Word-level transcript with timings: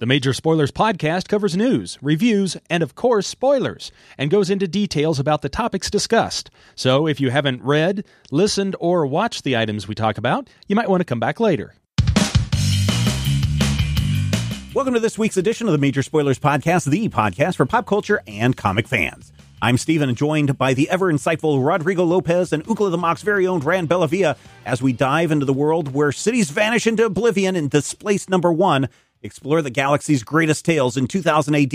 The 0.00 0.06
Major 0.06 0.32
Spoilers 0.32 0.70
podcast 0.70 1.26
covers 1.26 1.56
news, 1.56 1.98
reviews, 2.00 2.56
and 2.70 2.84
of 2.84 2.94
course, 2.94 3.26
spoilers, 3.26 3.90
and 4.16 4.30
goes 4.30 4.48
into 4.48 4.68
details 4.68 5.18
about 5.18 5.42
the 5.42 5.48
topics 5.48 5.90
discussed. 5.90 6.52
So 6.76 7.08
if 7.08 7.18
you 7.18 7.32
haven't 7.32 7.64
read, 7.64 8.04
listened, 8.30 8.76
or 8.78 9.08
watched 9.08 9.42
the 9.42 9.56
items 9.56 9.88
we 9.88 9.96
talk 9.96 10.16
about, 10.16 10.48
you 10.68 10.76
might 10.76 10.88
want 10.88 11.00
to 11.00 11.04
come 11.04 11.18
back 11.18 11.40
later. 11.40 11.74
Welcome 14.72 14.94
to 14.94 15.00
this 15.00 15.18
week's 15.18 15.36
edition 15.36 15.66
of 15.66 15.72
the 15.72 15.78
Major 15.78 16.04
Spoilers 16.04 16.38
Podcast, 16.38 16.88
the 16.88 17.08
podcast 17.08 17.56
for 17.56 17.66
pop 17.66 17.84
culture 17.84 18.22
and 18.28 18.56
comic 18.56 18.86
fans. 18.86 19.32
I'm 19.60 19.76
Stephen, 19.76 20.14
joined 20.14 20.56
by 20.56 20.74
the 20.74 20.88
ever 20.88 21.12
insightful 21.12 21.66
Rodrigo 21.66 22.04
Lopez 22.04 22.52
and 22.52 22.64
Ookla 22.66 22.92
the 22.92 22.98
Mock's 22.98 23.22
very 23.22 23.48
own 23.48 23.58
Rand 23.58 23.88
Bellavia 23.88 24.36
as 24.64 24.80
we 24.80 24.92
dive 24.92 25.32
into 25.32 25.44
the 25.44 25.52
world 25.52 25.92
where 25.92 26.12
cities 26.12 26.50
vanish 26.50 26.86
into 26.86 27.04
oblivion 27.04 27.56
in 27.56 27.66
Displaced 27.66 28.30
Number 28.30 28.52
One 28.52 28.88
explore 29.22 29.62
the 29.62 29.70
galaxy's 29.70 30.22
greatest 30.22 30.64
tales 30.64 30.96
in 30.96 31.06
2000 31.06 31.54
AD, 31.54 31.74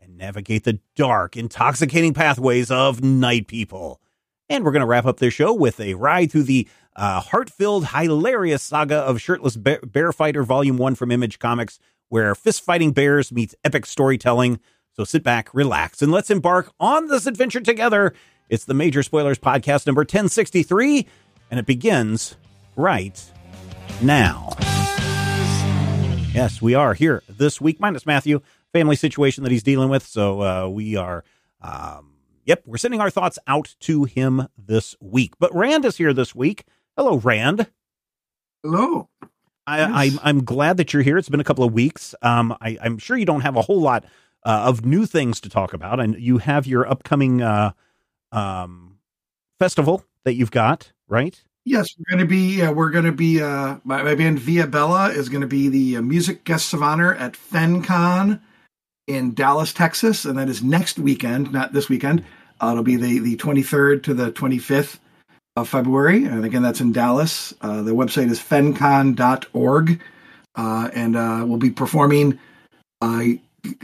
and 0.00 0.16
navigate 0.16 0.64
the 0.64 0.80
dark, 0.96 1.36
intoxicating 1.36 2.14
pathways 2.14 2.70
of 2.70 3.02
night 3.02 3.46
people. 3.46 4.00
And 4.48 4.64
we're 4.64 4.72
going 4.72 4.80
to 4.80 4.86
wrap 4.86 5.06
up 5.06 5.18
this 5.18 5.34
show 5.34 5.52
with 5.52 5.78
a 5.78 5.94
ride 5.94 6.32
through 6.32 6.44
the 6.44 6.66
uh, 6.96 7.20
heart-filled, 7.20 7.86
hilarious 7.88 8.62
saga 8.62 8.96
of 8.96 9.20
Shirtless 9.20 9.56
Bear, 9.56 9.80
Bear 9.80 10.12
Fighter 10.12 10.42
Volume 10.42 10.76
1 10.76 10.96
from 10.96 11.12
Image 11.12 11.38
Comics, 11.38 11.78
where 12.08 12.34
fist-fighting 12.34 12.92
bears 12.92 13.30
meets 13.30 13.54
epic 13.64 13.86
storytelling. 13.86 14.58
So 14.94 15.04
sit 15.04 15.22
back, 15.22 15.54
relax, 15.54 16.02
and 16.02 16.10
let's 16.10 16.30
embark 16.30 16.72
on 16.80 17.06
this 17.06 17.26
adventure 17.26 17.60
together. 17.60 18.12
It's 18.48 18.64
the 18.64 18.74
Major 18.74 19.04
Spoilers 19.04 19.38
Podcast 19.38 19.86
number 19.86 20.00
1063, 20.00 21.06
and 21.50 21.60
it 21.60 21.66
begins 21.66 22.36
right 22.74 23.22
now. 24.02 24.50
Yes, 26.32 26.62
we 26.62 26.74
are 26.74 26.94
here 26.94 27.24
this 27.28 27.60
week, 27.60 27.80
minus 27.80 28.06
Matthew, 28.06 28.40
family 28.72 28.94
situation 28.94 29.42
that 29.42 29.50
he's 29.50 29.64
dealing 29.64 29.88
with. 29.88 30.06
So 30.06 30.42
uh, 30.42 30.68
we 30.68 30.94
are, 30.94 31.24
um, 31.60 32.12
yep, 32.44 32.62
we're 32.64 32.76
sending 32.76 33.00
our 33.00 33.10
thoughts 33.10 33.36
out 33.48 33.74
to 33.80 34.04
him 34.04 34.46
this 34.56 34.94
week. 35.00 35.34
But 35.40 35.52
Rand 35.52 35.84
is 35.84 35.96
here 35.96 36.12
this 36.12 36.32
week. 36.32 36.64
Hello, 36.96 37.16
Rand. 37.16 37.66
Hello. 38.62 39.08
I, 39.66 39.78
yes. 39.78 39.90
I'm, 39.92 40.20
I'm 40.22 40.44
glad 40.44 40.76
that 40.76 40.92
you're 40.92 41.02
here. 41.02 41.18
It's 41.18 41.28
been 41.28 41.40
a 41.40 41.44
couple 41.44 41.64
of 41.64 41.72
weeks. 41.72 42.14
Um, 42.22 42.56
I, 42.60 42.78
I'm 42.80 42.98
sure 42.98 43.16
you 43.16 43.26
don't 43.26 43.40
have 43.42 43.56
a 43.56 43.62
whole 43.62 43.80
lot 43.80 44.04
uh, 44.44 44.62
of 44.66 44.84
new 44.84 45.06
things 45.06 45.40
to 45.40 45.48
talk 45.48 45.72
about, 45.72 45.98
and 45.98 46.16
you 46.16 46.38
have 46.38 46.64
your 46.64 46.88
upcoming 46.88 47.42
uh, 47.42 47.72
um, 48.30 48.98
festival 49.58 50.04
that 50.24 50.34
you've 50.34 50.52
got, 50.52 50.92
right? 51.08 51.42
Yes, 51.64 51.88
we're 51.98 52.16
going 52.16 52.26
to 52.26 52.30
be. 52.30 52.58
Yeah, 52.58 52.70
we're 52.70 52.90
going 52.90 53.04
to 53.04 53.12
be. 53.12 53.42
Uh, 53.42 53.76
my, 53.84 54.02
my 54.02 54.14
band 54.14 54.38
Via 54.38 54.66
Bella 54.66 55.10
is 55.10 55.28
going 55.28 55.42
to 55.42 55.46
be 55.46 55.68
the 55.68 55.98
uh, 55.98 56.02
music 56.02 56.44
guests 56.44 56.72
of 56.72 56.82
honor 56.82 57.14
at 57.14 57.34
FenCon 57.34 58.40
in 59.06 59.34
Dallas, 59.34 59.72
Texas, 59.72 60.24
and 60.24 60.38
that 60.38 60.48
is 60.48 60.62
next 60.62 60.98
weekend, 60.98 61.52
not 61.52 61.72
this 61.72 61.88
weekend. 61.88 62.24
Uh, 62.60 62.70
it'll 62.72 62.82
be 62.82 62.96
the 62.96 63.18
the 63.18 63.36
23rd 63.36 64.02
to 64.04 64.14
the 64.14 64.32
25th 64.32 64.98
of 65.56 65.68
February, 65.68 66.24
and 66.24 66.44
again, 66.44 66.62
that's 66.62 66.80
in 66.80 66.92
Dallas. 66.92 67.52
Uh, 67.60 67.82
the 67.82 67.90
website 67.92 68.30
is 68.30 68.40
fencon.org, 68.40 70.00
uh, 70.54 70.90
and 70.94 71.16
uh, 71.16 71.44
we'll 71.46 71.58
be 71.58 71.70
performing 71.70 72.38
uh, 73.02 73.24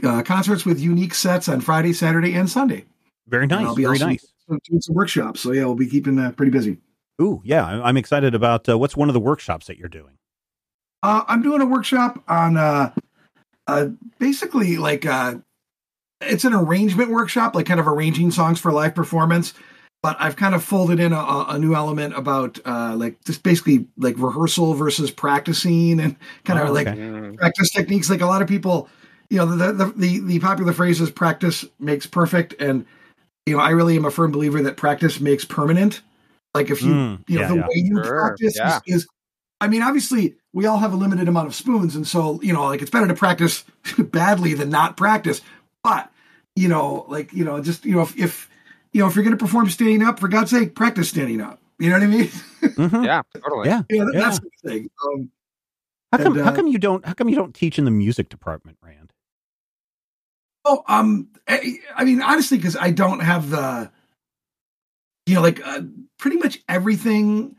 uh, 0.03 0.23
concerts 0.23 0.65
with 0.65 0.79
unique 0.79 1.13
sets 1.13 1.47
on 1.47 1.61
Friday, 1.61 1.93
Saturday, 1.93 2.33
and 2.33 2.49
Sunday. 2.49 2.85
Very 3.27 3.47
nice. 3.47 3.75
Very 3.75 3.99
nice. 3.99 4.25
Doing 4.47 4.81
some 4.81 4.95
workshops, 4.95 5.41
so 5.41 5.51
yeah, 5.51 5.65
we'll 5.65 5.75
be 5.75 5.87
keeping 5.87 6.17
uh, 6.17 6.31
pretty 6.31 6.51
busy. 6.51 6.77
Ooh, 7.21 7.41
yeah, 7.43 7.65
I'm 7.65 7.97
excited 7.97 8.35
about 8.35 8.69
uh, 8.69 8.77
what's 8.77 8.95
one 8.95 9.09
of 9.09 9.13
the 9.13 9.19
workshops 9.19 9.67
that 9.67 9.77
you're 9.77 9.89
doing. 9.89 10.17
Uh, 11.01 11.23
I'm 11.27 11.41
doing 11.41 11.61
a 11.61 11.65
workshop 11.65 12.23
on 12.27 12.57
uh, 12.57 12.91
uh, 13.67 13.87
basically 14.19 14.77
like 14.77 15.05
uh, 15.05 15.35
it's 16.21 16.45
an 16.45 16.53
arrangement 16.53 17.11
workshop, 17.11 17.55
like 17.55 17.65
kind 17.65 17.79
of 17.79 17.87
arranging 17.87 18.31
songs 18.31 18.59
for 18.59 18.71
live 18.71 18.95
performance. 18.95 19.53
But 20.03 20.15
I've 20.19 20.35
kind 20.35 20.53
of 20.53 20.63
folded 20.63 20.99
in 20.99 21.11
a, 21.11 21.45
a 21.49 21.57
new 21.57 21.73
element 21.73 22.15
about 22.15 22.59
uh, 22.65 22.95
like 22.95 23.23
just 23.25 23.41
basically 23.41 23.87
like 23.97 24.15
rehearsal 24.19 24.75
versus 24.75 25.09
practicing 25.09 25.99
and 25.99 26.15
kind 26.45 26.59
of 26.59 26.69
oh, 26.69 26.77
okay. 26.77 26.93
like 26.93 27.37
practice 27.37 27.71
techniques. 27.71 28.09
Like 28.09 28.21
a 28.21 28.27
lot 28.27 28.43
of 28.43 28.47
people, 28.47 28.89
you 29.31 29.37
know, 29.37 29.47
the, 29.47 29.71
the 29.73 29.85
the 29.95 30.19
the 30.19 30.39
popular 30.39 30.71
phrase 30.71 31.01
is 31.01 31.09
practice 31.09 31.65
makes 31.79 32.05
perfect, 32.05 32.53
and 32.59 32.85
you 33.47 33.57
know, 33.57 33.61
I 33.61 33.71
really 33.71 33.95
am 33.95 34.05
a 34.05 34.11
firm 34.11 34.31
believer 34.31 34.61
that 34.61 34.77
practice 34.77 35.19
makes 35.19 35.43
permanent. 35.43 36.01
Like 36.57 36.71
if 36.71 36.81
you, 36.81 36.91
mm, 36.91 37.23
you 37.27 37.35
know, 37.35 37.41
yeah, 37.41 37.47
the 37.47 37.55
yeah. 37.55 37.61
way 37.61 37.75
you 37.75 38.03
sure. 38.03 38.19
practice 38.19 38.57
yeah. 38.57 38.79
is, 38.87 39.03
is, 39.03 39.07
I 39.61 39.67
mean, 39.67 39.83
obviously 39.83 40.35
we 40.53 40.65
all 40.65 40.77
have 40.79 40.91
a 40.91 40.95
limited 40.95 41.27
amount 41.27 41.47
of 41.47 41.55
spoons. 41.55 41.95
And 41.95 42.07
so, 42.07 42.41
you 42.41 42.51
know, 42.51 42.63
like 42.63 42.81
it's 42.81 42.89
better 42.89 43.07
to 43.07 43.13
practice 43.13 43.63
badly 43.99 44.55
than 44.55 44.69
not 44.69 44.97
practice. 44.97 45.41
But, 45.83 46.11
you 46.55 46.67
know, 46.67 47.05
like, 47.07 47.31
you 47.31 47.45
know, 47.45 47.61
just, 47.61 47.85
you 47.85 47.95
know, 47.95 48.01
if, 48.01 48.17
if 48.17 48.49
you 48.91 49.01
know, 49.01 49.07
if 49.07 49.15
you're 49.15 49.23
going 49.23 49.37
to 49.37 49.43
perform 49.43 49.69
standing 49.69 50.01
up, 50.01 50.19
for 50.19 50.27
God's 50.27 50.49
sake, 50.49 50.73
practice 50.73 51.09
standing 51.09 51.39
up. 51.39 51.59
You 51.77 51.89
know 51.89 51.95
what 51.99 52.03
I 52.03 52.07
mean? 52.07 52.29
Mm-hmm. 52.57 53.05
yeah, 53.05 53.21
totally. 53.33 53.69
Yeah, 53.69 53.81
yeah, 53.89 54.05
that's 54.13 54.39
the 54.39 54.49
thing. 54.63 54.89
Um, 55.05 55.31
how 56.11 56.17
come? 56.17 56.33
And, 56.33 56.41
uh, 56.41 56.43
how 56.45 56.55
come 56.55 56.67
you 56.67 56.77
don't? 56.77 57.03
How 57.05 57.13
come 57.13 57.29
you 57.29 57.35
don't 57.35 57.55
teach 57.55 57.79
in 57.79 57.85
the 57.85 57.91
music 57.91 58.29
department, 58.29 58.77
Rand? 58.83 59.13
Oh, 60.65 60.83
um, 60.87 61.29
I, 61.47 61.77
I 61.95 62.03
mean, 62.03 62.21
honestly, 62.21 62.57
because 62.57 62.75
I 62.75 62.91
don't 62.91 63.21
have 63.21 63.49
the, 63.49 63.89
you 65.27 65.35
know, 65.35 65.41
like 65.41 65.65
uh, 65.65 65.81
pretty 66.17 66.37
much 66.37 66.59
everything 66.69 67.55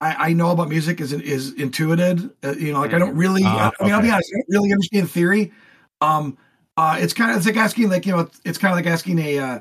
I, 0.00 0.30
I, 0.30 0.32
know 0.32 0.50
about 0.50 0.68
music 0.68 1.00
is 1.00 1.12
is 1.12 1.52
intuitive. 1.54 2.32
Uh, 2.42 2.54
you 2.58 2.72
know, 2.72 2.80
like 2.80 2.94
I 2.94 2.98
don't 2.98 3.14
really. 3.14 3.44
Uh, 3.44 3.48
I 3.48 3.62
mean, 3.62 3.70
okay. 3.80 3.92
I'll 3.92 4.02
be 4.02 4.10
honest, 4.10 4.32
I 4.34 4.38
don't 4.38 4.46
really 4.48 4.72
understand 4.72 5.10
theory. 5.10 5.52
Um, 6.00 6.38
uh, 6.76 6.96
it's 6.98 7.12
kind 7.12 7.30
of 7.30 7.36
it's 7.36 7.46
like 7.46 7.56
asking 7.56 7.90
like 7.90 8.06
you 8.06 8.12
know 8.12 8.20
it's, 8.20 8.40
it's 8.44 8.58
kind 8.58 8.72
of 8.72 8.76
like 8.76 8.92
asking 8.92 9.18
a 9.18 9.38
uh, 9.38 9.60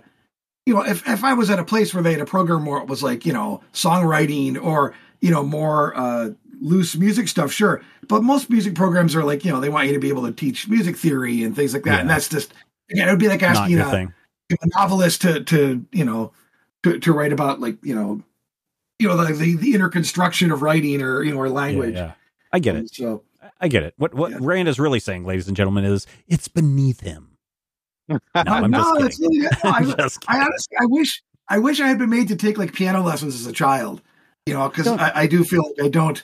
you 0.66 0.74
know 0.74 0.82
if 0.84 1.08
if 1.08 1.24
I 1.24 1.34
was 1.34 1.50
at 1.50 1.60
a 1.60 1.66
place 1.66 1.94
where 1.94 2.02
they 2.02 2.14
had 2.14 2.22
a 2.22 2.26
program 2.26 2.66
where 2.66 2.82
it 2.82 2.88
was 2.88 3.04
like 3.04 3.26
you 3.26 3.34
know 3.34 3.62
songwriting 3.74 4.62
or 4.62 4.96
you 5.20 5.30
know 5.30 5.44
more 5.44 5.96
uh, 5.96 6.30
loose 6.62 6.96
music 6.96 7.28
stuff, 7.28 7.52
sure. 7.52 7.82
But 8.08 8.24
most 8.24 8.50
music 8.50 8.76
programs 8.76 9.14
are 9.16 9.24
like 9.24 9.44
you 9.44 9.52
know 9.52 9.60
they 9.60 9.70
want 9.70 9.88
you 9.88 9.94
to 9.94 10.00
be 10.00 10.10
able 10.10 10.26
to 10.26 10.32
teach 10.32 10.70
music 10.70 10.96
theory 10.96 11.44
and 11.44 11.56
things 11.56 11.74
like 11.74 11.84
that, 11.84 11.96
yeah. 11.96 12.00
and 12.00 12.10
that's 12.10 12.30
just 12.30 12.54
again 12.90 13.10
it 13.10 13.12
would 13.12 13.20
be 13.20 13.28
like 13.28 13.44
asking 13.44 13.78
a, 13.80 14.08
a 14.50 14.68
novelist 14.76 15.22
to 15.22 15.44
to 15.44 15.86
you 15.92 16.06
know 16.06 16.32
to, 16.84 17.00
to 17.00 17.14
write 17.14 17.34
about 17.34 17.60
like 17.60 17.78
you 17.84 17.96
know 17.96 18.22
you 19.00 19.08
know 19.08 19.18
the, 19.18 19.34
the, 19.34 19.56
the 19.56 19.74
inner 19.74 19.90
construction 19.90 20.52
of 20.52 20.62
writing 20.62 21.02
or 21.02 21.24
you 21.24 21.34
know 21.34 21.40
or 21.40 21.50
language. 21.50 21.96
Yeah, 21.96 22.06
yeah. 22.06 22.12
I 22.54 22.60
get 22.60 22.76
it. 22.76 22.94
So 22.94 23.24
I 23.60 23.68
get 23.68 23.84
it. 23.84 23.94
What 23.98 24.14
what 24.14 24.32
yeah. 24.32 24.38
Rand 24.40 24.68
is 24.68 24.80
really 24.80 25.00
saying, 25.00 25.26
ladies 25.26 25.48
and 25.48 25.56
gentlemen, 25.58 25.86
is 25.86 26.08
it's 26.28 26.48
beneath 26.48 27.02
him. 27.02 27.28
No, 28.10 28.20
I'm 28.36 28.72
no, 28.72 29.00
just 29.00 29.20
kidding. 29.20 29.42
Really, 29.42 29.50
no, 29.64 29.70
I, 29.72 29.84
just 29.84 30.26
I, 30.28 30.42
honestly, 30.42 30.78
I 30.82 30.86
wish 30.86 31.24
I 31.48 31.60
wish 31.60 31.80
I 31.80 31.88
had 31.88 31.98
been 31.98 32.10
made 32.10 32.28
to 32.28 32.36
take 32.36 32.58
like 32.58 32.74
piano 32.74 33.02
lessons 33.02 33.36
as 33.36 33.46
a 33.46 33.54
child. 33.54 34.02
You 34.46 34.54
know, 34.54 34.68
because 34.68 34.88
I, 34.88 35.12
I 35.16 35.28
do 35.28 35.44
feel 35.44 35.64
like 35.64 35.86
I 35.86 35.88
don't. 35.88 36.22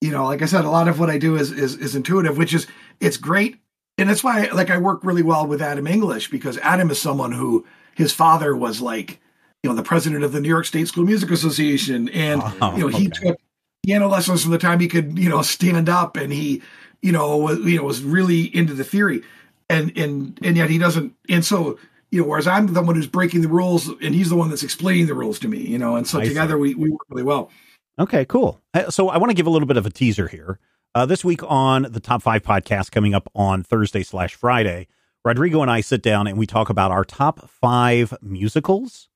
You 0.00 0.10
know, 0.10 0.26
like 0.26 0.42
I 0.42 0.46
said, 0.46 0.64
a 0.64 0.70
lot 0.70 0.88
of 0.88 0.98
what 0.98 1.08
I 1.08 1.16
do 1.16 1.36
is 1.36 1.50
is 1.50 1.76
is 1.76 1.94
intuitive, 1.94 2.36
which 2.36 2.52
is 2.52 2.66
it's 3.00 3.16
great, 3.16 3.58
and 3.96 4.10
that's 4.10 4.22
why 4.22 4.48
like 4.52 4.68
I 4.68 4.76
work 4.76 5.04
really 5.04 5.22
well 5.22 5.46
with 5.46 5.62
Adam 5.62 5.86
English 5.86 6.28
because 6.28 6.58
Adam 6.58 6.90
is 6.90 7.00
someone 7.00 7.32
who 7.32 7.64
his 7.94 8.12
father 8.12 8.54
was 8.54 8.82
like 8.82 9.20
you 9.62 9.70
know 9.70 9.76
the 9.76 9.82
president 9.82 10.24
of 10.24 10.32
the 10.32 10.40
New 10.40 10.48
York 10.48 10.66
State 10.66 10.88
School 10.88 11.04
Music 11.04 11.30
Association, 11.30 12.08
and 12.08 12.42
oh, 12.60 12.74
you 12.76 12.80
know 12.80 12.88
he 12.88 13.06
okay. 13.08 13.28
took 13.28 13.38
piano 13.84 14.08
lessons 14.08 14.42
from 14.42 14.50
the 14.50 14.58
time 14.58 14.80
he 14.80 14.88
could 14.88 15.18
you 15.18 15.28
know 15.28 15.42
stand 15.42 15.88
up, 15.88 16.16
and 16.16 16.32
he 16.32 16.62
you 17.00 17.12
know 17.12 17.36
was 17.36 17.58
you 17.60 17.78
know 17.78 17.84
was 17.84 18.02
really 18.02 18.54
into 18.54 18.74
the 18.74 18.84
theory, 18.84 19.22
and 19.70 19.96
and 19.96 20.38
and 20.42 20.56
yet 20.56 20.68
he 20.68 20.78
doesn't, 20.78 21.14
and 21.28 21.44
so 21.44 21.78
you 22.10 22.20
know 22.20 22.26
whereas 22.26 22.46
I'm 22.46 22.72
the 22.72 22.82
one 22.82 22.96
who's 22.96 23.06
breaking 23.06 23.42
the 23.42 23.48
rules, 23.48 23.88
and 23.88 24.14
he's 24.14 24.30
the 24.30 24.36
one 24.36 24.50
that's 24.50 24.64
explaining 24.64 25.06
the 25.06 25.14
rules 25.14 25.38
to 25.40 25.48
me, 25.48 25.58
you 25.58 25.78
know, 25.78 25.96
and 25.96 26.06
so 26.06 26.20
I 26.20 26.26
together 26.26 26.58
we 26.58 26.74
we 26.74 26.90
work 26.90 27.02
really 27.08 27.22
well. 27.22 27.50
Okay, 27.98 28.24
cool. 28.24 28.60
Uh, 28.74 28.90
so 28.90 29.10
I 29.10 29.18
want 29.18 29.30
to 29.30 29.34
give 29.34 29.46
a 29.46 29.50
little 29.50 29.68
bit 29.68 29.76
of 29.76 29.86
a 29.86 29.90
teaser 29.90 30.26
here. 30.26 30.58
Uh, 30.94 31.06
this 31.06 31.24
week 31.24 31.40
on 31.44 31.86
the 31.88 32.00
top 32.00 32.22
five 32.22 32.42
podcast 32.42 32.90
coming 32.90 33.14
up 33.14 33.30
on 33.34 33.62
Thursday 33.62 34.02
slash 34.02 34.34
Friday, 34.34 34.88
Rodrigo 35.24 35.62
and 35.62 35.70
I 35.70 35.82
sit 35.82 36.02
down 36.02 36.26
and 36.26 36.36
we 36.36 36.46
talk 36.46 36.68
about 36.68 36.90
our 36.90 37.04
top 37.04 37.48
five 37.48 38.12
musicals 38.20 39.08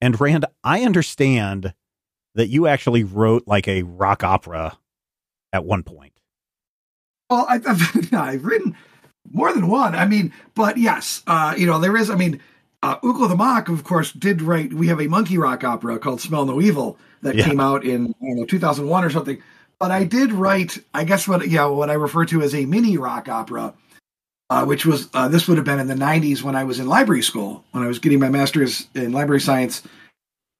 and 0.00 0.20
Rand, 0.20 0.46
I 0.62 0.82
understand 0.82 1.74
that 2.34 2.48
you 2.48 2.66
actually 2.66 3.04
wrote 3.04 3.44
like 3.46 3.68
a 3.68 3.82
rock 3.82 4.24
opera 4.24 4.78
at 5.52 5.64
one 5.64 5.82
point. 5.82 6.12
Well, 7.30 7.46
I, 7.48 7.58
have 7.58 8.12
I've 8.12 8.44
written 8.44 8.76
more 9.30 9.52
than 9.52 9.68
one. 9.68 9.94
I 9.94 10.06
mean, 10.06 10.32
but 10.54 10.76
yes, 10.76 11.22
uh, 11.26 11.54
you 11.56 11.66
know, 11.66 11.78
there 11.78 11.96
is, 11.96 12.10
I 12.10 12.16
mean, 12.16 12.40
uh, 12.82 12.98
Ookla 13.00 13.28
the 13.28 13.36
Mock, 13.36 13.68
of 13.68 13.84
course, 13.84 14.12
did 14.12 14.42
write, 14.42 14.74
we 14.74 14.88
have 14.88 15.00
a 15.00 15.06
monkey 15.06 15.38
rock 15.38 15.64
opera 15.64 15.98
called 15.98 16.20
Smell 16.20 16.44
No 16.44 16.60
Evil 16.60 16.98
that 17.22 17.34
yeah. 17.34 17.44
came 17.44 17.60
out 17.60 17.84
in, 17.84 18.14
don't 18.20 18.36
know, 18.36 18.44
2001 18.44 19.04
or 19.04 19.10
something. 19.10 19.42
But 19.78 19.90
I 19.90 20.04
did 20.04 20.32
write, 20.32 20.78
I 20.92 21.04
guess 21.04 21.26
what, 21.26 21.46
you 21.46 21.56
know, 21.56 21.72
what 21.72 21.90
I 21.90 21.94
refer 21.94 22.26
to 22.26 22.42
as 22.42 22.54
a 22.54 22.66
mini 22.66 22.98
rock 22.98 23.28
opera 23.28 23.74
uh, 24.54 24.64
which 24.64 24.86
was 24.86 25.08
uh, 25.14 25.26
this 25.26 25.48
would 25.48 25.56
have 25.56 25.66
been 25.66 25.80
in 25.80 25.88
the 25.88 25.94
90s 25.94 26.42
when 26.42 26.54
I 26.54 26.62
was 26.62 26.78
in 26.78 26.86
library 26.86 27.22
school, 27.22 27.64
when 27.72 27.82
I 27.82 27.88
was 27.88 27.98
getting 27.98 28.20
my 28.20 28.28
master's 28.28 28.86
in 28.94 29.10
library 29.10 29.40
science. 29.40 29.82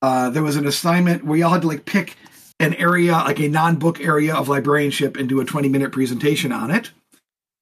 Uh, 0.02 0.30
there 0.30 0.42
was 0.42 0.56
an 0.56 0.66
assignment 0.66 1.24
where 1.24 1.38
you 1.38 1.44
all 1.44 1.52
had 1.52 1.62
to 1.62 1.68
like 1.68 1.84
pick 1.84 2.16
an 2.58 2.74
area, 2.74 3.12
like 3.12 3.38
a 3.38 3.46
non 3.46 3.76
book 3.76 4.00
area 4.00 4.34
of 4.34 4.48
librarianship, 4.48 5.16
and 5.16 5.28
do 5.28 5.40
a 5.40 5.44
20 5.44 5.68
minute 5.68 5.92
presentation 5.92 6.50
on 6.50 6.72
it. 6.72 6.90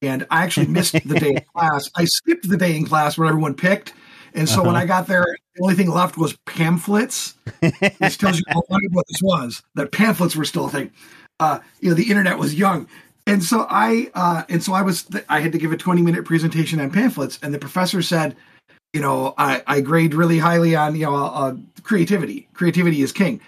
and 0.00 0.26
I 0.31 0.43
actually 0.43 0.69
missed 0.69 0.94
the 0.94 1.20
day 1.20 1.32
in 1.32 1.44
class. 1.55 1.90
I 1.96 2.06
skipped 2.06 2.49
the 2.49 2.56
day 2.56 2.76
in 2.76 2.87
class 2.87 3.19
where 3.19 3.28
everyone 3.28 3.52
picked, 3.52 3.93
and 4.32 4.49
so 4.49 4.61
uh-huh. 4.61 4.69
when 4.69 4.76
I 4.76 4.87
got 4.87 5.06
there, 5.08 5.26
the 5.55 5.62
only 5.62 5.75
thing 5.75 5.90
left 5.90 6.17
was 6.17 6.35
pamphlets, 6.46 7.35
This 7.61 8.17
tells 8.17 8.38
you 8.38 8.44
how 8.49 8.62
funny 8.70 8.87
what 8.90 9.06
this 9.06 9.20
was. 9.23 9.62
That 9.75 9.93
pamphlets 9.93 10.35
were 10.35 10.46
still 10.46 10.64
a 10.64 10.70
thing. 10.70 10.93
Uh, 11.38 11.58
you 11.81 11.90
know, 11.90 11.94
the 11.94 12.08
internet 12.08 12.38
was 12.38 12.55
young, 12.55 12.88
and 13.27 13.43
so 13.43 13.67
I 13.69 14.11
uh, 14.15 14.43
and 14.49 14.63
so 14.63 14.73
I 14.73 14.83
was 14.83 15.07
I 15.29 15.41
had 15.41 15.53
to 15.53 15.59
give 15.59 15.73
a 15.73 15.77
twenty 15.77 16.03
minute 16.03 16.25
presentation 16.25 16.81
on 16.81 16.91
pamphlets, 16.91 17.39
and 17.43 17.55
the 17.55 17.59
professor 17.59 18.03
said, 18.03 18.37
you 18.93 19.01
know, 19.01 19.35
I, 19.39 19.63
I 19.67 19.81
grade 19.81 20.15
really 20.15 20.39
highly 20.39 20.75
on 20.75 20.97
you 20.97 21.07
know 21.07 21.15
uh, 21.15 21.55
creativity. 21.83 22.49
Creativity 22.55 23.01
is 23.03 23.13
king, 23.13 23.41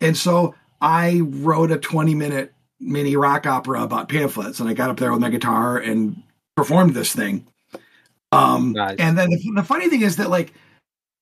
and 0.00 0.16
so 0.16 0.54
I 0.80 1.20
wrote 1.24 1.70
a 1.70 1.78
twenty 1.78 2.14
minute 2.14 2.52
mini 2.78 3.16
rock 3.16 3.46
opera 3.46 3.82
about 3.82 4.08
pamphlets, 4.08 4.60
and 4.60 4.68
I 4.68 4.74
got 4.74 4.90
up 4.90 4.98
there 4.98 5.12
with 5.12 5.20
my 5.20 5.30
guitar 5.30 5.78
and 5.78 6.22
performed 6.56 6.94
this 6.94 7.14
thing. 7.14 7.46
Um, 8.32 8.72
nice. 8.72 8.96
And 8.98 9.16
then 9.16 9.30
the, 9.30 9.52
the, 9.56 9.62
funny 9.62 9.88
thing 9.88 10.02
is 10.02 10.16
that 10.16 10.30
like 10.30 10.52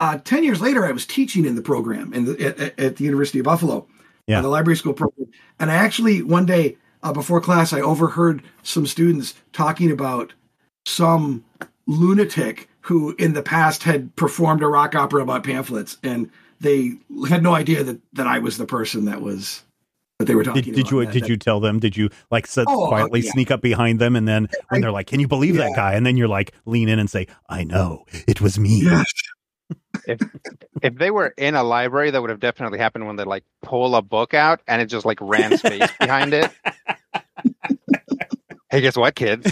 uh, 0.01 0.19
ten 0.19 0.43
years 0.43 0.61
later, 0.61 0.85
I 0.85 0.93
was 0.93 1.07
teaching 1.07 1.45
in 1.45 1.55
the 1.55 1.63
program 1.63 2.13
in 2.13 2.25
the, 2.25 2.45
at, 2.45 2.79
at, 2.79 2.97
the 2.97 3.05
University 3.05 3.39
of 3.39 3.45
Buffalo, 3.45 3.87
yeah. 4.27 4.41
the 4.41 4.49
library 4.49 4.77
school 4.77 4.95
program, 4.95 5.29
and 5.61 5.71
I 5.71 5.77
actually 5.77 6.23
one 6.23 6.47
day 6.47 6.77
uh, 7.03 7.13
before 7.13 7.41
class, 7.41 7.73
I 7.73 7.81
overheard 7.81 8.43
some 8.63 8.87
students 8.87 9.35
talking 9.53 9.91
about 9.91 10.33
some 10.85 11.45
lunatic 11.87 12.69
who 12.83 13.15
in 13.19 13.35
the 13.35 13.43
past 13.43 13.83
had 13.83 14.15
performed 14.17 14.63
a 14.63 14.67
rock 14.67 14.95
opera 14.95 15.23
about 15.23 15.45
pamphlets, 15.45 15.99
and 16.03 16.31
they 16.61 16.99
had 17.29 17.43
no 17.43 17.55
idea 17.55 17.85
that 17.85 18.01
that 18.13 18.27
I 18.27 18.39
was 18.39 18.59
the 18.59 18.67
person 18.67 19.05
that 19.07 19.21
was 19.23 19.63
that 20.19 20.27
they 20.27 20.35
were 20.35 20.45
talking. 20.45 20.63
Did, 20.63 20.75
did 20.75 20.91
you 20.91 21.05
that, 21.05 21.13
did 21.13 21.25
that, 21.25 21.29
you 21.29 21.37
tell 21.37 21.61
them? 21.61 21.79
Did 21.79 21.97
you 21.97 22.11
like 22.31 22.47
sit 22.47 22.67
oh, 22.69 22.89
quietly 22.89 23.21
yeah. 23.21 23.31
sneak 23.33 23.51
up 23.51 23.61
behind 23.61 23.99
them, 23.99 24.17
and 24.17 24.29
then 24.29 24.49
when 24.69 24.81
I, 24.81 24.81
they're 24.83 24.93
like, 24.93 25.07
"Can 25.07 25.21
you 25.21 25.29
believe 25.29 25.57
yeah. 25.57 25.69
that 25.69 25.77
guy?" 25.77 25.95
and 25.95 26.07
then 26.07 26.17
you're 26.17 26.29
like, 26.29 26.53
lean 26.67 26.89
in 26.89 26.99
and 26.99 27.11
say, 27.11 27.27
"I 27.49 27.65
know 27.65 28.05
it 28.27 28.41
was 28.41 28.59
me." 28.59 28.83
Yes. 28.85 29.05
If 30.07 30.21
if 30.83 30.95
they 30.97 31.11
were 31.11 31.29
in 31.37 31.55
a 31.55 31.63
library, 31.63 32.11
that 32.11 32.21
would 32.21 32.31
have 32.31 32.41
definitely 32.41 32.79
happened 32.79 33.07
when 33.07 33.17
they 33.17 33.25
like 33.25 33.45
pull 33.63 33.95
a 33.97 34.03
book 34.03 34.35
out 34.35 34.61
and 34.67 34.81
it 34.81 34.87
just 34.87 35.05
like 35.07 35.19
ran 35.21 35.57
space 35.59 35.91
behind 35.99 36.35
it. 36.35 36.51
hey, 38.71 38.81
guess 38.81 38.97
what, 38.97 39.15
kids? 39.15 39.51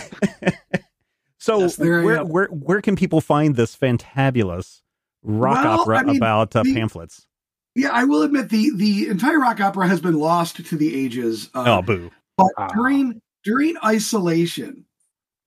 so 1.38 1.61
yes, 1.61 1.79
where, 1.79 2.25
where 2.25 2.47
where 2.47 2.81
can 2.81 2.97
people 2.97 3.20
find 3.20 3.56
this 3.56 3.76
fantabulous 3.76 4.82
rock 5.23 5.65
well, 5.65 5.81
opera 5.81 5.99
I 5.99 6.03
mean, 6.05 6.17
about 6.17 6.55
uh, 6.55 6.62
the, 6.62 6.75
pamphlets? 6.75 7.26
Yeah, 7.75 7.91
I 7.91 8.05
will 8.05 8.23
admit 8.23 8.49
the 8.49 8.71
the 8.75 9.09
entire 9.09 9.38
rock 9.38 9.61
opera 9.61 9.88
has 9.88 10.00
been 10.00 10.19
lost 10.19 10.64
to 10.64 10.76
the 10.76 10.94
ages. 10.94 11.50
Uh, 11.55 11.79
oh, 11.79 11.82
boo! 11.82 12.11
But 12.37 12.53
ah. 12.56 12.69
during 12.75 13.21
during 13.44 13.76
isolation, 13.85 14.85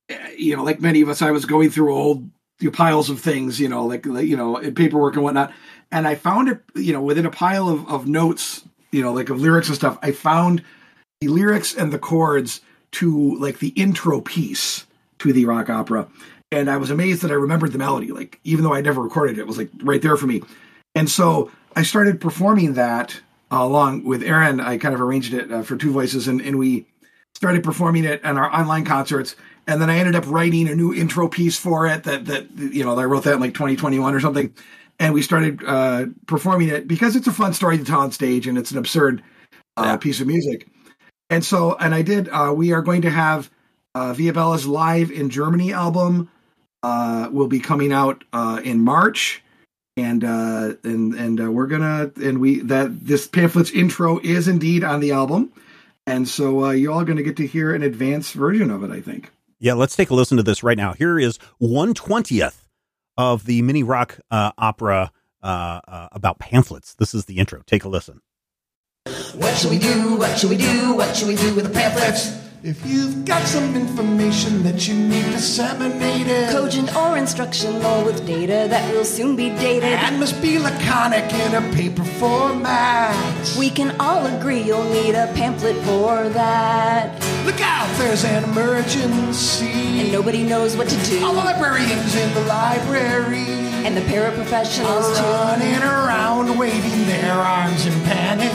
eh, 0.09 0.31
you 0.38 0.56
know, 0.56 0.63
like 0.63 0.79
many 0.79 1.01
of 1.01 1.09
us, 1.09 1.21
I 1.21 1.31
was 1.31 1.45
going 1.45 1.69
through 1.69 1.94
old 1.94 2.29
piles 2.69 3.10
of 3.10 3.19
things, 3.19 3.60
you 3.60 3.68
know, 3.68 3.86
like 3.86 4.06
you 4.06 4.38
know, 4.38 4.58
paperwork 4.74 5.16
and 5.16 5.24
whatnot, 5.24 5.52
and 5.92 6.08
I 6.08 6.16
found 6.16 6.50
it, 6.50 6.62
you 6.75 6.94
know, 6.94 7.02
within 7.02 7.25
a 7.25 7.31
pile 7.31 7.68
of, 7.68 7.90
of 7.90 8.08
notes, 8.08 8.63
you 8.92 9.02
know, 9.02 9.13
like 9.13 9.30
of 9.30 9.42
lyrics 9.42 9.68
and 9.68 9.75
stuff. 9.75 9.98
I 10.04 10.12
found 10.12 10.63
the 11.22 11.30
lyrics 11.30 11.74
and 11.74 11.92
the 11.92 11.98
chords 11.98 12.62
to 12.92 13.36
like 13.38 13.60
the 13.60 13.69
intro 13.69 14.22
piece 14.22 14.86
to 15.19 15.34
the 15.34 15.46
rock 15.46 15.69
opera, 15.69 16.08
and 16.52 16.69
I 16.69 16.78
was 16.78 16.92
amazed 16.92 17.24
that 17.24 17.31
I 17.31 17.36
remembered 17.36 17.72
the 17.72 17.80
melody. 17.80 18.12
Like 18.12 18.40
even 18.44 18.63
though 18.63 18.75
I 18.75 18.81
never 18.81 19.02
recorded 19.02 19.40
it, 19.40 19.42
it 19.42 19.48
was 19.48 19.58
like 19.58 19.69
right 19.81 20.02
there 20.02 20.18
for 20.18 20.28
me, 20.28 20.44
and 20.94 21.10
so 21.10 21.50
I 21.75 21.84
started 21.84 22.22
performing 22.22 22.74
that 22.74 23.19
uh, 23.52 23.63
along 23.63 24.04
with 24.04 24.24
Aaron. 24.24 24.60
I 24.60 24.78
kind 24.78 24.94
of 24.94 25.02
arranged 25.02 25.34
it 25.34 25.52
uh, 25.52 25.63
for 25.63 25.75
two 25.75 25.92
voices, 25.92 26.28
and, 26.28 26.42
and 26.42 26.60
we 26.60 26.86
started 27.36 27.63
performing 27.63 28.06
it 28.06 28.24
in 28.24 28.38
our 28.38 28.54
online 28.54 28.86
concerts. 28.86 29.36
And 29.71 29.81
then 29.81 29.89
I 29.89 29.97
ended 29.97 30.15
up 30.15 30.27
writing 30.27 30.68
a 30.68 30.75
new 30.75 30.94
intro 30.94 31.27
piece 31.27 31.57
for 31.57 31.88
it 31.88 32.03
that 32.03 32.25
that 32.25 32.47
you 32.57 32.83
know 32.83 32.97
I 32.97 33.06
wrote 33.06 33.23
that 33.23 33.35
in 33.35 33.39
like 33.39 33.53
2021 33.53 34.13
or 34.13 34.19
something. 34.19 34.53
And 35.00 35.13
we 35.13 35.23
started 35.23 35.63
uh, 35.65 36.06
performing 36.27 36.69
it 36.69 36.88
because 36.88 37.15
it's 37.15 37.27
a 37.27 37.31
fun 37.31 37.53
story 37.53 37.77
to 37.77 37.83
tell 37.83 38.01
on 38.01 38.12
stage, 38.12 38.45
and 38.45 38.57
it's 38.57 38.71
an 38.71 38.77
absurd 38.77 39.23
uh, 39.77 39.83
yeah. 39.85 39.97
piece 39.97 40.21
of 40.21 40.27
music. 40.27 40.68
And 41.31 41.44
so, 41.44 41.75
and 41.79 41.95
I 41.95 42.03
did. 42.03 42.29
Uh, 42.29 42.53
we 42.56 42.71
are 42.73 42.81
going 42.81 43.01
to 43.01 43.09
have 43.09 43.50
uh, 43.95 44.13
Via 44.13 44.33
Bella's 44.33 44.68
live 44.68 45.09
in 45.09 45.29
Germany 45.29 45.74
album 45.74 46.29
uh, 46.83 47.29
will 47.31 47.47
be 47.47 47.59
coming 47.59 47.91
out 47.91 48.24
uh, 48.33 48.62
in 48.63 48.81
March 48.81 49.41
and 49.97 50.24
uh, 50.24 50.74
and 50.83 51.13
and 51.13 51.41
uh, 51.41 51.51
we're 51.51 51.67
gonna 51.67 52.12
and 52.21 52.39
we 52.39 52.62
that 52.62 53.06
this 53.06 53.27
pamphlet's 53.27 53.71
intro 53.71 54.19
is 54.19 54.47
indeed 54.47 54.83
on 54.83 55.00
the 55.00 55.12
album, 55.12 55.51
and 56.07 56.27
so 56.27 56.65
uh, 56.65 56.71
you 56.71 56.91
all 56.91 57.03
gonna 57.03 57.24
get 57.24 57.38
to 57.38 57.47
hear 57.47 57.75
an 57.75 57.83
advanced 57.83 58.33
version 58.33 58.71
of 58.71 58.83
it. 58.83 58.91
I 58.91 59.01
think. 59.01 59.31
Yeah, 59.62 59.75
let's 59.75 59.96
take 59.96 60.10
a 60.10 60.16
listen 60.16 60.38
to 60.38 60.44
this 60.44 60.63
right 60.63 60.78
now. 60.78 60.94
Here 60.94 61.19
is 61.19 61.38
one 61.60 61.94
twentieth 61.94 62.68
of 63.16 63.46
the 63.46 63.62
mini 63.62 63.84
rock 63.84 64.19
uh, 64.31 64.52
opera 64.58 65.12
uh, 65.44 65.81
uh, 65.88 66.08
about 66.12 66.40
pamphlets. 66.40 66.96
This 66.96 67.13
is 67.13 67.25
the 67.25 67.38
intro. 67.38 67.62
Take 67.68 67.84
a 67.84 67.88
listen. 67.88 68.22
What 69.36 69.56
should 69.56 69.69
we 69.69 69.78
do? 69.78 70.16
What 70.16 70.40
should 70.40 70.50
we 70.50 70.58
do? 70.58 70.96
What 70.96 71.16
should 71.16 71.28
we 71.28 71.36
do 71.36 71.54
with 71.54 71.66
the 71.66 71.69
pamphlets? 71.69 72.40
If 72.63 72.86
you've 72.86 73.25
got 73.25 73.42
some 73.48 73.75
information 73.75 74.62
that 74.62 74.88
you 74.88 74.94
need 74.94 75.25
disseminated, 75.31 76.52
cogent 76.52 76.96
or 76.96 77.18
instructional 77.18 78.06
with 78.06 78.24
data 78.28 78.68
that 78.69 78.94
will 78.94 79.04
soon 79.04 79.36
be 79.36 79.50
dated, 79.50 79.86
and 79.86 80.19
must 80.19 80.40
be 80.44 80.60
laconic 80.60 81.34
in 81.34 81.56
a 81.56 81.74
paper 81.74 82.04
format, 82.04 83.56
we 83.58 83.72
can 83.72 84.00
all 84.00 84.28
agree 84.28 84.62
you'll 84.62 84.84
need 84.92 85.16
a 85.16 85.25
pamphlet 85.34 85.75
for 85.78 86.30
that. 86.30 87.19
Look 87.48 87.60
out, 87.62 87.90
there's 87.98 88.25
an 88.25 88.44
emergency, 88.44 90.00
and 90.00 90.12
nobody 90.12 90.44
knows 90.44 90.78
what 90.78 90.88
to 90.88 90.98
do. 91.10 91.25
All 91.25 91.34
the 91.34 91.40
librarians 91.40 92.16
in 92.16 92.31
the 92.36 92.42
library. 92.42 93.58
And 93.88 93.98
the 93.98 94.02
paraprofessionals 94.02 95.19
are 95.19 95.58
running 95.58 95.81
around, 95.81 96.60
waving 96.60 97.08
their 97.08 97.34
arms 97.34 97.88
in 97.88 97.94
panic, 98.04 98.52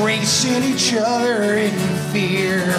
bracing 0.00 0.64
each 0.64 0.92
other 0.92 1.54
in 1.54 1.70
fear. 2.10 2.74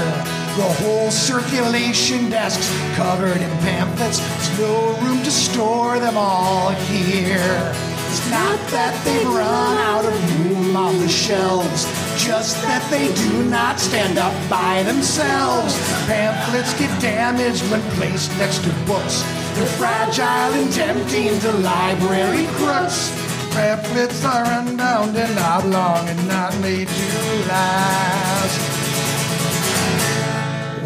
The 0.55 0.63
whole 0.63 1.11
circulation 1.11 2.29
desk's 2.29 2.71
covered 2.95 3.41
in 3.41 3.49
pamphlets. 3.59 4.19
There's 4.19 4.59
no 4.59 4.97
room 5.01 5.21
to 5.23 5.29
store 5.29 5.99
them 5.99 6.15
all 6.15 6.69
here. 6.87 7.73
It's 8.07 8.31
not 8.31 8.57
that 8.71 8.95
they've 9.03 9.27
run 9.27 9.77
out 9.79 10.05
of 10.05 10.15
room 10.39 10.77
on 10.77 10.97
the 10.99 11.09
shelves, 11.09 11.83
just 12.23 12.55
that 12.61 12.79
they 12.89 13.13
do 13.13 13.43
not 13.49 13.81
stand 13.81 14.17
up 14.17 14.31
by 14.49 14.81
themselves. 14.83 15.75
Pamphlets 16.07 16.73
get 16.79 17.01
damaged 17.01 17.69
when 17.69 17.81
placed 17.99 18.31
next 18.37 18.63
to 18.63 18.69
books. 18.87 19.23
They're 19.55 19.65
fragile 19.75 20.55
and 20.55 20.71
tempting 20.71 21.38
to 21.38 21.51
library 21.51 22.47
crooks. 22.55 23.12
Pamphlets 23.51 24.24
are 24.24 24.45
unbound 24.62 25.17
and 25.17 25.38
oblong 25.38 26.07
and 26.07 26.27
not 26.29 26.57
made 26.62 26.88
to 26.88 27.47
last. 27.50 28.85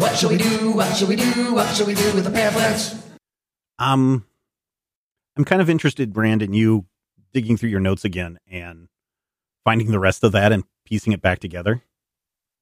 What 0.00 0.16
shall 0.16 0.30
we 0.30 0.38
do? 0.38 0.72
What 0.72 0.96
shall 0.96 1.08
we 1.08 1.16
do? 1.16 1.54
What 1.54 1.76
shall 1.76 1.86
we 1.86 1.94
do 1.94 2.14
with 2.14 2.24
the 2.24 2.30
pamphlets? 2.30 2.96
Um, 3.78 4.24
I'm 5.36 5.44
kind 5.44 5.60
of 5.60 5.68
interested, 5.68 6.14
Brandon, 6.14 6.54
you 6.54 6.86
digging 7.34 7.58
through 7.58 7.68
your 7.68 7.80
notes 7.80 8.02
again 8.02 8.38
and 8.50 8.88
finding 9.62 9.90
the 9.90 9.98
rest 9.98 10.24
of 10.24 10.32
that 10.32 10.52
and 10.52 10.64
piecing 10.86 11.12
it 11.12 11.20
back 11.20 11.38
together. 11.38 11.82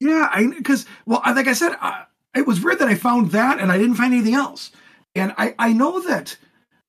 Yeah, 0.01 0.29
I 0.33 0.49
because 0.49 0.85
well, 1.07 1.23
like 1.25 1.47
I 1.47 1.53
said, 1.53 1.77
I, 1.81 2.07
it 2.35 2.45
was 2.45 2.61
weird 2.61 2.81
that 2.81 2.89
I 2.89 2.97
found 2.97 3.31
that 3.31 3.61
and 3.61 3.71
I 3.71 3.79
didn't 3.79 3.95
find 3.95 4.13
anything 4.13 4.35
else. 4.35 4.73
And 5.15 5.33
I 5.39 5.55
I 5.61 5.73
know 5.73 6.01
that 6.01 6.37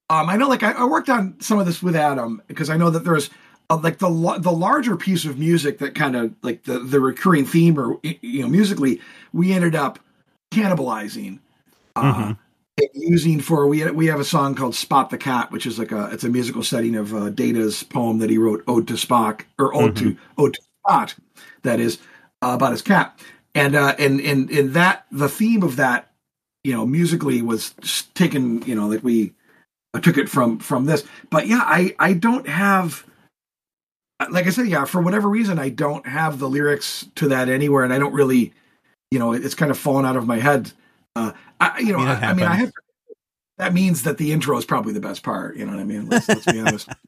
um 0.10 0.30
I 0.30 0.36
know 0.36 0.48
like 0.48 0.64
I, 0.64 0.72
I 0.72 0.86
worked 0.86 1.10
on 1.10 1.40
some 1.42 1.60
of 1.60 1.68
this 1.68 1.84
with 1.84 1.96
Adam 1.96 2.42
because 2.48 2.72
I 2.72 2.78
know 2.78 2.90
that 2.90 3.04
there's 3.04 3.30
uh, 3.70 3.78
like 3.78 4.00
the 4.00 4.10
the 4.40 4.52
larger 4.52 4.98
piece 4.98 5.26
of 5.26 5.38
music 5.38 5.78
that 5.78 5.94
kind 5.94 6.16
of 6.16 6.34
like 6.42 6.64
the 6.64 6.80
the 6.80 7.00
recurring 7.00 7.46
theme 7.46 7.80
or 7.80 8.00
you 8.02 8.42
know 8.42 8.50
musically 8.50 9.00
we 9.32 9.54
ended 9.54 9.76
up 9.76 10.00
cannibalizing. 10.52 11.40
Uh, 11.96 12.14
mm-hmm. 12.14 12.32
Using 12.94 13.42
for 13.42 13.68
we 13.68 13.90
we 13.92 14.08
have 14.08 14.22
a 14.22 14.26
song 14.26 14.56
called 14.56 14.74
"Spot 14.74 15.10
the 15.10 15.18
Cat," 15.18 15.52
which 15.52 15.66
is 15.66 15.78
like 15.78 15.92
a 15.92 16.10
it's 16.12 16.24
a 16.24 16.30
musical 16.30 16.64
setting 16.64 16.96
of 16.96 17.14
uh, 17.14 17.30
Data's 17.30 17.84
poem 17.84 18.20
that 18.20 18.30
he 18.30 18.38
wrote, 18.38 18.64
"Ode 18.68 18.88
to 18.88 18.94
Spock" 18.94 19.42
or 19.58 19.76
"Ode 19.76 19.96
mm-hmm. 19.96 20.12
to 20.12 20.18
Ode 20.38 20.54
to 20.54 20.62
Spot," 20.86 21.16
that 21.64 21.82
is 21.82 21.98
uh, 22.42 22.52
about 22.54 22.72
his 22.72 22.82
cat, 22.82 23.20
and 23.54 23.76
uh, 23.76 23.96
and 24.00 24.22
and 24.22 24.50
in 24.50 24.72
that 24.74 25.06
the 25.12 25.28
theme 25.28 25.62
of 25.62 25.76
that, 25.76 26.12
you 26.64 26.72
know, 26.72 26.86
musically 26.86 27.42
was 27.42 27.74
taken, 28.14 28.62
you 28.62 28.76
know, 28.76 28.88
like 28.88 29.04
we 29.04 29.34
took 30.02 30.18
it 30.18 30.30
from 30.30 30.60
from 30.60 30.86
this, 30.86 31.04
but 31.30 31.48
yeah, 31.48 31.62
I 31.62 31.94
I 32.00 32.14
don't 32.14 32.48
have 32.48 33.06
like 34.30 34.48
I 34.48 34.50
said, 34.50 34.68
yeah, 34.68 34.86
for 34.86 35.02
whatever 35.02 35.30
reason, 35.30 35.60
I 35.60 35.70
don't 35.70 36.06
have 36.06 36.40
the 36.40 36.50
lyrics 36.50 37.08
to 37.16 37.28
that 37.30 37.50
anywhere, 37.50 37.84
and 37.84 37.94
I 37.94 38.00
don't 38.00 38.14
really 38.14 38.54
you 39.12 39.20
know, 39.20 39.34
it's 39.34 39.56
kind 39.56 39.72
of 39.72 39.78
fallen 39.78 40.06
out 40.06 40.16
of 40.16 40.28
my 40.28 40.38
head. 40.38 40.72
Uh, 41.16 41.32
I, 41.60 41.80
you 41.80 41.94
know, 41.94 42.00
I 42.00 42.02
mean, 42.02 42.08
I, 42.08 42.30
I, 42.30 42.34
mean, 42.34 42.46
I 42.46 42.56
have. 42.56 42.72
That 43.58 43.74
means 43.74 44.04
that 44.04 44.18
the 44.18 44.32
intro 44.32 44.58
is 44.58 44.66
probably 44.66 44.94
the 44.94 45.02
best 45.02 45.24
part. 45.24 45.58
You 45.58 45.66
know 45.66 45.74
what 45.74 45.82
I 45.82 45.84
mean? 45.84 46.08
Let's, 46.08 46.28
let's 46.28 46.46
be 46.46 46.60
honest. 46.60 46.90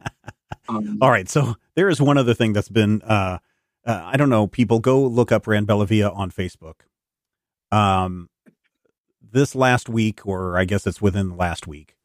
Um, 0.69 0.99
All 1.01 1.09
right, 1.09 1.27
so 1.27 1.55
there 1.75 1.89
is 1.89 1.99
one 1.99 2.17
other 2.17 2.35
thing 2.35 2.53
that's 2.53 2.69
been. 2.69 3.01
Uh, 3.01 3.39
uh, 3.85 4.01
I 4.05 4.15
don't 4.15 4.29
know. 4.29 4.47
People 4.47 4.79
go 4.79 5.01
look 5.01 5.31
up 5.31 5.47
Rand 5.47 5.67
Bellavia 5.67 6.15
on 6.15 6.29
Facebook. 6.29 6.81
Um, 7.71 8.29
this 9.19 9.55
last 9.55 9.89
week, 9.89 10.25
or 10.25 10.57
I 10.57 10.65
guess 10.65 10.85
it's 10.85 11.01
within 11.01 11.29
the 11.29 11.35
last 11.35 11.67
week, 11.67 11.95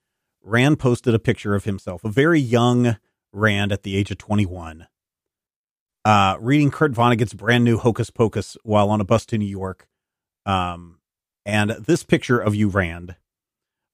Rand 0.43 0.79
posted 0.79 1.15
a 1.15 1.19
picture 1.19 1.55
of 1.55 1.65
himself, 1.65 2.03
a 2.03 2.09
very 2.09 2.41
young 2.41 2.97
Rand 3.33 3.73
at 3.73 3.83
the 3.83 3.97
age 3.97 4.11
of 4.11 4.19
21, 4.19 4.87
uh, 6.07 6.37
reading 6.39 6.71
Kurt 6.71 6.93
Vonnegut's 6.93 7.35
brand 7.35 7.65
new 7.65 7.79
Hocus 7.79 8.11
Pocus 8.11 8.57
while 8.63 8.91
on 8.91 9.01
a 9.01 9.05
bus 9.05 9.27
to 9.27 9.39
New 9.39 9.45
York. 9.45 9.89
Um, 10.47 11.01
and 11.45 11.71
this 11.71 12.05
picture 12.05 12.39
of 12.39 12.55
you, 12.55 12.69
Rand, 12.69 13.17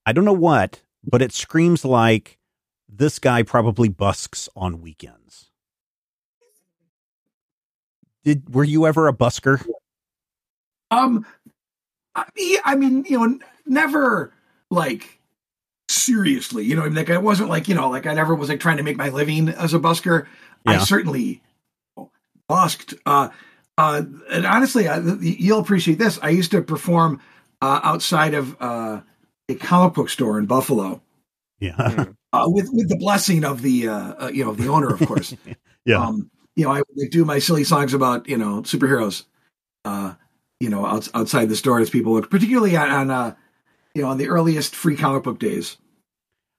I 0.04 0.12
don't 0.12 0.26
know 0.26 0.34
what, 0.34 0.82
but 1.02 1.22
it 1.22 1.32
screams 1.32 1.86
like 1.86 2.38
this 2.86 3.18
guy 3.18 3.42
probably 3.42 3.88
busks 3.88 4.46
on 4.54 4.82
weekends. 4.82 5.48
Did 8.24 8.54
were 8.54 8.62
you 8.62 8.86
ever 8.86 9.08
a 9.08 9.14
busker? 9.14 9.66
Um, 10.90 11.24
I 12.14 12.26
mean, 12.36 12.58
I 12.62 12.74
mean, 12.74 13.04
you 13.08 13.26
know, 13.26 13.38
never 13.64 14.34
like 14.70 15.18
seriously, 15.88 16.66
you 16.66 16.76
know, 16.76 16.84
like 16.84 17.08
I 17.08 17.16
wasn't 17.16 17.48
like, 17.48 17.68
you 17.68 17.74
know, 17.74 17.88
like 17.88 18.06
I 18.06 18.12
never 18.12 18.34
was 18.34 18.50
like 18.50 18.60
trying 18.60 18.76
to 18.76 18.82
make 18.82 18.98
my 18.98 19.08
living 19.08 19.48
as 19.48 19.72
a 19.72 19.78
busker. 19.78 20.26
I 20.66 20.76
certainly 20.78 21.40
busked. 22.52 22.94
Uh, 23.06 23.30
uh, 23.78 24.02
and 24.30 24.44
honestly, 24.44 24.86
I, 24.86 24.98
you'll 25.20 25.60
appreciate 25.60 25.98
this. 25.98 26.18
I 26.22 26.28
used 26.28 26.50
to 26.50 26.60
perform 26.60 27.20
uh, 27.62 27.80
outside 27.82 28.34
of 28.34 28.54
uh, 28.60 29.00
a 29.48 29.54
comic 29.54 29.94
book 29.94 30.10
store 30.10 30.38
in 30.38 30.44
Buffalo 30.44 31.00
Yeah, 31.60 32.06
uh, 32.32 32.44
with 32.48 32.68
with 32.70 32.90
the 32.90 32.98
blessing 32.98 33.44
of 33.44 33.62
the 33.62 33.88
uh, 33.88 34.24
uh, 34.24 34.30
you 34.32 34.44
know 34.44 34.52
the 34.52 34.68
owner, 34.68 34.92
of 34.92 35.00
course. 35.06 35.34
yeah, 35.86 36.06
Um, 36.06 36.30
you 36.54 36.64
know, 36.64 36.72
I 36.72 36.82
would 36.96 37.10
do 37.10 37.24
my 37.24 37.38
silly 37.38 37.64
songs 37.64 37.94
about 37.94 38.28
you 38.28 38.36
know 38.36 38.62
superheroes. 38.62 39.24
Uh, 39.84 40.14
you 40.60 40.68
know, 40.68 40.84
outs 40.86 41.08
outside 41.14 41.48
the 41.48 41.56
store 41.56 41.80
as 41.80 41.90
people 41.90 42.12
look, 42.12 42.30
particularly 42.30 42.76
on, 42.76 42.90
on 42.90 43.10
uh, 43.10 43.34
you 43.94 44.02
know, 44.02 44.08
on 44.08 44.18
the 44.18 44.28
earliest 44.28 44.76
free 44.76 44.96
comic 44.96 45.22
book 45.22 45.38
days. 45.38 45.78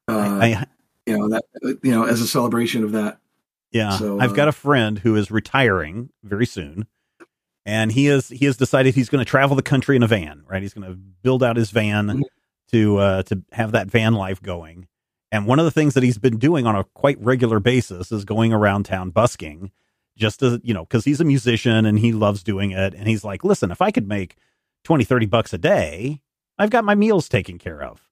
Uh, 0.10 0.40
I, 0.42 0.66
you 1.06 1.18
know 1.18 1.30
that 1.30 1.44
you 1.84 1.92
know 1.92 2.04
as 2.06 2.22
a 2.22 2.28
celebration 2.28 2.84
of 2.84 2.94
that. 2.94 3.20
Yeah, 3.74 3.98
So, 3.98 4.20
I've 4.20 4.32
uh, 4.32 4.36
got 4.36 4.48
a 4.48 4.52
friend 4.54 5.00
who 5.00 5.16
is 5.16 5.32
retiring 5.32 6.10
very 6.24 6.46
soon, 6.46 6.88
and 7.66 7.92
he 7.92 8.06
has 8.06 8.30
he 8.30 8.46
has 8.46 8.56
decided 8.56 8.94
he's 8.96 9.10
going 9.10 9.24
to 9.24 9.30
travel 9.30 9.56
the 9.56 9.64
country 9.64 9.96
in 9.96 10.04
a 10.04 10.08
van. 10.08 10.44
Right, 10.48 10.62
he's 10.62 10.74
going 10.74 10.88
to 10.90 10.96
build 10.96 11.44
out 11.44 11.58
his 11.58 11.72
van 11.72 12.08
Mhm. 12.08 12.22
to 12.72 12.98
uh, 13.00 13.24
to 13.24 13.42
have 13.52 13.72
that 13.72 13.88
van 13.90 14.14
life 14.14 14.42
going. 14.42 14.88
And 15.32 15.48
one 15.48 15.58
of 15.58 15.66
the 15.66 15.72
things 15.72 15.96
that 15.96 16.04
he's 16.04 16.20
been 16.20 16.38
doing 16.38 16.68
on 16.68 16.76
a 16.76 16.84
quite 16.84 17.20
regular 17.20 17.60
basis 17.60 18.12
is 18.12 18.24
going 18.26 18.54
around 18.54 18.84
town 18.86 19.10
busking, 19.10 19.72
just 20.16 20.42
to 20.42 20.62
you 20.64 20.74
know, 20.76 20.84
because 20.86 21.06
he's 21.06 21.20
a 21.20 21.26
musician 21.26 21.86
and 21.88 21.98
he 21.98 22.12
loves 22.12 22.44
doing 22.44 22.70
it. 22.72 22.94
And 22.94 23.08
he's 23.08 23.24
like, 23.24 23.44
listen, 23.44 23.72
if 23.72 23.82
I 23.82 23.90
could 23.90 24.08
make 24.08 24.36
20, 24.84 25.04
30 25.04 25.26
bucks 25.26 25.52
a 25.54 25.58
day, 25.58 26.22
I've 26.60 26.70
got 26.70 26.86
my 26.86 26.94
meals 26.94 27.28
taken 27.28 27.58
care 27.58 27.82
of. 27.82 28.08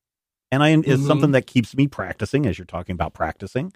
And 0.52 0.64
I 0.64 0.70
it's 0.70 1.04
Mhm. 1.04 1.08
something 1.08 1.32
that 1.34 1.46
keeps 1.46 1.76
me 1.78 1.88
practicing, 1.88 2.48
as 2.48 2.58
you're 2.58 2.66
talking 2.66 2.94
about 2.94 3.14
practicing 3.14 3.72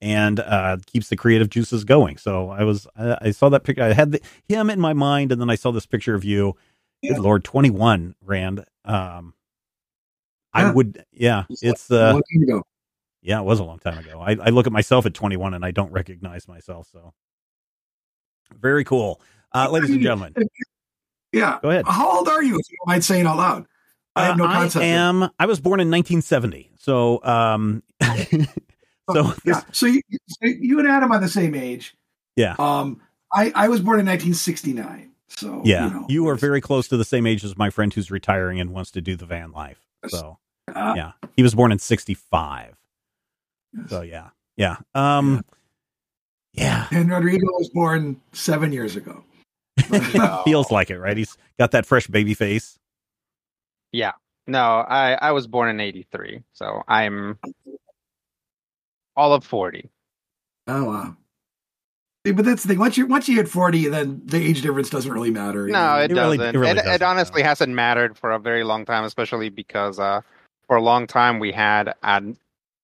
and 0.00 0.40
uh, 0.40 0.78
keeps 0.86 1.08
the 1.08 1.16
creative 1.16 1.50
juices 1.50 1.84
going. 1.84 2.16
So 2.16 2.50
I 2.50 2.64
was, 2.64 2.86
I, 2.96 3.18
I 3.20 3.30
saw 3.32 3.48
that 3.50 3.64
picture. 3.64 3.82
I 3.82 3.92
had 3.92 4.12
the, 4.12 4.20
him 4.48 4.70
in 4.70 4.80
my 4.80 4.92
mind, 4.92 5.32
and 5.32 5.40
then 5.40 5.50
I 5.50 5.54
saw 5.56 5.70
this 5.72 5.86
picture 5.86 6.14
of 6.14 6.24
you. 6.24 6.56
Yeah. 7.02 7.14
Good 7.14 7.22
Lord, 7.22 7.44
twenty 7.44 7.70
one, 7.70 8.14
Rand. 8.24 8.64
Um, 8.84 9.34
I 10.52 10.62
Yeah. 10.62 10.72
would, 10.72 11.04
yeah, 11.12 11.44
It's 11.48 11.90
uh, 11.90 12.12
long 12.12 12.22
time 12.32 12.42
ago. 12.42 12.62
yeah, 13.22 13.40
it 13.40 13.44
was 13.44 13.58
a 13.60 13.64
long 13.64 13.78
time 13.78 13.98
ago. 13.98 14.20
I, 14.20 14.32
I 14.32 14.48
look 14.50 14.66
at 14.66 14.72
myself 14.72 15.06
at 15.06 15.14
twenty 15.14 15.36
one, 15.36 15.54
and 15.54 15.64
I 15.64 15.70
don't 15.70 15.92
recognize 15.92 16.46
myself. 16.48 16.88
So 16.92 17.14
very 18.58 18.84
cool, 18.84 19.20
uh, 19.54 19.70
ladies 19.70 19.90
and 19.90 20.02
gentlemen. 20.02 20.34
Yeah. 21.32 21.58
Go 21.62 21.70
ahead. 21.70 21.86
How 21.86 22.18
old 22.18 22.28
are 22.28 22.42
you? 22.42 22.58
If 22.58 22.70
you 22.70 22.76
don't 22.78 22.92
mind 22.92 23.04
saying 23.04 23.26
out 23.26 23.36
loud. 23.36 23.66
I 24.16 24.24
have 24.24 24.36
no 24.36 24.44
Uh, 24.46 24.52
concept. 24.52 24.82
I 24.82 24.88
am. 24.88 25.30
I 25.38 25.46
was 25.46 25.60
born 25.60 25.78
in 25.80 25.88
nineteen 25.88 26.20
seventy. 26.20 26.70
So, 26.78 27.22
um, 27.24 27.82
so 29.12 29.22
this, 29.22 29.56
yeah. 29.56 29.62
So 29.72 29.86
you, 29.86 30.00
so 30.28 30.46
you 30.46 30.78
and 30.78 30.88
Adam 30.88 31.12
are 31.12 31.20
the 31.20 31.28
same 31.28 31.54
age. 31.54 31.94
Yeah. 32.36 32.56
Um, 32.58 33.00
I 33.32 33.52
I 33.54 33.68
was 33.68 33.80
born 33.80 34.00
in 34.00 34.06
1969. 34.06 35.10
So 35.28 35.62
yeah, 35.64 35.86
you, 35.86 35.94
know, 35.94 36.06
you 36.08 36.28
are 36.28 36.36
very 36.36 36.60
close 36.60 36.88
to 36.88 36.96
the 36.96 37.04
same 37.04 37.26
age 37.26 37.44
as 37.44 37.56
my 37.56 37.70
friend 37.70 37.92
who's 37.94 38.10
retiring 38.10 38.60
and 38.60 38.70
wants 38.72 38.90
to 38.92 39.00
do 39.00 39.16
the 39.16 39.26
van 39.26 39.52
life. 39.52 39.80
So. 40.08 40.38
uh, 40.74 40.94
yeah 40.96 41.12
he 41.36 41.42
was 41.42 41.54
born 41.54 41.72
in 41.72 41.78
65 41.78 42.76
yes. 43.72 43.90
so 43.90 44.02
yeah 44.02 44.28
yeah 44.56 44.76
um 44.94 45.44
yeah, 46.52 46.86
And 46.90 47.10
Rodrigo 47.10 47.46
was 47.58 47.68
born 47.68 48.20
seven 48.32 48.72
years 48.72 48.96
ago. 48.96 49.22
feels 50.44 50.70
like 50.70 50.90
it 50.90 50.98
right 50.98 51.16
he's 51.16 51.36
got 51.58 51.70
that 51.72 51.86
fresh 51.86 52.06
baby 52.06 52.34
face 52.34 52.78
Yeah. 53.92 54.12
No, 54.46 54.84
I 54.88 55.14
I 55.14 55.32
was 55.32 55.46
born 55.46 55.68
in 55.68 55.80
'83, 55.80 56.42
so 56.54 56.82
I'm 56.88 57.38
all 59.20 59.34
of 59.34 59.44
40. 59.44 59.90
Oh 60.66 60.84
wow. 60.84 61.16
See, 62.26 62.32
but 62.32 62.44
that's 62.44 62.62
the 62.62 62.68
thing. 62.68 62.78
Once 62.78 62.96
you 62.98 63.06
once 63.06 63.28
you 63.28 63.36
hit 63.36 63.48
forty, 63.48 63.88
then 63.88 64.20
the 64.24 64.36
age 64.36 64.60
difference 64.62 64.90
doesn't 64.90 65.12
really 65.12 65.30
matter. 65.30 65.66
No, 65.68 65.96
it, 65.98 66.10
It 66.10 66.14
doesn't. 66.14 66.40
it 66.54 66.58
really 66.58 66.72
it, 66.72 66.74
doesn't, 66.76 66.92
it 66.94 67.02
honestly 67.02 67.42
hasn't 67.42 67.72
mattered 67.72 68.16
for 68.18 68.30
a 68.30 68.38
very 68.38 68.62
long 68.62 68.84
time, 68.84 69.04
especially 69.04 69.48
because 69.48 69.98
uh, 69.98 70.20
for 70.66 70.76
a 70.76 70.82
long 70.82 71.06
time 71.06 71.38
we 71.38 71.50
had 71.50 71.94
ad, 72.02 72.36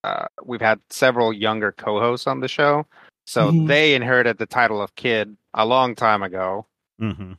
uh, 0.05 0.27
we've 0.45 0.61
had 0.63 0.81
several 0.89 1.33
younger 1.35 1.73
co-hosts 1.73 2.27
on 2.27 2.41
the 2.41 2.49
show, 2.49 2.87
so 3.27 3.53
Mhm. 3.53 3.67
they 3.67 3.95
inherited 3.95 4.39
the 4.39 4.47
title 4.47 4.81
of 4.81 4.95
kid 4.97 5.37
a 5.55 5.67
long 5.67 5.95
time 5.95 6.23
ago. 6.23 6.67
hmm 6.99 7.33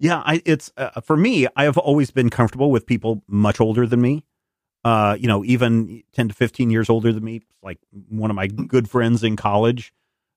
yeah 0.00 0.22
i 0.26 0.40
it's 0.44 0.70
uh, 0.76 1.00
for 1.00 1.16
me 1.16 1.48
i 1.56 1.64
have 1.64 1.76
always 1.76 2.12
been 2.12 2.30
comfortable 2.30 2.70
with 2.70 2.86
people 2.86 3.20
much 3.26 3.60
older 3.60 3.84
than 3.84 4.00
me 4.00 4.24
uh 4.88 5.16
you 5.20 5.26
know 5.28 5.44
even 5.44 6.02
10 6.12 6.28
to 6.28 6.34
15 6.34 6.70
years 6.70 6.88
older 6.88 7.12
than 7.12 7.24
me 7.24 7.40
like 7.62 7.78
one 8.08 8.30
of 8.30 8.36
my 8.36 8.46
good 8.46 8.88
friends 8.88 9.22
in 9.22 9.36
college 9.36 9.92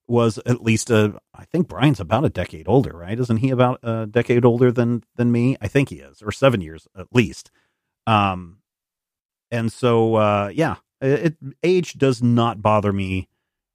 was 0.07 0.37
at 0.45 0.61
least 0.61 0.89
a 0.89 1.01
i 1.33 1.45
think 1.45 1.67
brian's 1.67 1.99
about 1.99 2.25
a 2.25 2.29
decade 2.29 2.67
older 2.67 2.91
right 3.05 3.19
isn't 3.19 3.37
he 3.37 3.49
about 3.49 3.79
a 3.83 4.05
decade 4.07 4.43
older 4.45 4.71
than 4.71 5.03
than 5.15 5.31
me 5.31 5.55
i 5.61 5.67
think 5.67 5.89
he 5.89 5.99
is 6.09 6.21
or 6.21 6.31
seven 6.31 6.59
years 6.61 6.87
at 6.97 7.07
least 7.13 7.51
um 8.07 8.57
and 9.51 9.71
so 9.71 10.15
uh 10.15 10.49
yeah 10.53 10.75
it, 11.01 11.25
it 11.41 11.55
age 11.63 11.93
does 11.93 12.21
not 12.21 12.61
bother 12.61 12.91
me 12.93 13.27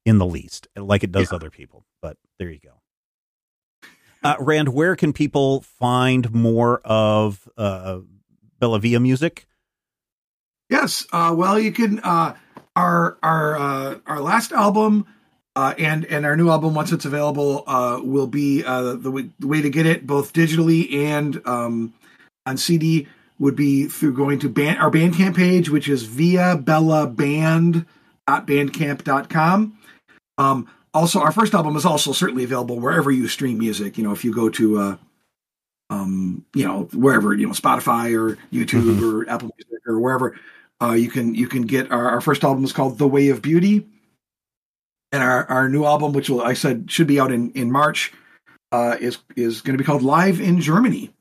in 0.05 0.17
the 0.19 0.25
least 0.25 0.67
like 0.75 1.03
it 1.03 1.11
does 1.11 1.31
Yeah. 1.31 1.37
other 1.37 1.49
people 1.49 1.85
but 2.01 2.17
there 2.39 2.49
you 2.51 2.59
go 2.59 2.81
uh, 4.23 4.35
Rand, 4.39 4.69
where 4.69 4.95
can 4.95 5.13
people 5.13 5.61
find 5.61 6.33
more 6.33 6.81
of 6.83 7.47
uh, 7.55 7.99
Bella 8.59 8.79
Via 8.79 8.99
music? 8.99 9.45
Yes. 10.69 11.05
Uh, 11.11 11.33
well, 11.37 11.59
you 11.59 11.71
can. 11.71 11.99
Uh, 11.99 12.35
our 12.77 13.17
our 13.23 13.57
uh, 13.57 13.95
our 14.05 14.21
last 14.21 14.51
album 14.51 15.05
uh, 15.55 15.73
and 15.77 16.05
and 16.05 16.25
our 16.25 16.37
new 16.37 16.49
album, 16.49 16.75
once 16.75 16.91
it's 16.91 17.05
available, 17.05 17.63
uh, 17.67 17.99
will 18.01 18.27
be 18.27 18.63
uh, 18.63 18.93
the, 18.93 19.09
way, 19.09 19.29
the 19.39 19.47
way 19.47 19.61
to 19.61 19.69
get 19.69 19.85
it 19.85 20.05
both 20.05 20.31
digitally 20.31 20.93
and 20.93 21.41
um, 21.45 21.93
on 22.45 22.55
CD 22.55 23.07
would 23.39 23.55
be 23.55 23.87
through 23.87 24.13
going 24.13 24.39
to 24.39 24.49
band, 24.49 24.79
our 24.79 24.91
Bandcamp 24.91 25.35
page, 25.35 25.69
which 25.69 25.89
is 25.89 26.03
via 26.03 26.55
Bella 26.55 27.07
Band 27.07 27.85
at 28.27 28.45
bandcamp.com. 28.45 29.77
Um, 30.37 30.67
also, 30.93 31.19
our 31.19 31.31
first 31.31 31.53
album 31.53 31.75
is 31.75 31.85
also 31.85 32.11
certainly 32.11 32.43
available 32.43 32.79
wherever 32.79 33.11
you 33.11 33.27
stream 33.27 33.57
music. 33.57 33.97
You 33.97 34.03
know, 34.03 34.11
if 34.11 34.23
you 34.23 34.33
go 34.33 34.49
to 34.49 34.79
uh, 34.79 34.97
um, 35.89 36.45
you 36.53 36.65
know, 36.65 36.83
wherever, 36.93 37.33
you 37.33 37.47
know, 37.47 37.53
Spotify 37.53 38.17
or 38.17 38.37
YouTube 38.51 39.01
or 39.01 39.29
Apple 39.29 39.51
Music 39.57 39.81
or 39.87 39.99
wherever, 39.99 40.37
uh, 40.81 40.93
you 40.93 41.09
can 41.09 41.35
you 41.35 41.47
can 41.47 41.63
get 41.63 41.91
our, 41.91 42.09
our 42.09 42.21
first 42.21 42.43
album 42.43 42.63
is 42.63 42.73
called 42.73 42.97
The 42.97 43.07
Way 43.07 43.29
of 43.29 43.41
Beauty. 43.41 43.87
And 45.13 45.23
our, 45.23 45.45
our 45.45 45.69
new 45.69 45.85
album, 45.85 46.11
which 46.11 46.29
will 46.29 46.41
I 46.41 46.53
said 46.53 46.91
should 46.91 47.07
be 47.07 47.19
out 47.19 47.31
in, 47.31 47.51
in 47.51 47.71
March, 47.71 48.11
uh, 48.71 48.97
is 48.99 49.17
is 49.35 49.61
going 49.61 49.77
to 49.77 49.81
be 49.81 49.85
called 49.85 50.03
Live 50.03 50.41
in 50.41 50.59
Germany. 50.59 51.13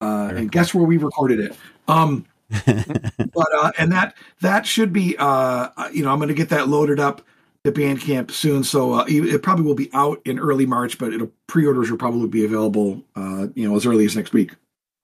Uh, 0.00 0.28
and 0.30 0.38
cool. 0.38 0.48
guess 0.48 0.74
where 0.74 0.84
we 0.84 0.98
recorded 0.98 1.40
it? 1.40 1.56
Um, 1.88 2.26
but 2.66 3.48
uh, 3.58 3.72
and 3.78 3.92
that 3.92 4.14
that 4.40 4.66
should 4.66 4.92
be 4.92 5.16
uh, 5.18 5.68
you 5.92 6.04
know 6.04 6.12
I'm 6.12 6.18
going 6.18 6.28
to 6.28 6.34
get 6.34 6.50
that 6.50 6.68
loaded 6.68 7.00
up 7.00 7.22
to 7.64 7.72
Bandcamp 7.72 8.30
soon, 8.30 8.64
so 8.64 8.92
uh, 8.92 9.04
it 9.08 9.22
it 9.22 9.42
probably 9.42 9.64
will 9.64 9.74
be 9.74 9.90
out 9.94 10.20
in 10.24 10.38
early 10.38 10.66
March, 10.66 10.98
but 10.98 11.12
it'll 11.14 11.30
pre-orders 11.46 11.90
will 11.90 11.98
probably 11.98 12.28
be 12.28 12.44
available 12.44 13.02
uh, 13.16 13.46
you 13.54 13.68
know 13.68 13.74
as 13.76 13.86
early 13.86 14.04
as 14.04 14.14
next 14.14 14.32
week. 14.32 14.52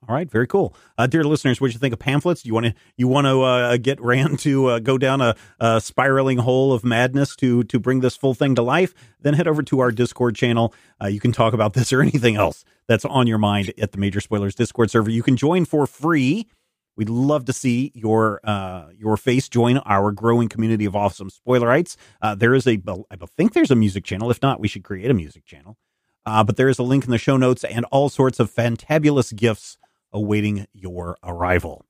All 0.09 0.15
right, 0.15 0.31
very 0.31 0.47
cool, 0.47 0.75
uh, 0.97 1.07
dear 1.07 1.23
listeners. 1.23 1.61
What 1.61 1.67
do 1.69 1.75
you 1.75 1.79
think 1.79 1.93
of 1.93 1.99
pamphlets? 1.99 2.47
You 2.47 2.55
want 2.55 2.65
to 2.65 2.75
you 2.97 3.07
want 3.07 3.27
to 3.27 3.43
uh, 3.43 3.77
get 3.77 4.01
Rand 4.01 4.39
to 4.39 4.67
uh, 4.69 4.79
go 4.79 4.97
down 4.97 5.21
a, 5.21 5.37
a 5.61 5.83
spiraling 5.83 6.39
hole 6.39 6.73
of 6.73 6.83
madness 6.83 7.37
to 7.37 7.63
to 7.65 7.79
bring 7.79 8.01
this 8.01 8.17
full 8.17 8.33
thing 8.33 8.55
to 8.55 8.63
life? 8.63 8.95
Then 9.21 9.35
head 9.35 9.47
over 9.47 9.63
to 9.65 9.81
our 9.81 9.93
Discord 9.93 10.35
channel. 10.35 10.73
Uh, 11.03 11.09
you 11.09 11.21
can 11.21 11.31
talk 11.31 11.53
about 11.53 11.75
this 11.75 11.93
or 11.93 12.01
anything 12.01 12.37
else 12.37 12.65
that's 12.87 13.05
on 13.05 13.27
your 13.27 13.37
mind 13.37 13.75
at 13.77 13.93
the 13.93 13.99
Major 13.99 14.23
Spoilers 14.23 14.55
Discord 14.55 14.91
server. 14.91 15.11
You 15.11 15.23
can 15.23 15.37
join 15.37 15.67
for 15.67 15.87
free. 15.87 16.49
We'd 16.97 17.11
love 17.11 17.45
to 17.45 17.53
see 17.53 17.93
your 17.95 18.41
uh, 18.45 18.87
your 18.97 19.19
face 19.19 19.47
join 19.47 19.77
our 19.77 20.11
growing 20.11 20.49
community 20.49 20.87
of 20.87 20.97
awesome 20.97 21.29
spoilerites. 21.29 21.97
Uh, 22.23 22.35
there 22.35 22.55
is 22.55 22.67
a, 22.67 22.81
I 23.11 23.17
think 23.37 23.53
there's 23.53 23.71
a 23.71 23.77
music 23.77 24.05
channel. 24.05 24.31
If 24.31 24.41
not, 24.41 24.59
we 24.59 24.69
should 24.69 24.85
create 24.85 25.11
a 25.11 25.15
music 25.15 25.45
channel. 25.45 25.77
Uh, 26.25 26.45
but 26.45 26.57
there 26.57 26.69
is 26.69 26.79
a 26.79 26.83
link 26.83 27.05
in 27.05 27.11
the 27.11 27.19
show 27.19 27.37
notes 27.37 27.63
and 27.65 27.85
all 27.91 28.09
sorts 28.09 28.41
of 28.41 28.53
fantabulous 28.53 29.35
gifts 29.37 29.77
awaiting 30.13 30.67
your 30.73 31.17
arrival. 31.23 31.85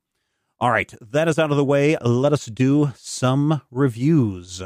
All 0.60 0.70
right, 0.70 0.92
that 1.00 1.28
is 1.28 1.38
out 1.38 1.50
of 1.50 1.56
the 1.56 1.64
way. 1.64 1.96
Let 1.98 2.32
us 2.32 2.46
do 2.46 2.92
some 2.96 3.62
reviews. 3.70 4.60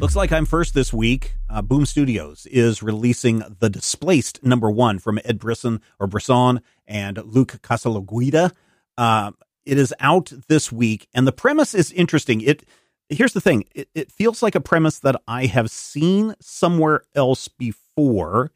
Looks 0.00 0.16
like 0.16 0.32
I'm 0.32 0.46
first 0.46 0.72
this 0.72 0.94
week. 0.94 1.34
Uh, 1.50 1.60
Boom 1.60 1.84
Studios 1.84 2.46
is 2.46 2.82
releasing 2.82 3.42
The 3.58 3.68
Displaced 3.68 4.42
number 4.42 4.70
one 4.70 4.98
from 4.98 5.18
Ed 5.24 5.38
Brisson 5.38 5.82
or 5.98 6.06
Brisson 6.06 6.62
and 6.86 7.18
Luca 7.24 7.58
Casalanguida. 7.58 8.52
Uh, 8.96 9.32
it 9.66 9.78
is 9.78 9.92
out 10.00 10.32
this 10.48 10.72
week, 10.72 11.06
and 11.12 11.26
the 11.26 11.32
premise 11.32 11.74
is 11.74 11.92
interesting. 11.92 12.40
It 12.40 12.64
here's 13.08 13.34
the 13.34 13.40
thing: 13.40 13.64
it, 13.74 13.88
it 13.94 14.10
feels 14.10 14.42
like 14.42 14.54
a 14.54 14.60
premise 14.60 14.98
that 15.00 15.20
I 15.28 15.46
have 15.46 15.70
seen 15.70 16.34
somewhere 16.40 17.02
else 17.14 17.48
before, 17.48 18.52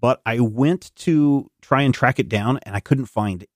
but 0.00 0.20
I 0.26 0.40
went 0.40 0.94
to 0.96 1.50
try 1.62 1.82
and 1.82 1.92
track 1.92 2.18
it 2.18 2.28
down, 2.28 2.58
and 2.62 2.76
I 2.76 2.80
couldn't 2.80 3.06
find 3.06 3.46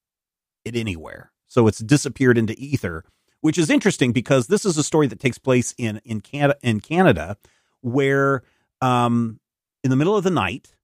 it 0.65 0.77
anywhere. 0.77 1.33
So 1.47 1.67
it's 1.67 1.79
disappeared 1.79 2.39
into 2.39 2.55
ether 2.59 3.05
which 3.41 3.59
is 3.59 3.71
interesting 3.71 4.13
because 4.13 4.47
this 4.47 4.65
is 4.65 4.77
a 4.77 4.83
story 4.83 5.07
that 5.07 5.21
takes 5.21 5.39
place 5.39 5.75
in 5.79 6.01
in 6.05 6.21
Canada, 6.21 6.59
in 6.63 6.81
Canada 6.81 7.37
where 7.81 8.43
um, 8.81 9.41
in 9.83 9.91
the 9.91 9.97
middle 9.97 10.17
of 10.17 10.25
the 10.25 10.31
night, 10.31 10.75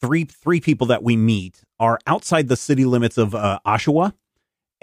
three 0.00 0.24
three 0.24 0.60
people 0.60 0.86
that 0.88 1.02
we 1.02 1.16
meet 1.16 1.62
are 1.80 1.98
outside 2.06 2.48
the 2.48 2.56
city 2.56 2.84
limits 2.84 3.18
of 3.18 3.34
uh, 3.34 3.58
Oshawa, 3.66 4.12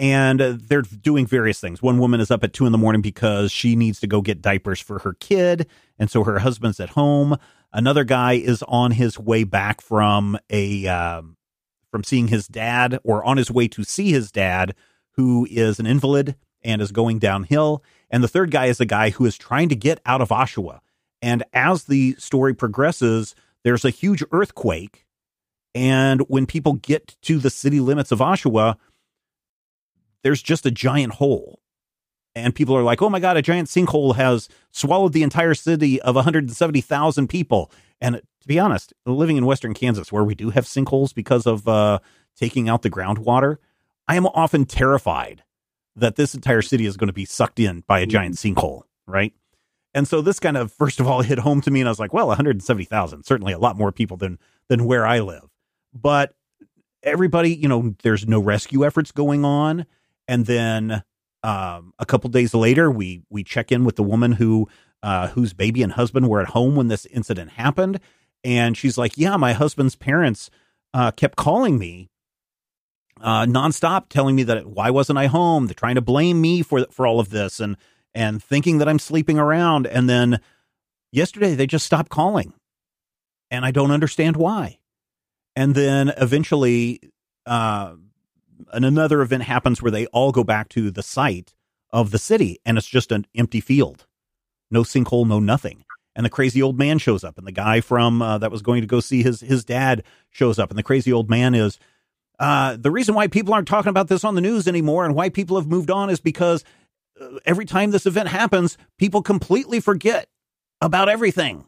and 0.00 0.40
they're 0.40 0.80
doing 0.80 1.26
various 1.26 1.60
things. 1.60 1.82
One 1.82 1.98
woman 1.98 2.20
is 2.20 2.30
up 2.30 2.42
at 2.42 2.54
two 2.54 2.64
in 2.64 2.72
the 2.72 2.78
morning 2.78 3.02
because 3.02 3.52
she 3.52 3.76
needs 3.76 4.00
to 4.00 4.06
go 4.06 4.22
get 4.22 4.40
diapers 4.40 4.80
for 4.80 5.00
her 5.00 5.12
kid, 5.12 5.68
and 5.98 6.10
so 6.10 6.24
her 6.24 6.38
husband's 6.38 6.80
at 6.80 6.88
home. 6.88 7.36
Another 7.70 8.02
guy 8.02 8.32
is 8.32 8.64
on 8.66 8.92
his 8.92 9.18
way 9.18 9.44
back 9.44 9.82
from 9.82 10.38
a 10.48 10.88
uh, 10.88 11.22
from 11.90 12.02
seeing 12.02 12.28
his 12.28 12.48
dad, 12.48 12.98
or 13.04 13.22
on 13.24 13.36
his 13.36 13.50
way 13.50 13.68
to 13.68 13.84
see 13.84 14.10
his 14.10 14.32
dad, 14.32 14.74
who 15.16 15.46
is 15.50 15.78
an 15.78 15.86
invalid 15.86 16.34
and 16.62 16.80
is 16.80 16.92
going 16.92 17.18
downhill. 17.18 17.84
And 18.10 18.24
the 18.24 18.28
third 18.28 18.50
guy 18.50 18.66
is 18.66 18.78
the 18.78 18.86
guy 18.86 19.10
who 19.10 19.26
is 19.26 19.36
trying 19.36 19.68
to 19.68 19.76
get 19.76 20.00
out 20.06 20.22
of 20.22 20.30
Oshawa. 20.30 20.80
And 21.20 21.44
as 21.52 21.84
the 21.84 22.16
story 22.18 22.54
progresses, 22.54 23.34
there's 23.64 23.84
a 23.84 23.90
huge 23.90 24.24
earthquake. 24.32 25.04
And 25.74 26.22
when 26.22 26.46
people 26.46 26.74
get 26.74 27.16
to 27.22 27.38
the 27.38 27.50
city 27.50 27.80
limits 27.80 28.12
of 28.12 28.20
Oshawa, 28.20 28.76
there's 30.22 30.42
just 30.42 30.66
a 30.66 30.70
giant 30.70 31.14
hole. 31.14 31.60
And 32.34 32.54
people 32.54 32.76
are 32.76 32.82
like, 32.82 33.02
oh 33.02 33.10
my 33.10 33.18
God, 33.18 33.36
a 33.36 33.42
giant 33.42 33.68
sinkhole 33.68 34.14
has 34.16 34.48
swallowed 34.70 35.12
the 35.12 35.24
entire 35.24 35.54
city 35.54 36.00
of 36.00 36.14
170,000 36.14 37.28
people. 37.28 37.72
And 38.00 38.16
to 38.40 38.48
be 38.48 38.58
honest, 38.58 38.92
living 39.04 39.36
in 39.36 39.46
Western 39.46 39.74
Kansas, 39.74 40.12
where 40.12 40.24
we 40.24 40.34
do 40.34 40.50
have 40.50 40.64
sinkholes 40.64 41.12
because 41.12 41.46
of 41.46 41.66
uh, 41.66 41.98
taking 42.36 42.68
out 42.68 42.82
the 42.82 42.90
groundwater, 42.90 43.56
I 44.06 44.16
am 44.16 44.26
often 44.26 44.64
terrified 44.64 45.42
that 45.96 46.16
this 46.16 46.34
entire 46.34 46.62
city 46.62 46.86
is 46.86 46.96
going 46.96 47.08
to 47.08 47.12
be 47.12 47.24
sucked 47.24 47.58
in 47.58 47.82
by 47.86 48.00
a 48.00 48.06
giant 48.06 48.36
sinkhole, 48.36 48.82
right? 49.06 49.34
And 49.92 50.06
so 50.06 50.20
this 50.20 50.38
kind 50.38 50.56
of 50.56 50.72
first 50.72 51.00
of 51.00 51.06
all 51.06 51.22
hit 51.22 51.38
home 51.38 51.60
to 51.62 51.70
me, 51.70 51.80
and 51.80 51.88
I 51.88 51.90
was 51.90 51.98
like, 51.98 52.12
well, 52.12 52.28
170,000, 52.28 53.24
certainly 53.24 53.52
a 53.52 53.58
lot 53.58 53.76
more 53.76 53.92
people 53.92 54.16
than 54.16 54.38
than 54.68 54.84
where 54.84 55.06
I 55.06 55.20
live. 55.20 55.48
But 55.92 56.34
everybody, 57.02 57.54
you 57.54 57.68
know, 57.68 57.94
there's 58.02 58.26
no 58.26 58.40
rescue 58.40 58.86
efforts 58.86 59.12
going 59.12 59.44
on, 59.44 59.86
and 60.30 60.46
then 60.46 61.02
um, 61.42 61.92
a 61.98 62.06
couple 62.06 62.30
days 62.30 62.54
later, 62.54 62.90
we 62.90 63.22
we 63.28 63.44
check 63.44 63.70
in 63.72 63.84
with 63.84 63.96
the 63.96 64.02
woman 64.02 64.32
who 64.32 64.68
uh, 65.02 65.28
whose 65.28 65.52
baby 65.52 65.82
and 65.82 65.92
husband 65.92 66.28
were 66.28 66.40
at 66.40 66.48
home 66.48 66.76
when 66.76 66.88
this 66.88 67.06
incident 67.06 67.52
happened, 67.52 68.00
and 68.44 68.76
she's 68.76 68.96
like, 68.96 69.18
yeah, 69.18 69.36
my 69.36 69.52
husband's 69.52 69.96
parents 69.96 70.50
uh, 70.94 71.10
kept 71.10 71.36
calling 71.36 71.78
me 71.78 72.10
uh, 73.20 73.44
nonstop 73.44 74.08
telling 74.08 74.34
me 74.34 74.42
that 74.44 74.66
why 74.66 74.90
wasn't 74.90 75.18
I 75.18 75.26
home? 75.26 75.66
They're 75.66 75.74
trying 75.74 75.96
to 75.96 76.00
blame 76.00 76.40
me 76.40 76.62
for 76.62 76.86
for 76.90 77.06
all 77.06 77.20
of 77.20 77.30
this 77.30 77.60
and 77.60 77.76
and 78.14 78.42
thinking 78.42 78.78
that 78.78 78.88
I'm 78.88 78.98
sleeping 78.98 79.38
around. 79.38 79.86
And 79.86 80.08
then 80.08 80.40
yesterday 81.12 81.54
they 81.54 81.66
just 81.66 81.86
stopped 81.86 82.10
calling, 82.10 82.54
and 83.50 83.64
I 83.64 83.70
don't 83.70 83.90
understand 83.90 84.36
why. 84.36 84.78
And 85.54 85.74
then 85.74 86.12
eventually, 86.16 87.00
uh, 87.44 87.94
and 88.72 88.84
another 88.84 89.22
event 89.22 89.44
happens 89.44 89.82
where 89.82 89.90
they 89.90 90.06
all 90.06 90.32
go 90.32 90.44
back 90.44 90.68
to 90.70 90.90
the 90.90 91.02
site 91.02 91.54
of 91.90 92.10
the 92.10 92.18
city, 92.18 92.58
and 92.64 92.78
it's 92.78 92.86
just 92.86 93.12
an 93.12 93.26
empty 93.34 93.60
field, 93.60 94.06
no 94.70 94.82
sinkhole, 94.82 95.26
no 95.26 95.40
nothing. 95.40 95.84
And 96.16 96.26
the 96.26 96.30
crazy 96.30 96.60
old 96.60 96.78
man 96.78 96.98
shows 96.98 97.24
up, 97.24 97.38
and 97.38 97.46
the 97.46 97.52
guy 97.52 97.80
from 97.80 98.20
uh, 98.20 98.38
that 98.38 98.50
was 98.50 98.62
going 98.62 98.80
to 98.80 98.86
go 98.86 99.00
see 99.00 99.22
his 99.22 99.40
his 99.40 99.64
dad 99.64 100.02
shows 100.30 100.58
up, 100.58 100.70
and 100.70 100.78
the 100.78 100.82
crazy 100.82 101.12
old 101.12 101.30
man 101.30 101.54
is 101.54 101.78
uh, 102.40 102.76
the 102.80 102.90
reason 102.90 103.14
why 103.14 103.28
people 103.28 103.52
aren't 103.52 103.68
talking 103.68 103.90
about 103.90 104.08
this 104.08 104.24
on 104.24 104.34
the 104.34 104.40
news 104.40 104.66
anymore 104.66 105.04
and 105.04 105.14
why 105.14 105.28
people 105.28 105.58
have 105.58 105.68
moved 105.68 105.90
on 105.90 106.08
is 106.08 106.20
because 106.20 106.64
uh, 107.20 107.38
every 107.44 107.66
time 107.66 107.90
this 107.90 108.06
event 108.06 108.28
happens, 108.28 108.78
people 108.96 109.22
completely 109.22 109.78
forget 109.78 110.26
about 110.80 111.10
everything. 111.10 111.66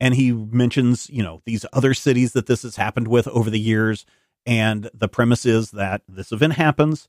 And 0.00 0.14
he 0.14 0.32
mentions, 0.32 1.10
you 1.10 1.22
know, 1.22 1.42
these 1.44 1.66
other 1.74 1.92
cities 1.92 2.32
that 2.32 2.46
this 2.46 2.62
has 2.62 2.76
happened 2.76 3.06
with 3.06 3.28
over 3.28 3.50
the 3.50 3.60
years. 3.60 4.06
And 4.46 4.90
the 4.92 5.08
premise 5.08 5.46
is 5.46 5.70
that 5.70 6.02
this 6.08 6.32
event 6.32 6.54
happens, 6.54 7.08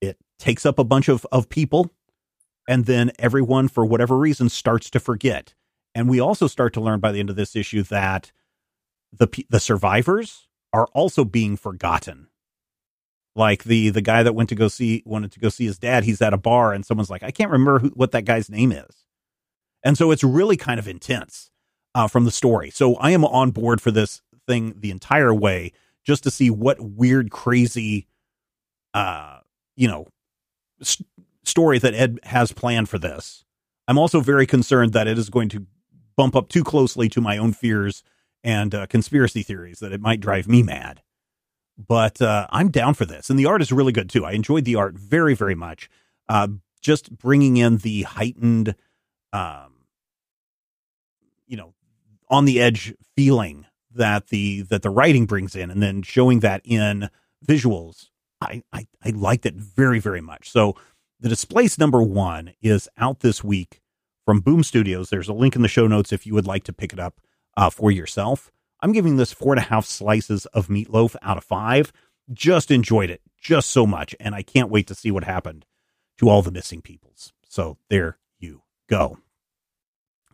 it 0.00 0.18
takes 0.38 0.66
up 0.66 0.78
a 0.78 0.84
bunch 0.84 1.08
of, 1.08 1.26
of 1.32 1.48
people, 1.48 1.90
and 2.68 2.84
then 2.84 3.12
everyone, 3.18 3.68
for 3.68 3.84
whatever 3.84 4.16
reason, 4.18 4.48
starts 4.48 4.90
to 4.90 5.00
forget. 5.00 5.54
And 5.94 6.08
we 6.08 6.20
also 6.20 6.46
start 6.46 6.74
to 6.74 6.80
learn 6.80 7.00
by 7.00 7.12
the 7.12 7.20
end 7.20 7.30
of 7.30 7.36
this 7.36 7.56
issue 7.56 7.82
that 7.84 8.32
the 9.12 9.28
the 9.48 9.60
survivors 9.60 10.48
are 10.72 10.88
also 10.92 11.24
being 11.24 11.56
forgotten. 11.56 12.28
Like 13.34 13.64
the 13.64 13.90
the 13.90 14.02
guy 14.02 14.22
that 14.22 14.34
went 14.34 14.48
to 14.50 14.54
go 14.54 14.68
see 14.68 15.02
wanted 15.06 15.32
to 15.32 15.40
go 15.40 15.48
see 15.48 15.66
his 15.66 15.78
dad 15.78 16.04
he's 16.04 16.20
at 16.20 16.34
a 16.34 16.38
bar 16.38 16.72
and 16.72 16.84
someone's 16.84 17.10
like 17.10 17.22
i 17.22 17.30
can't 17.30 17.50
remember 17.50 17.78
who, 17.78 17.88
what 17.90 18.12
that 18.12 18.24
guy's 18.24 18.50
name 18.50 18.72
is. 18.72 19.06
And 19.82 19.96
so 19.96 20.10
it's 20.10 20.24
really 20.24 20.56
kind 20.56 20.80
of 20.80 20.88
intense 20.88 21.50
uh, 21.94 22.08
from 22.08 22.24
the 22.24 22.30
story. 22.30 22.70
So 22.70 22.96
i 22.96 23.10
am 23.12 23.24
on 23.24 23.50
board 23.50 23.80
for 23.80 23.90
this 23.90 24.20
thing 24.46 24.74
the 24.76 24.90
entire 24.90 25.32
way 25.34 25.72
just 26.06 26.22
to 26.22 26.30
see 26.30 26.50
what 26.50 26.80
weird 26.80 27.30
crazy 27.30 28.06
uh 28.94 29.38
you 29.76 29.88
know 29.88 30.06
st- 30.80 31.08
story 31.44 31.78
that 31.78 31.94
ed 31.94 32.18
has 32.24 32.52
planned 32.52 32.88
for 32.88 32.98
this 32.98 33.44
i'm 33.88 33.98
also 33.98 34.20
very 34.20 34.46
concerned 34.46 34.92
that 34.92 35.08
it 35.08 35.18
is 35.18 35.28
going 35.30 35.48
to 35.48 35.66
bump 36.16 36.34
up 36.34 36.48
too 36.48 36.64
closely 36.64 37.08
to 37.08 37.20
my 37.20 37.36
own 37.36 37.52
fears 37.52 38.02
and 38.42 38.74
uh, 38.74 38.86
conspiracy 38.86 39.42
theories 39.42 39.80
that 39.80 39.92
it 39.92 40.00
might 40.00 40.20
drive 40.20 40.48
me 40.48 40.62
mad 40.62 41.02
but 41.78 42.22
uh, 42.22 42.46
I'm 42.50 42.70
down 42.70 42.94
for 42.94 43.04
this. 43.04 43.28
And 43.30 43.38
the 43.38 43.46
art 43.46 43.62
is 43.62 43.72
really 43.72 43.92
good 43.92 44.08
too. 44.08 44.24
I 44.24 44.32
enjoyed 44.32 44.64
the 44.64 44.76
art 44.76 44.94
very, 44.94 45.34
very 45.34 45.54
much. 45.54 45.90
Uh, 46.28 46.48
just 46.80 47.16
bringing 47.16 47.56
in 47.56 47.78
the 47.78 48.02
heightened, 48.02 48.74
um, 49.32 49.74
you 51.46 51.56
know, 51.56 51.74
on 52.28 52.44
the 52.44 52.60
edge 52.60 52.94
feeling 53.14 53.66
that 53.96 54.28
the 54.28 54.62
that 54.62 54.82
the 54.82 54.90
writing 54.90 55.26
brings 55.26 55.54
in, 55.54 55.70
and 55.70 55.82
then 55.82 56.02
showing 56.02 56.40
that 56.40 56.62
in 56.64 57.10
visuals. 57.46 58.08
I, 58.40 58.62
I, 58.72 58.86
I 59.04 59.10
liked 59.10 59.46
it 59.46 59.54
very, 59.54 59.98
very 59.98 60.20
much. 60.20 60.50
So 60.50 60.76
the 61.18 61.28
Displaced 61.28 61.78
number 61.78 62.02
one 62.02 62.52
is 62.60 62.88
out 62.98 63.20
this 63.20 63.42
week 63.42 63.80
from 64.26 64.40
Boom 64.40 64.62
Studios. 64.62 65.08
There's 65.08 65.28
a 65.28 65.32
link 65.32 65.56
in 65.56 65.62
the 65.62 65.68
show 65.68 65.86
notes 65.86 66.12
if 66.12 66.26
you 66.26 66.34
would 66.34 66.46
like 66.46 66.64
to 66.64 66.72
pick 66.72 66.92
it 66.92 67.00
up 67.00 67.20
uh, 67.56 67.70
for 67.70 67.90
yourself. 67.90 68.52
I'm 68.80 68.92
giving 68.92 69.16
this 69.16 69.32
four 69.32 69.54
and 69.54 69.60
a 69.60 69.66
half 69.66 69.86
slices 69.86 70.44
of 70.46 70.68
meatloaf 70.68 71.16
out 71.22 71.38
of 71.38 71.44
five. 71.44 71.92
Just 72.32 72.70
enjoyed 72.70 73.08
it 73.08 73.22
just 73.40 73.70
so 73.70 73.86
much. 73.86 74.14
And 74.20 74.34
I 74.34 74.42
can't 74.42 74.70
wait 74.70 74.86
to 74.88 74.94
see 74.94 75.10
what 75.10 75.24
happened 75.24 75.64
to 76.18 76.28
all 76.28 76.42
the 76.42 76.52
missing 76.52 76.82
peoples. 76.82 77.32
So 77.48 77.78
there 77.88 78.18
you 78.38 78.62
go. 78.88 79.18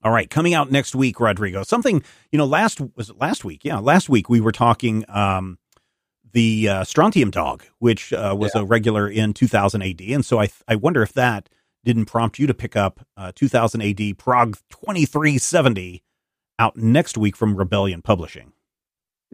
All 0.04 0.10
right, 0.10 0.28
coming 0.28 0.52
out 0.52 0.70
next 0.70 0.94
week, 0.94 1.20
Rodrigo. 1.20 1.62
Something 1.62 2.02
you 2.32 2.38
know. 2.38 2.46
Last 2.46 2.80
was 2.96 3.10
it 3.10 3.18
last 3.20 3.44
week? 3.44 3.64
Yeah, 3.64 3.78
last 3.78 4.08
week 4.08 4.28
we 4.28 4.40
were 4.40 4.52
talking 4.52 5.04
um, 5.08 5.58
the 6.32 6.68
uh, 6.68 6.84
Strontium 6.84 7.30
Dog, 7.30 7.64
which 7.78 8.12
uh, 8.12 8.34
was 8.36 8.52
yeah. 8.54 8.62
a 8.62 8.64
regular 8.64 9.08
in 9.08 9.32
2000 9.32 9.82
AD, 9.82 10.00
and 10.00 10.24
so 10.24 10.40
I 10.40 10.48
I 10.66 10.74
wonder 10.74 11.02
if 11.02 11.12
that 11.12 11.48
didn't 11.84 12.06
prompt 12.06 12.38
you 12.38 12.46
to 12.46 12.54
pick 12.54 12.76
up 12.76 13.06
uh, 13.16 13.32
2000 13.34 13.80
AD 13.80 14.18
Prog 14.18 14.56
2370 14.70 16.02
out 16.58 16.76
next 16.76 17.16
week 17.16 17.36
from 17.36 17.56
Rebellion 17.56 18.02
Publishing. 18.02 18.52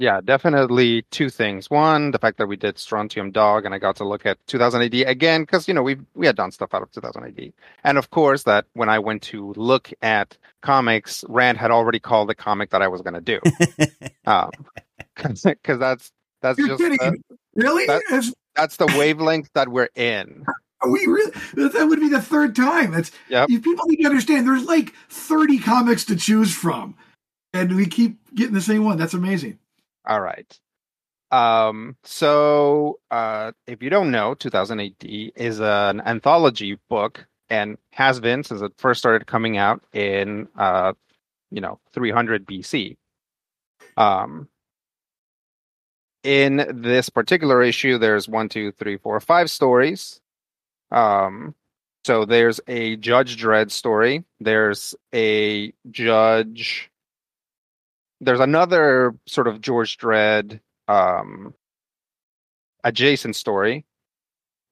Yeah, 0.00 0.20
definitely 0.24 1.02
two 1.11 1.28
things. 1.28 1.68
One, 1.70 2.12
the 2.12 2.20
fact 2.20 2.38
that 2.38 2.46
we 2.46 2.54
did 2.56 2.78
Strontium 2.78 3.32
Dog 3.32 3.64
and 3.64 3.74
I 3.74 3.78
got 3.78 3.96
to 3.96 4.04
look 4.04 4.24
at 4.26 4.38
2000 4.46 4.80
AD 4.82 4.94
again 4.94 5.42
because 5.42 5.66
you 5.66 5.74
know 5.74 5.82
we 5.82 5.96
we 6.14 6.24
had 6.24 6.37
done 6.37 6.52
stuff 6.52 6.72
out 6.72 6.82
of 6.82 6.92
2000 6.92 7.24
AD, 7.24 7.52
and 7.82 7.98
of 7.98 8.11
course 8.11 8.44
that 8.44 8.64
when 8.74 8.88
I 8.88 9.00
went 9.00 9.22
to 9.24 9.52
look 9.56 9.90
at 10.00 10.38
comics, 10.62 11.24
Rand 11.28 11.58
had 11.58 11.72
already 11.72 11.98
called 11.98 12.28
the 12.28 12.37
comic 12.37 12.70
that 12.70 12.80
I 12.80 12.87
was 12.87 13.02
going 13.02 13.14
to 13.14 13.20
do, 13.20 13.40
because 14.24 15.44
um, 15.46 15.78
that's 15.80 16.12
that's 16.42 16.58
You're 16.58 16.68
just 16.68 16.78
kidding. 16.80 16.98
the, 16.98 17.37
really? 17.56 17.87
that- 17.87 18.32
that's 18.54 18.76
the 18.76 18.87
wavelength 18.87 19.50
that 19.54 19.68
we're 19.68 19.88
in. 19.96 20.44
Are 20.80 20.90
we 20.90 21.06
really? 21.06 21.32
That 21.54 21.87
would 21.88 21.98
be 21.98 22.08
the 22.08 22.22
third 22.22 22.54
time. 22.54 22.92
That's 22.92 23.11
Yep. 23.30 23.50
you 23.50 23.61
people 23.61 23.84
need 23.88 23.96
to 24.02 24.06
understand. 24.06 24.46
There's 24.46 24.64
like 24.64 24.94
30 25.11 25.58
comics 25.58 26.04
to 26.04 26.14
choose 26.14 26.54
from, 26.54 26.96
and 27.52 27.74
we 27.74 27.87
keep 27.87 28.18
getting 28.32 28.54
the 28.54 28.61
same 28.61 28.84
one. 28.84 28.96
That's 28.96 29.14
amazing. 29.14 29.58
All 30.08 30.20
right. 30.20 30.58
Um, 31.30 31.96
so 32.04 33.00
uh, 33.10 33.52
if 33.66 33.82
you 33.82 33.90
don't 33.90 34.10
know, 34.10 34.34
2000 34.34 34.80
AD 34.80 34.94
is 35.04 35.60
an 35.60 36.00
anthology 36.00 36.78
book 36.88 37.26
and 37.50 37.76
has 37.92 38.18
been 38.18 38.42
since 38.42 38.62
it 38.62 38.72
first 38.78 38.98
started 38.98 39.26
coming 39.26 39.58
out 39.58 39.82
in 39.92 40.48
uh, 40.56 40.94
you 41.50 41.60
know 41.60 41.78
300 41.92 42.46
BC. 42.46 42.96
Um, 43.96 44.48
in 46.24 46.82
this 46.82 47.08
particular 47.08 47.62
issue, 47.62 47.98
there's 47.98 48.28
one, 48.28 48.48
two, 48.48 48.72
three, 48.72 48.96
four, 48.96 49.20
five 49.20 49.50
stories. 49.50 50.20
Um, 50.90 51.54
so 52.04 52.24
there's 52.24 52.60
a 52.66 52.96
Judge 52.96 53.36
Dredd 53.40 53.70
story. 53.70 54.24
There's 54.40 54.94
a 55.14 55.72
Judge. 55.90 56.90
There's 58.20 58.40
another 58.40 59.14
sort 59.26 59.46
of 59.46 59.61
Judge 59.61 59.96
Dredd 59.96 60.61
um, 60.88 61.54
adjacent 62.85 63.37
story 63.37 63.85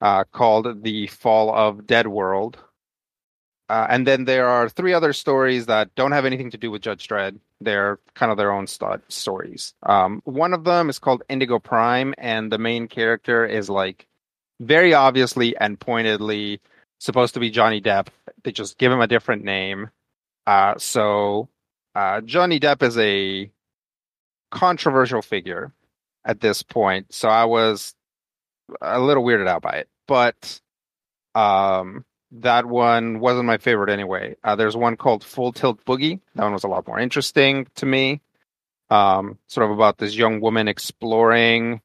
uh, 0.01 0.25
called 0.25 0.83
The 0.83 1.07
Fall 1.07 1.55
of 1.55 1.87
Dead 1.87 2.07
World. 2.07 2.59
Uh, 3.69 3.87
and 3.91 4.07
then 4.07 4.25
there 4.25 4.47
are 4.47 4.69
three 4.69 4.95
other 4.95 5.13
stories 5.13 5.67
that 5.67 5.95
don't 5.97 6.13
have 6.13 6.25
anything 6.25 6.51
to 6.51 6.59
do 6.59 6.71
with 6.71 6.83
Judge 6.83 7.09
Dredd. 7.09 7.39
They're 7.61 7.99
kind 8.15 8.31
of 8.31 8.39
their 8.39 8.53
own 8.53 8.67
st- 8.67 9.01
stories. 9.09 9.75
Um, 9.83 10.23
one 10.25 10.53
of 10.53 10.65
them 10.65 10.89
is 10.89 10.99
called 10.99 11.25
Indigo 11.29 11.59
Prime, 11.59 12.15
and 12.19 12.53
the 12.53 12.59
main 12.59 12.87
character 12.87 13.45
is 13.45 13.69
like 13.69 14.07
very 14.61 14.95
obviously 14.95 15.57
and 15.57 15.81
pointedly 15.81 16.61
supposed 17.01 17.35
to 17.35 17.41
be 17.41 17.51
Johnny 17.51 17.81
Depp. 17.81 18.09
They 18.45 18.53
just 18.53 18.79
give 18.79 18.93
him 18.93 19.01
a 19.01 19.09
different 19.09 19.45
name. 19.45 19.91
Uh, 20.47 20.75
so 20.79 21.49
uh, 21.97 22.21
Johnny 22.21 22.61
Depp 22.61 22.83
is 22.83 22.99
a 22.99 23.51
controversial 24.51 25.23
figure 25.23 25.73
at 26.27 26.41
this 26.41 26.63
point, 26.63 27.15
so 27.15 27.31
I 27.31 27.47
was 27.47 27.95
a 28.83 29.01
little 29.01 29.25
weirded 29.25 29.49
out 29.49 29.63
by 29.63 29.77
it. 29.77 29.89
But 30.07 30.61
um, 31.35 32.05
that 32.33 32.67
one 32.67 33.19
wasn't 33.19 33.47
my 33.47 33.57
favorite 33.57 33.89
anyway. 33.89 34.37
Uh, 34.45 34.57
there's 34.57 34.77
one 34.77 34.99
called 34.99 35.25
Full 35.25 35.53
Tilt 35.53 35.83
Boogie. 35.87 36.21
That 36.35 36.43
one 36.43 36.53
was 36.53 36.65
a 36.65 36.69
lot 36.69 36.87
more 36.87 36.99
interesting 36.99 37.67
to 37.77 37.87
me. 37.87 38.21
Um, 38.91 39.39
sort 39.47 39.65
of 39.65 39.75
about 39.75 39.97
this 39.97 40.15
young 40.15 40.43
woman 40.43 40.69
exploring 40.69 41.81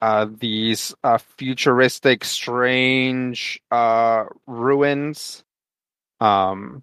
uh, 0.00 0.26
these 0.28 0.92
uh, 1.04 1.18
futuristic, 1.18 2.24
strange 2.24 3.62
uh, 3.70 4.24
ruins. 4.48 5.44
Um, 6.20 6.82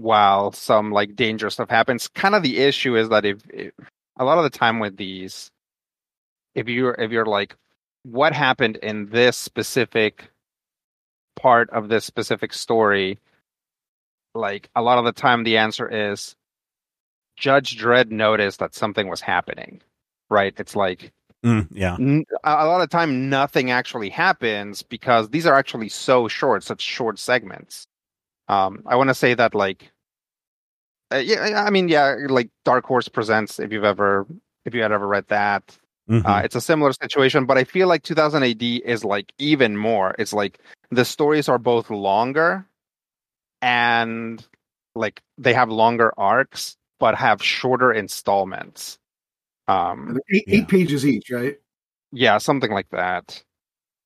while 0.00 0.52
some 0.52 0.90
like 0.90 1.14
dangerous 1.16 1.54
stuff 1.54 1.68
happens, 1.70 2.08
kind 2.08 2.34
of 2.34 2.42
the 2.42 2.58
issue 2.58 2.96
is 2.96 3.08
that 3.10 3.24
if, 3.24 3.38
if 3.50 3.72
a 4.18 4.24
lot 4.24 4.38
of 4.38 4.44
the 4.44 4.50
time 4.58 4.78
with 4.78 4.96
these, 4.96 5.50
if 6.54 6.68
you're 6.68 6.94
if 6.94 7.10
you're 7.10 7.26
like, 7.26 7.56
what 8.02 8.32
happened 8.32 8.76
in 8.76 9.06
this 9.10 9.36
specific 9.36 10.30
part 11.36 11.70
of 11.70 11.88
this 11.88 12.04
specific 12.04 12.52
story, 12.52 13.18
like 14.34 14.68
a 14.74 14.82
lot 14.82 14.98
of 14.98 15.04
the 15.04 15.12
time 15.12 15.44
the 15.44 15.58
answer 15.58 15.88
is 15.88 16.34
Judge 17.36 17.78
Dredd 17.78 18.10
noticed 18.10 18.58
that 18.60 18.74
something 18.74 19.08
was 19.08 19.20
happening. 19.20 19.82
Right? 20.28 20.54
It's 20.58 20.76
like 20.76 21.12
Mm, 21.44 21.68
yeah. 21.72 21.94
n- 21.98 22.24
a 22.44 22.50
a 22.50 22.66
lot 22.66 22.82
of 22.82 22.90
time 22.90 23.30
nothing 23.30 23.70
actually 23.70 24.10
happens 24.10 24.82
because 24.82 25.30
these 25.30 25.46
are 25.46 25.54
actually 25.54 25.88
so 25.88 26.28
short, 26.28 26.62
such 26.62 26.82
short 26.82 27.18
segments. 27.18 27.86
Um, 28.50 28.82
I 28.84 28.96
want 28.96 29.10
to 29.10 29.14
say 29.14 29.32
that 29.34 29.54
like, 29.54 29.92
uh, 31.12 31.18
yeah, 31.18 31.62
I 31.64 31.70
mean, 31.70 31.88
yeah, 31.88 32.16
like 32.28 32.50
Dark 32.64 32.84
Horse 32.84 33.08
presents. 33.08 33.60
If 33.60 33.70
you've 33.72 33.84
ever, 33.84 34.26
if 34.64 34.74
you 34.74 34.82
had 34.82 34.90
ever 34.90 35.06
read 35.06 35.26
that, 35.28 35.78
Mhm. 36.08 36.26
uh, 36.26 36.42
it's 36.44 36.56
a 36.56 36.60
similar 36.60 36.92
situation, 36.92 37.46
but 37.46 37.56
I 37.56 37.62
feel 37.64 37.86
like 37.86 38.02
2000 38.02 38.42
AD 38.42 38.82
is 38.84 39.04
like 39.04 39.32
even 39.38 39.76
more. 39.76 40.16
It's 40.18 40.32
like 40.32 40.58
the 40.90 41.04
stories 41.04 41.48
are 41.48 41.58
both 41.58 41.90
longer 41.90 42.66
and 43.62 44.44
like 44.96 45.22
they 45.38 45.54
have 45.54 45.70
longer 45.70 46.12
arcs, 46.18 46.76
but 46.98 47.14
have 47.14 47.40
shorter 47.42 47.92
installments. 47.92 48.98
Um, 49.68 50.18
Eight, 50.34 50.44
Yeah. 50.48 50.54
eight 50.58 50.68
pages 50.68 51.06
each, 51.06 51.30
right? 51.30 51.56
yeah, 52.10 52.38
something 52.38 52.72
like 52.72 52.88
that. 52.90 53.44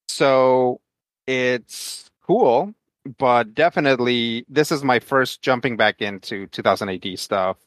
So 0.07 0.79
it's 1.25 2.11
cool, 2.21 2.75
but 3.17 3.53
definitely 3.53 4.45
this 4.49 4.71
is 4.71 4.83
my 4.83 4.99
first 4.99 5.41
jumping 5.41 5.77
back 5.77 6.01
into 6.01 6.47
2000 6.47 6.89
AD 6.89 7.19
stuff, 7.19 7.57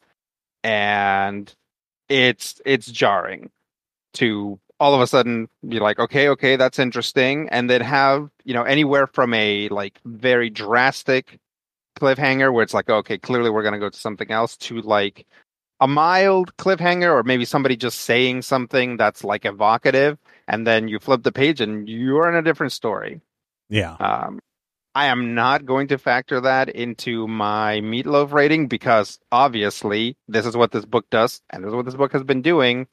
and 0.63 1.53
it's 2.09 2.61
it's 2.65 2.87
jarring 2.87 3.49
to 4.13 4.59
all 4.79 4.93
of 4.93 5.01
a 5.01 5.07
sudden 5.07 5.47
be 5.67 5.79
like, 5.79 5.99
okay, 5.99 6.29
okay, 6.29 6.55
that's 6.55 6.79
interesting, 6.79 7.49
and 7.49 7.69
then 7.69 7.81
have 7.81 8.29
you 8.43 8.53
know 8.53 8.63
anywhere 8.63 9.07
from 9.07 9.33
a 9.33 9.69
like 9.69 9.99
very 10.05 10.49
drastic 10.49 11.39
cliffhanger 11.99 12.53
where 12.53 12.63
it's 12.63 12.73
like, 12.73 12.89
okay, 12.89 13.17
clearly 13.17 13.49
we're 13.49 13.63
gonna 13.63 13.79
go 13.79 13.89
to 13.89 13.99
something 13.99 14.31
else 14.31 14.57
to 14.57 14.81
like 14.81 15.25
a 15.79 15.87
mild 15.87 16.55
cliffhanger 16.57 17.11
or 17.11 17.23
maybe 17.23 17.45
somebody 17.45 17.75
just 17.77 18.01
saying 18.01 18.41
something 18.41 18.97
that's 18.97 19.23
like 19.23 19.45
evocative. 19.45 20.17
And 20.47 20.67
then 20.67 20.87
you 20.87 20.99
flip 20.99 21.23
the 21.23 21.31
page 21.31 21.61
and 21.61 21.87
you're 21.87 22.27
in 22.27 22.35
a 22.35 22.41
different 22.41 22.73
story. 22.73 23.21
Yeah. 23.69 23.93
um, 23.99 24.39
i 24.99 25.05
am 25.05 25.33
not 25.35 25.65
going 25.65 25.87
to 25.87 25.97
factor 25.97 26.41
that 26.41 26.69
into 26.69 27.27
my 27.27 27.79
meatloaf 27.81 28.31
rating 28.31 28.67
because 28.67 29.19
obviously 29.31 30.15
this 30.27 30.45
is 30.45 30.55
what 30.55 30.71
this 30.71 30.85
book 30.85 31.05
does 31.09 31.41
and 31.49 31.63
this 31.63 31.69
is 31.69 31.75
what 31.75 31.85
this 31.85 31.95
book 31.95 32.11
has 32.13 32.23
been 32.23 32.41
doing 32.41 32.87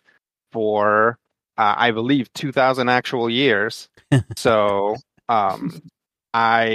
for 0.53 1.19
uh, 1.59 1.75
i 1.77 1.91
believe 1.91 2.33
2000 2.33 2.89
actual 2.89 3.29
years 3.29 3.89
so 4.37 4.97
um, 5.29 5.83
i 6.33 6.67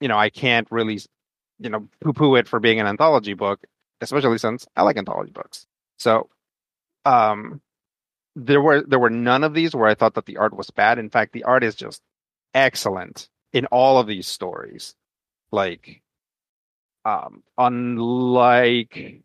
you 0.00 0.08
know 0.08 0.18
i 0.18 0.30
can't 0.30 0.68
really 0.70 1.00
you 1.58 1.70
know 1.70 1.88
poo 2.00 2.12
poo 2.12 2.34
it 2.36 2.48
for 2.48 2.60
being 2.60 2.80
an 2.80 2.86
anthology 2.86 3.34
book 3.34 3.60
especially 4.00 4.38
since 4.38 4.66
I 4.76 4.82
like 4.82 4.96
anthology 4.96 5.32
books. 5.32 5.66
So, 5.98 6.28
um, 7.04 7.60
there 8.34 8.60
were 8.60 8.82
there 8.82 8.98
were 8.98 9.10
none 9.10 9.44
of 9.44 9.54
these 9.54 9.74
where 9.74 9.88
I 9.88 9.94
thought 9.94 10.14
that 10.14 10.26
the 10.26 10.36
art 10.36 10.54
was 10.54 10.70
bad. 10.70 10.98
In 10.98 11.08
fact, 11.08 11.32
the 11.32 11.44
art 11.44 11.64
is 11.64 11.74
just 11.74 12.02
excellent 12.52 13.28
in 13.56 13.66
all 13.66 13.98
of 13.98 14.06
these 14.06 14.26
stories. 14.28 14.94
Like, 15.50 16.02
um, 17.04 17.42
unlike 17.56 19.22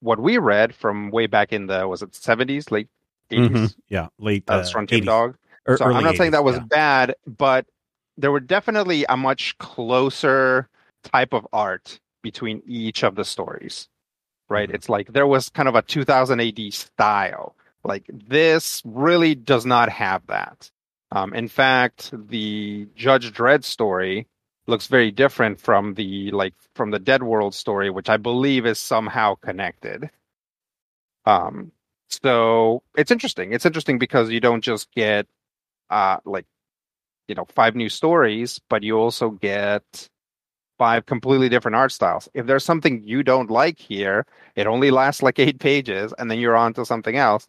what 0.00 0.20
we 0.20 0.38
read 0.38 0.74
from 0.74 1.10
way 1.10 1.26
back 1.26 1.52
in 1.52 1.66
the 1.66 1.88
was 1.88 2.02
it 2.02 2.14
seventies, 2.14 2.70
late 2.70 2.88
80s 3.30 3.50
Mhm. 3.50 3.74
Yeah. 3.88 4.08
Late 4.18 4.44
uh, 4.50 4.54
uh, 4.54 4.62
Strontium 4.64 5.02
80s. 5.02 5.06
Dog. 5.06 5.36
Er- 5.68 5.76
So 5.76 5.84
I'm 5.86 6.04
not 6.04 6.16
saying 6.16 6.32
that 6.32 6.44
was 6.44 6.56
yeah. 6.56 6.64
bad, 6.68 7.14
but 7.26 7.66
there 8.16 8.32
were 8.32 8.40
definitely 8.40 9.04
a 9.08 9.16
much 9.16 9.56
closer 9.58 10.68
type 11.04 11.32
of 11.32 11.46
art 11.52 12.00
between 12.22 12.62
each 12.66 13.02
of 13.04 13.14
the 13.14 13.24
stories. 13.24 13.88
Right? 14.48 14.68
Mhm. 14.68 14.74
It's 14.74 14.88
like 14.88 15.12
there 15.12 15.26
was 15.26 15.50
kind 15.50 15.68
of 15.68 15.74
a 15.74 15.82
2000 15.82 16.40
AD 16.40 16.70
style. 16.72 17.54
Like 17.84 18.04
this 18.12 18.82
really 18.84 19.34
does 19.34 19.64
not 19.66 19.88
have 19.88 20.26
that. 20.26 20.70
Um, 21.12 21.32
in 21.34 21.48
fact, 21.48 22.10
the 22.12 22.86
Judge 22.94 23.32
Dredd 23.32 23.64
story 23.64 24.26
looks 24.66 24.86
very 24.86 25.10
different 25.10 25.60
from 25.60 25.94
the 25.94 26.30
like 26.32 26.54
from 26.74 26.90
the 26.90 26.98
Dead 26.98 27.22
World 27.22 27.54
story, 27.54 27.90
which 27.90 28.08
I 28.10 28.16
believe 28.18 28.66
is 28.66 28.78
somehow 28.78 29.34
connected. 29.36 30.10
Um, 31.24 31.72
so 32.08 32.82
it's 32.96 33.10
interesting. 33.10 33.52
It's 33.52 33.66
interesting 33.66 33.98
because 33.98 34.30
you 34.30 34.40
don't 34.40 34.62
just 34.62 34.90
get 34.92 35.26
uh 35.90 36.18
like 36.24 36.46
you 37.28 37.34
know 37.34 37.46
five 37.54 37.74
new 37.76 37.88
stories, 37.88 38.60
but 38.68 38.82
you 38.82 38.98
also 38.98 39.30
get 39.30 40.08
five 40.78 41.06
completely 41.06 41.48
different 41.48 41.76
art 41.76 41.92
styles. 41.92 42.28
If 42.34 42.46
there's 42.46 42.64
something 42.64 43.02
you 43.04 43.22
don't 43.22 43.50
like 43.50 43.78
here, 43.78 44.26
it 44.56 44.66
only 44.66 44.90
lasts 44.90 45.22
like 45.22 45.38
eight 45.38 45.58
pages, 45.58 46.14
and 46.18 46.30
then 46.30 46.38
you're 46.38 46.56
on 46.56 46.74
to 46.74 46.84
something 46.86 47.16
else. 47.16 47.46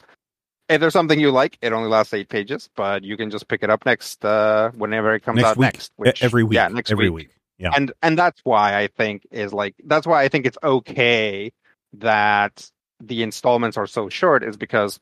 If 0.70 0.80
there's 0.80 0.94
something 0.94 1.20
you 1.20 1.32
like, 1.32 1.58
it 1.62 1.74
only 1.74 1.90
lasts 1.90 2.14
eight 2.14 2.30
pages, 2.30 2.70
but 2.76 3.04
you 3.04 3.18
can 3.18 3.32
just 3.32 3.48
pick 3.48 3.64
it 3.64 3.70
up 3.70 3.86
next 3.86 4.24
uh 4.24 4.72
whenever 4.76 5.14
it 5.16 5.22
comes 5.22 5.38
Next 5.38 5.48
out 5.50 5.58
week. 5.58 5.74
next. 5.74 6.22
E- 6.22 6.26
every 6.26 6.44
week. 6.44 6.56
Yeah, 6.56 6.68
next 6.68 6.92
every 6.92 7.10
week 7.10 7.28
week. 7.30 7.36
Yeah. 7.58 7.72
and 7.76 7.92
and 8.02 8.18
that's 8.18 8.40
why 8.46 8.78
I 8.80 8.88
think 8.88 9.28
is 9.32 9.52
like 9.52 9.76
that's 9.86 10.06
why 10.08 10.24
I 10.24 10.30
think 10.30 10.46
it's 10.46 10.58
okay 10.64 11.52
that 11.94 12.70
the 13.02 13.24
installments 13.24 13.78
are 13.78 13.88
so 13.88 14.10
short 14.10 14.44
is 14.44 14.58
because 14.58 15.00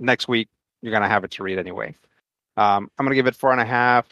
next 0.00 0.26
week 0.28 0.48
you're 0.82 0.92
gonna 0.92 1.08
have 1.08 1.24
it 1.24 1.30
to 1.32 1.42
read 1.42 1.58
anyway. 1.58 1.94
Um, 2.56 2.90
I'm 2.98 3.06
gonna 3.06 3.14
give 3.14 3.26
it 3.26 3.36
four 3.36 3.52
and 3.52 3.60
a 3.60 3.64
half 3.64 4.06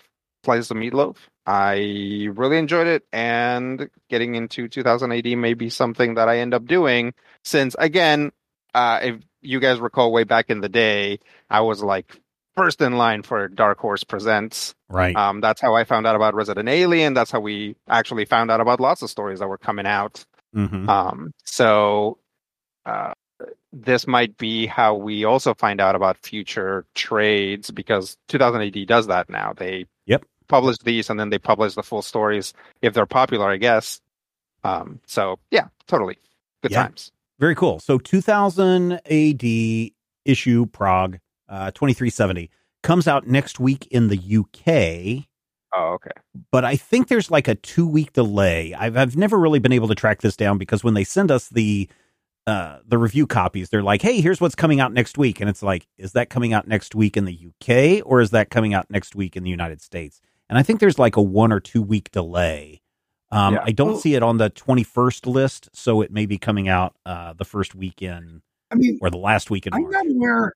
slices 0.44 0.70
of 0.70 0.76
meatloaf. 0.76 1.16
I 1.44 2.28
really 2.32 2.58
enjoyed 2.58 2.86
it, 2.86 3.04
and 3.12 3.90
getting 4.08 4.36
into 4.36 4.68
2000 4.68 5.10
AD 5.12 5.26
may 5.36 5.54
be 5.54 5.68
something 5.70 6.14
that 6.14 6.28
I 6.28 6.38
end 6.38 6.54
up 6.54 6.64
doing. 6.66 7.14
Since 7.44 7.74
again, 7.78 8.30
uh, 8.74 9.00
if 9.02 9.16
you 9.42 9.60
guys 9.60 9.80
recall 9.80 10.12
way 10.12 10.24
back 10.24 10.50
in 10.50 10.60
the 10.60 10.68
day, 10.68 11.18
I 11.50 11.60
was 11.60 11.82
like 11.82 12.20
first 12.56 12.80
in 12.80 12.96
line 12.98 13.22
for 13.22 13.48
Dark 13.48 13.78
Horse 13.78 14.04
Presents. 14.04 14.74
Right. 14.88 15.16
Um, 15.16 15.40
that's 15.40 15.60
how 15.60 15.74
I 15.74 15.84
found 15.84 16.06
out 16.06 16.16
about 16.16 16.34
Resident 16.34 16.68
Alien. 16.68 17.14
That's 17.14 17.30
how 17.30 17.40
we 17.40 17.76
actually 17.88 18.24
found 18.26 18.50
out 18.50 18.60
about 18.60 18.78
lots 18.80 19.02
of 19.02 19.10
stories 19.10 19.38
that 19.40 19.48
were 19.48 19.58
coming 19.58 19.86
out. 19.86 20.24
Mhm. 20.54 20.88
Um, 20.88 21.32
so, 21.44 22.18
uh, 22.84 23.12
this 23.72 24.06
might 24.06 24.36
be 24.36 24.66
how 24.66 24.94
we 24.94 25.24
also 25.24 25.54
find 25.54 25.80
out 25.80 25.96
about 25.96 26.18
future 26.18 26.84
trades 26.94 27.70
because 27.70 28.18
2000 28.28 28.60
AD 28.62 28.84
does 28.84 29.06
that 29.06 29.30
now. 29.30 29.54
They 29.56 29.86
Yep. 30.06 30.24
publish 30.48 30.76
these 30.78 31.08
and 31.08 31.18
then 31.18 31.30
they 31.30 31.38
publish 31.38 31.74
the 31.74 31.82
full 31.82 32.02
stories 32.02 32.52
if 32.82 32.92
they're 32.92 33.06
popular, 33.06 33.50
I 33.50 33.56
guess. 33.56 34.00
Um, 34.62 35.00
so 35.06 35.38
yeah, 35.50 35.68
totally 35.88 36.18
good 36.62 36.72
Yeah. 36.72 36.82
times. 36.82 37.10
Very 37.42 37.56
cool. 37.56 37.80
So 37.80 37.98
2000 37.98 38.92
AD 38.92 39.42
issue 40.24 40.66
Prog 40.66 41.18
uh, 41.48 41.72
2370 41.72 42.48
comes 42.84 43.08
out 43.08 43.26
next 43.26 43.58
week 43.58 43.88
in 43.90 44.06
the 44.06 44.16
UK. 44.16 45.26
Oh, 45.74 45.94
okay. 45.94 46.12
but 46.52 46.64
I 46.64 46.76
think 46.76 47.08
there's 47.08 47.32
like 47.32 47.48
a 47.48 47.56
two 47.56 47.84
week 47.84 48.12
delay. 48.12 48.74
I've 48.74 48.96
I've 48.96 49.16
never 49.16 49.36
really 49.40 49.58
been 49.58 49.72
able 49.72 49.88
to 49.88 49.96
track 49.96 50.20
this 50.20 50.36
down 50.36 50.56
because 50.56 50.84
when 50.84 50.94
they 50.94 51.02
send 51.02 51.32
us 51.32 51.48
the 51.48 51.88
uh 52.46 52.78
the 52.86 52.96
review 52.96 53.26
copies, 53.26 53.70
they're 53.70 53.82
like, 53.82 54.02
"Hey, 54.02 54.20
here's 54.20 54.40
what's 54.40 54.54
coming 54.54 54.78
out 54.78 54.92
next 54.92 55.18
week," 55.18 55.40
and 55.40 55.50
it's 55.50 55.64
like, 55.64 55.88
is 55.98 56.12
that 56.12 56.30
coming 56.30 56.52
out 56.52 56.68
next 56.68 56.94
week 56.94 57.16
in 57.16 57.24
the 57.24 57.48
UK 57.48 58.06
or 58.06 58.20
is 58.20 58.30
that 58.30 58.50
coming 58.50 58.72
out 58.72 58.88
next 58.88 59.16
week 59.16 59.36
in 59.36 59.42
the 59.42 59.50
United 59.50 59.82
States? 59.82 60.20
And 60.48 60.60
I 60.60 60.62
think 60.62 60.78
there's 60.78 60.98
like 61.00 61.16
a 61.16 61.22
one 61.22 61.50
or 61.50 61.58
two 61.58 61.82
week 61.82 62.12
delay. 62.12 62.81
Um, 63.32 63.54
Yeah. 63.54 63.62
I 63.64 63.72
don't 63.72 63.92
Well- 63.92 63.98
see 63.98 64.14
it 64.14 64.22
on 64.22 64.36
the 64.36 64.50
21st 64.50 65.26
list, 65.26 65.68
so 65.72 66.00
it 66.02 66.12
may 66.12 66.26
be 66.26 66.38
coming 66.38 66.68
out 66.68 66.94
uh, 67.06 67.32
the 67.32 67.44
first 67.44 67.74
weekend 67.74 68.42
I 68.70 68.74
mean, 68.76 68.98
or 69.02 69.10
the 69.10 69.16
last 69.18 69.50
week 69.50 69.66
in 69.66 69.74
I'm 69.74 69.82
March. 69.82 69.92
not 69.94 70.06
aware. 70.06 70.52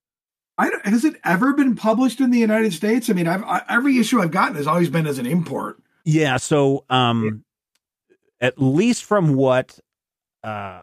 I 0.59 0.71
don't, 0.71 0.87
has 0.87 1.05
it 1.05 1.17
ever 1.25 1.53
been 1.53 1.75
published 1.75 2.21
in 2.21 2.31
the 2.31 2.39
United 2.39 2.73
States? 2.73 3.11
I 3.11 3.13
mean, 3.15 3.27
I've 3.29 3.43
I, 3.43 3.63
every 3.69 3.99
issue 3.99 4.21
I've 4.21 4.31
gotten 4.31 4.57
has 4.57 4.67
always 4.67 4.89
been 4.89 5.07
as 5.07 5.19
an 5.19 5.27
import. 5.27 5.79
Yeah, 6.05 6.37
so 6.37 6.85
um 6.89 7.45
at 8.41 8.61
least 8.61 9.05
from 9.05 9.35
what 9.35 9.79
uh 10.45 10.83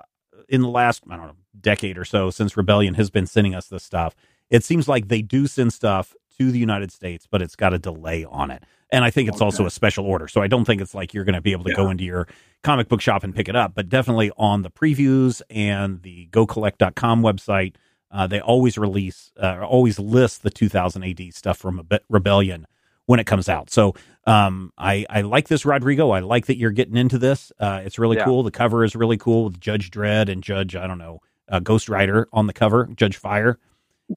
in 0.49 0.61
the 0.61 0.67
last 0.67 1.03
I 1.09 1.15
don't 1.17 1.27
know 1.27 1.35
decade 1.59 1.97
or 1.97 2.05
so 2.05 2.29
since 2.29 2.57
Rebellion 2.57 2.95
has 2.95 3.09
been 3.09 3.25
sending 3.27 3.55
us 3.55 3.67
this 3.67 3.83
stuff, 3.83 4.15
it 4.49 4.63
seems 4.63 4.87
like 4.87 5.07
they 5.07 5.21
do 5.23 5.47
send 5.47 5.73
stuff 5.73 6.13
to 6.37 6.51
the 6.51 6.59
United 6.59 6.91
States, 6.91 7.27
but 7.29 7.41
it's 7.41 7.55
got 7.55 7.73
a 7.73 7.79
delay 7.79 8.25
on 8.25 8.51
it. 8.51 8.63
And 8.91 9.03
I 9.03 9.09
think 9.09 9.27
it's 9.29 9.41
also 9.41 9.65
a 9.65 9.71
special 9.71 10.05
order. 10.05 10.27
So 10.27 10.41
I 10.41 10.47
don't 10.47 10.65
think 10.65 10.79
it's 10.81 10.93
like 10.93 11.13
you're 11.13 11.23
going 11.23 11.33
to 11.35 11.41
be 11.41 11.51
able 11.51 11.63
to 11.63 11.73
go 11.75 11.89
into 11.89 12.03
your 12.03 12.27
comic 12.63 12.87
book 12.89 13.01
shop 13.01 13.23
and 13.23 13.33
pick 13.35 13.49
it 13.49 13.55
up, 13.55 13.73
but 13.73 13.89
definitely 13.89 14.31
on 14.37 14.61
the 14.61 14.69
previews 14.69 15.41
and 15.49 16.01
the 16.03 16.27
gocollect.com 16.31 17.21
website, 17.23 17.75
uh, 18.11 18.27
they 18.27 18.39
always 18.39 18.77
release, 18.77 19.31
uh, 19.41 19.65
always 19.65 19.97
list 19.97 20.43
the 20.43 20.51
2000 20.51 21.03
AD 21.03 21.33
stuff 21.33 21.57
from 21.57 21.87
Rebellion 22.09 22.67
when 23.07 23.19
it 23.19 23.25
comes 23.25 23.49
out. 23.49 23.71
So 23.71 23.95
um, 24.27 24.71
I, 24.77 25.05
I 25.09 25.21
like 25.21 25.47
this, 25.47 25.65
Rodrigo. 25.65 26.11
I 26.11 26.19
like 26.19 26.45
that 26.45 26.57
you're 26.57 26.71
getting 26.71 26.95
into 26.95 27.17
this. 27.17 27.51
Uh, 27.59 27.81
it's 27.83 27.97
really 27.97 28.17
Yeah. 28.17 28.25
cool. 28.25 28.43
The 28.43 28.51
cover 28.51 28.83
is 28.83 28.95
really 28.95 29.17
cool 29.17 29.45
with 29.45 29.59
Judge 29.59 29.89
Dredd 29.89 30.29
and 30.29 30.43
Judge, 30.43 30.75
I 30.75 30.85
don't 30.87 30.99
know, 30.99 31.19
uh, 31.49 31.59
Ghost 31.59 31.89
Rider 31.89 32.27
on 32.31 32.45
the 32.47 32.53
cover, 32.53 32.87
Judge 32.95 33.17
Fire. 33.17 33.57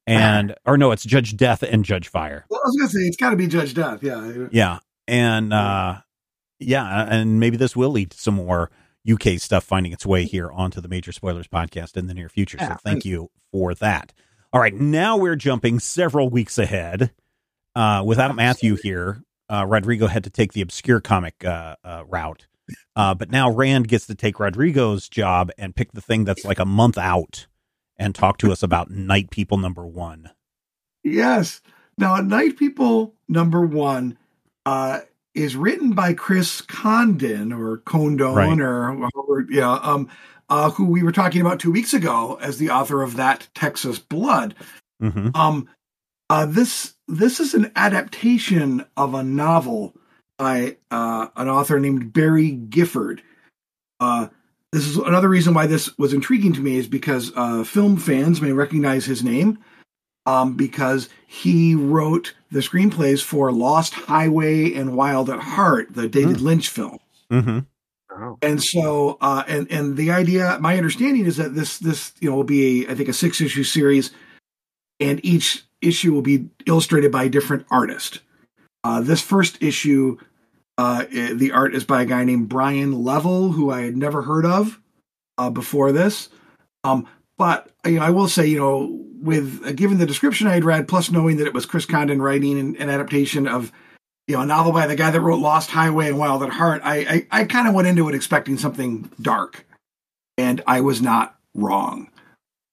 And, 0.07 0.55
or 0.65 0.77
no, 0.77 0.91
it's 0.93 1.05
Judge 1.05 1.37
Death 1.37 1.63
and 1.63 1.85
Judge 1.85 2.09
Fire. 2.09 2.45
Well, 2.51 2.61
I 2.63 2.67
was 2.69 2.77
gonna 2.79 2.91
say 2.91 3.01
it's 3.01 3.17
got 3.17 3.31
to 3.31 3.37
be 3.37 3.47
Judge 3.47 3.75
Death. 3.75 4.03
Yeah, 4.03 4.47
Yeah. 4.51 4.79
And, 5.09 5.53
uh, 5.53 6.01
yeah, 6.59 7.07
and 7.09 7.39
maybe 7.39 7.57
this 7.57 7.77
will 7.77 7.91
lead 7.91 8.11
to 8.11 8.19
some 8.19 8.35
more 8.35 8.71
UK 9.09 9.39
stuff 9.39 9.63
finding 9.63 9.93
its 9.93 10.05
way 10.05 10.25
here 10.25 10.51
onto 10.51 10.81
the 10.81 10.89
Major 10.89 11.13
Spoilers 11.13 11.47
podcast 11.47 11.97
in 11.97 12.09
the 12.09 12.15
near 12.15 12.29
future. 12.29 12.59
So 12.59 12.65
Yeah. 12.65 12.77
thank 12.77 13.05
you 13.05 13.31
for 13.53 13.75
that. 13.77 14.13
All 14.53 14.61
right, 14.61 14.75
now 14.75 15.17
we're 15.17 15.37
jumping 15.37 15.79
several 15.79 16.29
weeks 16.29 16.59
ahead. 16.59 17.13
Uh, 17.75 18.03
without 18.05 18.35
Matthew 18.35 18.77
here, 18.83 19.23
uh, 19.49 19.65
Rodrigo 19.69 20.07
had 20.09 20.25
to 20.25 20.31
take 20.31 20.55
the 20.55 20.63
obscure 20.63 21.01
comic 21.01 21.45
uh, 21.45 21.77
uh, 21.85 22.03
route. 22.09 22.47
Uh, 22.97 23.15
but 23.15 23.31
now 23.31 23.49
Rand 23.51 23.87
gets 23.87 24.07
to 24.07 24.15
take 24.17 24.41
Rodrigo's 24.41 25.09
job 25.09 25.51
and 25.59 25.77
pick 25.77 25.93
the 25.93 26.01
thing 26.01 26.25
that's 26.25 26.45
like 26.45 26.59
a 26.59 26.65
month 26.65 26.99
out 26.99 27.47
and 27.99 28.15
talk 28.15 28.39
to 28.39 28.53
us 28.53 28.63
about 28.63 28.91
Night 28.91 29.31
People 29.31 29.59
number 29.59 29.87
one. 29.87 30.31
Yes. 31.03 31.61
Now, 31.99 32.17
Night 32.17 32.57
People 32.59 33.15
number 33.29 33.65
one 33.65 34.19
uh, 34.65 35.01
is 35.35 35.57
written 35.57 35.93
by 35.93 36.13
Chris 36.13 36.61
Condon 36.61 37.53
or 37.53 37.79
Condon 37.79 38.35
Right. 38.35 38.61
or 38.61 39.09
however, 39.15 39.47
yeah, 39.51 39.73
um, 39.83 40.09
uh, 40.49 40.71
who 40.71 40.87
we 40.87 41.03
were 41.03 41.13
talking 41.13 41.41
about 41.41 41.61
two 41.61 41.73
weeks 41.73 41.95
ago 41.95 42.39
as 42.41 42.59
the 42.59 42.71
author 42.71 43.03
of 43.03 43.17
that 43.17 43.49
Texas 43.55 43.99
Blood. 43.99 44.55
Mm-hmm. 45.03 45.31
Um, 45.35 45.69
uh, 46.29 46.47
this 46.47 46.95
this 47.09 47.39
is 47.41 47.55
an 47.55 47.71
adaptation 47.77 48.85
of 48.97 49.15
a 49.15 49.23
novel 49.23 49.95
by 50.39 50.77
uh, 50.91 51.29
an 51.37 51.49
author 51.49 51.79
named 51.79 52.13
Barry 52.13 52.51
Gifford. 52.51 53.23
Uh, 54.01 54.29
this 54.77 54.87
is 54.87 54.99
another 54.99 55.29
reason 55.31 55.55
why 55.55 55.67
this 55.67 55.97
was 55.97 56.13
intriguing 56.13 56.53
to 56.53 56.61
me 56.61 56.77
is 56.77 56.87
because 56.87 57.33
uh, 57.35 57.65
film 57.65 57.97
fans 57.97 58.43
may 58.43 58.53
recognize 58.53 59.07
his 59.07 59.25
name 59.25 59.59
um, 60.27 60.55
because 60.55 61.09
he 61.27 61.75
wrote 61.75 62.35
the 62.51 62.61
screenplays 62.61 63.23
for 63.23 63.53
Lost 63.53 63.95
Highway 63.95 64.75
and 64.75 64.95
Wild 64.95 65.31
at 65.31 65.41
Heart, 65.41 65.95
the 65.95 66.09
David 66.09 66.43
Lynch 66.43 66.69
film. 66.69 66.99
Mm-hmm. 67.31 67.61
Oh. 68.19 68.39
And 68.43 68.63
so, 68.63 69.17
uh, 69.23 69.45
and 69.49 69.71
and 69.71 69.97
the 69.97 70.11
idea, 70.11 70.59
my 70.61 70.77
understanding 70.77 71.25
is 71.25 71.39
that 71.39 71.55
this 71.55 71.79
this 71.79 72.13
you 72.21 72.29
know 72.29 72.37
will 72.37 72.45
be, 72.45 72.87
I 72.87 72.95
think, 72.95 73.09
a 73.09 73.15
six 73.15 73.41
issue 73.41 73.65
series, 73.65 74.11
and 75.01 75.25
each 75.25 75.65
issue 75.81 76.13
will 76.13 76.23
be 76.23 76.49
illustrated 76.67 77.11
by 77.11 77.25
a 77.25 77.29
different 77.31 77.65
artist. 77.71 78.21
Uh, 78.85 79.01
this 79.01 79.23
first 79.23 79.63
issue, 79.63 80.19
uh, 80.79 81.05
i- 81.11 81.33
the 81.35 81.53
art 81.53 81.75
is 81.75 81.85
by 81.85 82.03
a 82.03 82.07
guy 82.07 82.25
named 82.25 82.49
Brian 82.49 83.03
Level, 83.05 83.53
who 83.53 83.71
I 83.71 83.83
had 83.83 83.97
never 83.97 84.23
heard 84.23 84.45
of 84.47 84.81
uh, 85.39 85.51
before 85.51 85.93
this. 85.93 86.29
Um, 86.85 87.07
but 87.39 87.71
you 87.85 87.93
know, 87.99 88.03
I 88.03 88.11
will 88.11 88.29
say, 88.29 88.47
you 88.47 88.59
know, 88.59 89.03
with 89.21 89.63
uh, 89.67 89.73
given 89.73 89.99
the 89.99 90.07
description 90.07 90.47
I 90.47 90.55
had 90.55 90.65
read, 90.65 90.89
plus 90.89 91.11
knowing 91.11 91.37
that 91.39 91.47
it 91.47 91.55
was 91.55 91.67
Chris 91.67 91.87
Condon 91.87 92.21
writing 92.23 92.59
an, 92.59 92.77
an 92.77 92.89
adaptation 92.91 93.47
of 93.47 93.73
you 94.29 94.35
know, 94.37 94.43
a 94.43 94.47
novel 94.47 94.73
by 94.73 94.87
the 94.89 94.97
guy 94.97 95.11
that 95.11 95.21
wrote 95.21 95.39
Lost 95.39 95.71
Highway 95.71 96.09
and 96.09 96.19
Wild 96.19 96.43
at 96.43 96.51
Heart, 96.51 96.83
I 96.85 97.27
I, 97.31 97.41
I 97.43 97.45
kind 97.45 97.69
of 97.69 97.75
went 97.75 97.87
into 97.89 98.09
it 98.09 98.15
expecting 98.15 98.59
something 98.59 99.09
dark, 99.23 99.65
and 100.37 100.63
I 100.67 100.81
was 100.81 101.01
not 101.03 101.37
wrong. 101.55 102.09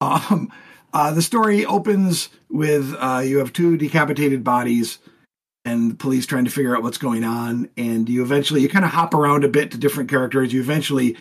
Um, 0.02 0.52
uh, 0.94 1.14
the 1.14 1.22
story 1.22 1.66
opens 1.66 2.28
with 2.50 2.94
uh, 3.00 3.22
you 3.24 3.38
have 3.38 3.54
two 3.54 3.78
decapitated 3.78 4.44
bodies, 4.44 5.00
and 5.66 5.98
police 5.98 6.26
trying 6.26 6.46
to 6.46 6.52
figure 6.52 6.76
out 6.76 6.84
what's 6.84 6.98
going 6.98 7.24
on, 7.24 7.70
and 7.78 8.10
you 8.10 8.22
eventually 8.22 8.62
you 8.62 8.70
kind 8.70 8.86
of 8.86 8.92
hop 8.92 9.14
around 9.14 9.44
a 9.44 9.50
bit 9.50 9.72
to 9.72 9.78
different 9.78 10.10
characters. 10.10 10.52
You 10.52 10.62
eventually 10.62 11.18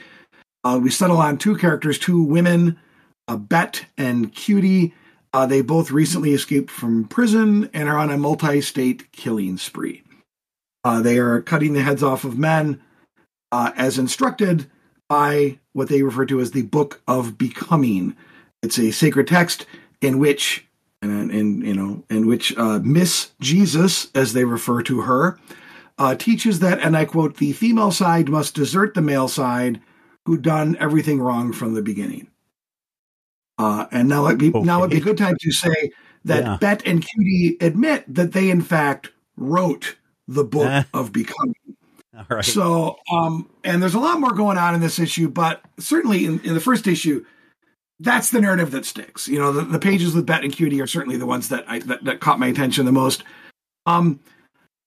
uh, 0.65 0.79
we 0.83 0.91
settle 0.91 1.19
on 1.19 1.39
two 1.39 1.57
characters, 1.57 1.99
two 1.99 2.23
women, 2.23 2.79
uh, 3.29 3.37
Bet 3.37 3.87
and 3.97 4.33
Cutie. 4.35 4.95
Uh, 5.33 5.47
they 5.47 5.63
both 5.63 5.91
recently 5.91 6.33
escaped 6.33 6.71
from 6.71 7.05
prison 7.09 7.71
and 7.73 7.89
are 7.89 7.99
on 7.99 8.11
a 8.11 8.19
multi-state 8.19 9.11
killing 9.13 9.57
spree. 9.57 10.03
Uh, 10.85 11.01
they 11.01 11.19
are 11.19 11.41
cutting 11.41 11.73
the 11.73 11.83
heads 11.83 12.03
off 12.03 12.25
of 12.25 12.37
men 12.37 12.83
uh, 13.51 13.73
as 13.77 13.99
instructed 13.99 14.71
by 15.09 15.59
what 15.73 15.89
they 15.89 16.03
refer 16.03 16.27
to 16.27 16.41
as 16.41 16.51
the 16.51 16.63
Book 16.63 17.01
of 17.07 17.39
Becoming. 17.39 18.17
It's 18.63 18.79
a 18.79 18.91
sacred 18.91 19.27
text 19.27 19.67
in 20.01 20.19
which, 20.19 20.67
and, 21.03 21.31
and 21.31 21.67
you 21.67 21.75
know, 21.75 22.05
in 22.09 22.27
which 22.27 22.57
uh, 22.57 22.79
Miss 22.83 23.33
Jesus, 23.41 24.11
as 24.15 24.33
they 24.33 24.45
refer 24.45 24.83
to 24.83 25.03
her, 25.03 25.39
uh, 25.99 26.15
teaches 26.15 26.61
that, 26.61 26.81
and 26.81 26.97
I 26.97 27.05
quote, 27.05 27.37
the 27.37 27.53
female 27.53 27.91
side 27.91 28.29
must 28.29 28.55
desert 28.55 28.95
the 28.95 29.03
male 29.03 29.29
side 29.29 29.81
who 30.25 30.37
done 30.39 30.77
everything 30.81 31.21
wrong 31.21 31.53
from 31.53 31.75
the 31.75 31.83
beginning. 31.83 32.29
Uh, 33.59 33.87
and 33.93 34.09
now 34.09 34.27
it'd 34.27 34.39
be 34.39 34.51
now 34.51 34.79
it'd 34.79 34.91
be 34.91 34.97
a 34.97 35.01
good 35.01 35.19
time 35.19 35.37
to 35.41 35.53
say 35.53 35.91
that 36.25 36.43
Yeah. 36.43 36.57
Bet 36.61 36.87
and 36.87 37.05
Cutie 37.07 37.57
admit 37.61 38.05
that 38.13 38.33
they 38.33 38.49
in 38.51 38.63
fact 38.63 39.11
wrote 39.37 39.97
the 40.27 40.45
book 40.45 40.67
Eh. 40.71 40.85
of 40.95 41.13
becoming. 41.13 41.55
All 42.17 42.25
right. 42.31 42.45
So, 42.45 42.97
um, 43.11 43.51
and 43.65 43.83
there's 43.83 43.95
a 43.95 44.01
lot 44.01 44.21
more 44.21 44.33
going 44.33 44.59
on 44.59 44.75
in 44.75 44.81
this 44.81 44.99
issue, 44.99 45.29
but 45.29 45.63
certainly 45.79 46.25
in, 46.25 46.41
in 46.41 46.55
the 46.55 46.61
first 46.61 46.87
issue, 46.87 47.25
that's 48.03 48.31
the 48.31 48.41
narrative 48.41 48.73
that 48.73 48.85
sticks. 48.85 49.29
You 49.29 49.39
know, 49.39 49.53
the, 49.53 49.63
the 49.63 49.79
pages 49.79 50.15
with 50.15 50.27
Bet 50.27 50.45
and 50.45 50.53
Cutie 50.53 50.81
are 50.81 50.87
certainly 50.87 51.17
the 51.17 51.27
ones 51.27 51.49
that 51.49 51.65
I 51.69 51.79
that, 51.81 52.05
that 52.05 52.21
caught 52.21 52.39
my 52.39 52.49
attention 52.49 52.85
the 52.85 52.93
most. 52.93 53.23
Um, 53.87 54.21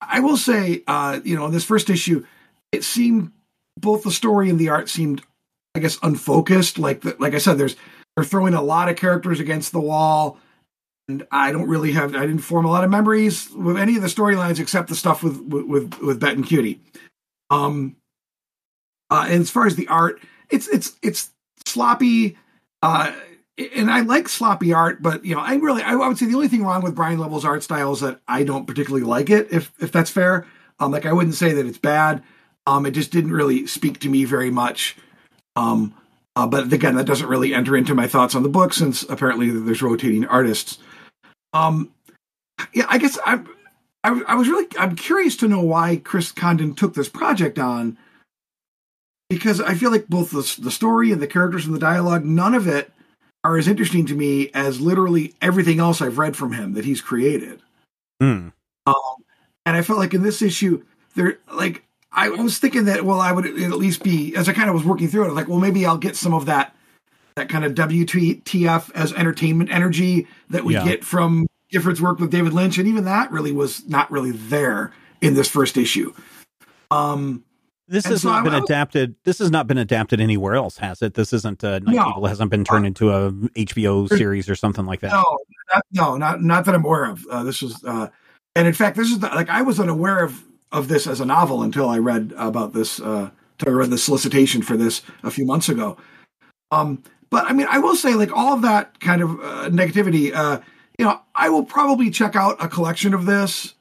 I 0.00 0.20
will 0.20 0.36
say, 0.36 0.82
uh, 0.86 1.20
you 1.24 1.36
know, 1.36 1.48
this 1.48 1.64
first 1.64 1.88
issue, 1.88 2.24
it 2.72 2.84
seemed 2.84 3.32
both 3.80 4.02
the 4.02 4.10
story 4.10 4.50
and 4.50 4.58
the 4.58 4.68
art 4.68 4.88
seemed, 4.88 5.22
I 5.74 5.80
guess, 5.80 5.98
unfocused. 6.02 6.78
Like 6.78 7.00
the, 7.00 7.16
like 7.18 7.34
I 7.34 7.38
said, 7.38 7.58
there's 7.58 7.76
they're 8.14 8.24
throwing 8.24 8.54
a 8.54 8.62
lot 8.62 8.88
of 8.88 8.96
characters 8.96 9.40
against 9.40 9.72
the 9.72 9.80
wall, 9.80 10.38
and 11.08 11.26
I 11.30 11.52
don't 11.52 11.68
really 11.68 11.92
have 11.92 12.14
I 12.14 12.20
didn't 12.20 12.38
form 12.38 12.66
a 12.66 12.70
lot 12.70 12.84
of 12.84 12.90
memories 12.90 13.50
with 13.50 13.78
any 13.78 13.96
of 13.96 14.02
the 14.02 14.08
storylines 14.08 14.60
except 14.60 14.88
the 14.88 14.94
stuff 14.94 15.22
with 15.22 15.40
with 15.40 15.64
with, 15.64 15.98
with 16.00 16.20
Bet 16.20 16.36
and 16.36 16.46
Cutie. 16.46 16.80
Um, 17.50 17.96
uh, 19.10 19.26
and 19.28 19.40
as 19.40 19.50
far 19.50 19.66
as 19.66 19.76
the 19.76 19.88
art, 19.88 20.20
it's 20.50 20.68
it's 20.68 20.96
it's 21.02 21.30
sloppy. 21.64 22.36
Uh, 22.86 23.12
and 23.74 23.90
I 23.90 24.00
like 24.00 24.28
sloppy 24.28 24.72
art, 24.72 25.02
but 25.02 25.24
you 25.24 25.34
know, 25.34 25.40
I 25.40 25.54
really 25.56 25.82
I, 25.82 25.94
would 25.94 26.18
say 26.18 26.26
the 26.26 26.34
only 26.34 26.48
thing 26.48 26.62
wrong 26.62 26.82
with 26.82 26.94
Brian 26.94 27.18
Level's 27.18 27.44
art 27.44 27.62
style 27.62 27.92
is 27.92 28.00
that 28.00 28.20
I 28.28 28.44
don't 28.44 28.66
particularly 28.66 29.04
like 29.04 29.28
it. 29.30 29.48
If 29.50 29.72
if 29.80 29.90
that's 29.90 30.10
fair, 30.10 30.46
um, 30.78 30.92
like 30.92 31.06
I 31.06 31.12
wouldn't 31.12 31.34
say 31.34 31.52
that 31.52 31.66
it's 31.66 31.78
bad. 31.78 32.22
Um, 32.66 32.86
it 32.86 32.92
just 32.92 33.10
didn't 33.10 33.32
really 33.32 33.66
speak 33.66 33.98
to 34.00 34.08
me 34.08 34.24
very 34.24 34.50
much. 34.50 34.96
Um, 35.56 35.94
Uh, 36.36 36.46
but 36.46 36.70
again, 36.70 36.96
that 36.96 37.06
doesn't 37.06 37.28
really 37.28 37.54
enter 37.54 37.74
into 37.74 37.94
my 37.94 38.06
thoughts 38.06 38.34
on 38.34 38.42
the 38.42 38.48
book 38.50 38.74
since 38.74 39.02
apparently 39.04 39.48
there's 39.50 39.80
rotating 39.80 40.26
artists. 40.26 40.78
Um, 41.54 41.90
yeah, 42.74 42.84
I 42.90 42.98
guess 42.98 43.18
I, 43.24 43.40
I, 44.04 44.20
I 44.28 44.34
was 44.34 44.46
really 44.46 44.66
I'm 44.78 44.96
curious 44.96 45.34
to 45.38 45.48
know 45.48 45.62
why 45.62 45.96
Chris 45.96 46.32
Condon 46.32 46.74
took 46.74 46.92
this 46.92 47.08
project 47.08 47.58
on 47.58 47.96
because 49.28 49.60
I 49.60 49.74
feel 49.74 49.90
like 49.90 50.08
both 50.08 50.30
the 50.30 50.62
the 50.62 50.70
story 50.70 51.12
and 51.12 51.20
the 51.20 51.26
characters 51.26 51.66
and 51.66 51.74
the 51.74 51.80
dialogue, 51.80 52.24
none 52.24 52.54
of 52.54 52.66
it 52.66 52.92
are 53.44 53.56
as 53.56 53.68
interesting 53.68 54.06
to 54.06 54.14
me 54.14 54.50
as 54.54 54.80
literally 54.80 55.34
everything 55.40 55.78
else 55.78 56.02
I've 56.02 56.18
read 56.18 56.36
from 56.36 56.52
him 56.52 56.74
that 56.74 56.84
he's 56.84 57.00
created. 57.00 57.62
Hmm. 58.20 58.48
Um, 58.86 58.94
and 59.64 59.76
I 59.76 59.82
felt 59.82 59.98
like 59.98 60.14
in 60.14 60.22
this 60.22 60.42
issue, 60.42 60.82
there 61.14 61.38
like 61.52 61.84
I 62.12 62.28
was 62.30 62.58
thinking 62.58 62.84
that 62.86 63.04
well, 63.04 63.20
I 63.20 63.32
would 63.32 63.46
at 63.46 63.72
least 63.72 64.02
be 64.02 64.34
as 64.36 64.48
I 64.48 64.52
kind 64.52 64.68
of 64.68 64.74
was 64.74 64.84
working 64.84 65.08
through 65.08 65.22
it, 65.22 65.26
I 65.26 65.28
was 65.28 65.36
like, 65.36 65.48
well, 65.48 65.60
maybe 65.60 65.84
I'll 65.86 65.98
get 65.98 66.16
some 66.16 66.34
of 66.34 66.46
that 66.46 66.74
that 67.36 67.48
kind 67.48 67.64
of 67.64 67.74
WTF 67.74 68.90
as 68.94 69.12
entertainment 69.12 69.70
energy 69.70 70.26
that 70.50 70.64
we 70.64 70.74
Yeah. 70.74 70.84
get 70.84 71.04
from 71.04 71.46
Gifford's 71.70 72.00
work 72.00 72.18
with 72.18 72.30
David 72.30 72.52
Lynch, 72.52 72.78
and 72.78 72.88
even 72.88 73.04
that 73.04 73.30
really 73.30 73.52
was 73.52 73.86
not 73.88 74.10
really 74.10 74.30
there 74.30 74.92
in 75.20 75.34
this 75.34 75.48
first 75.48 75.76
issue. 75.76 76.14
Um, 76.90 77.44
This 77.88 78.04
And 78.04 78.12
has 78.12 78.22
so 78.22 78.30
not 78.30 78.40
I- 78.40 78.44
been 78.44 78.54
I- 78.54 78.58
adapted. 78.58 79.14
This 79.24 79.38
has 79.38 79.50
not 79.50 79.66
been 79.66 79.78
adapted 79.78 80.20
anywhere 80.20 80.54
else, 80.54 80.78
has 80.78 81.02
it? 81.02 81.14
This 81.14 81.32
isn't 81.32 81.62
uh, 81.62 81.78
Night 81.80 81.94
No. 81.94 82.08
Evil 82.10 82.26
hasn't 82.26 82.50
been 82.50 82.64
turned 82.64 82.84
into 82.86 83.10
a 83.12 83.30
HBO 83.30 84.08
series 84.08 84.48
or 84.48 84.56
something 84.56 84.84
like 84.86 85.00
that. 85.00 85.12
No, 85.12 85.38
not, 85.72 85.84
no, 85.92 86.16
not 86.16 86.42
not 86.42 86.64
that 86.64 86.74
I'm 86.74 86.84
aware 86.84 87.04
of. 87.04 87.24
Uh, 87.30 87.44
this 87.44 87.62
was, 87.62 87.82
uh, 87.84 88.08
and 88.56 88.66
in 88.66 88.72
fact, 88.74 88.96
this 88.96 89.10
is 89.10 89.20
the, 89.20 89.28
like 89.28 89.48
I 89.48 89.62
was 89.62 89.78
unaware 89.78 90.24
of 90.24 90.42
of 90.72 90.88
this 90.88 91.06
as 91.06 91.20
a 91.20 91.24
novel 91.24 91.62
until 91.62 91.88
I 91.88 91.98
read 91.98 92.34
about 92.36 92.72
this. 92.72 93.00
Uh, 93.00 93.30
until 93.60 93.74
I 93.74 93.78
read 93.78 93.90
the 93.90 93.98
solicitation 93.98 94.60
for 94.62 94.76
this 94.76 95.02
a 95.22 95.30
few 95.30 95.46
months 95.46 95.68
ago. 95.68 95.96
Um, 96.72 97.02
but 97.30 97.44
I 97.48 97.52
mean, 97.52 97.66
I 97.70 97.78
will 97.78 97.94
say, 97.96 98.14
like 98.14 98.32
all 98.36 98.52
of 98.54 98.62
that 98.62 98.98
kind 99.00 99.22
of 99.22 99.30
uh, 99.40 99.70
negativity. 99.70 100.34
Uh, 100.34 100.60
you 100.98 101.04
know, 101.04 101.20
I 101.34 101.50
will 101.50 101.64
probably 101.64 102.10
check 102.10 102.34
out 102.34 102.56
a 102.62 102.68
collection 102.68 103.14
of 103.14 103.26
this, 103.26 103.74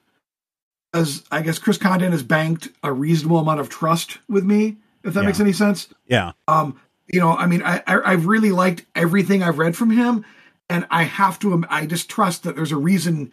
as 0.96 1.24
I 1.32 1.42
guess 1.42 1.60
Chris 1.60 1.78
Condon 1.78 2.12
has 2.12 2.24
banked 2.24 2.70
a 2.84 2.92
reasonable 2.92 3.40
amount 3.40 3.60
of 3.60 3.70
trust 3.70 4.18
with 4.30 4.44
me. 4.44 4.78
If 5.04 5.14
that 5.14 5.22
Yeah. 5.22 5.26
makes 5.28 5.40
any 5.40 5.54
sense. 5.54 5.88
Yeah, 6.08 6.32
Um, 6.48 6.80
you 7.08 7.20
know, 7.20 7.36
I 7.36 7.46
mean, 7.46 7.62
I, 7.64 7.84
I 7.86 8.14
I've 8.14 8.26
really 8.26 8.52
liked 8.52 8.86
everything 8.96 9.44
I've 9.44 9.60
read 9.60 9.76
from 9.76 9.92
him, 9.92 10.26
and 10.70 10.88
I 10.90 11.04
have 11.04 11.38
to. 11.40 11.64
I 11.70 11.86
just 11.86 12.10
trust 12.10 12.44
that 12.44 12.56
there's 12.56 12.72
a 12.72 12.78
reason. 12.78 13.32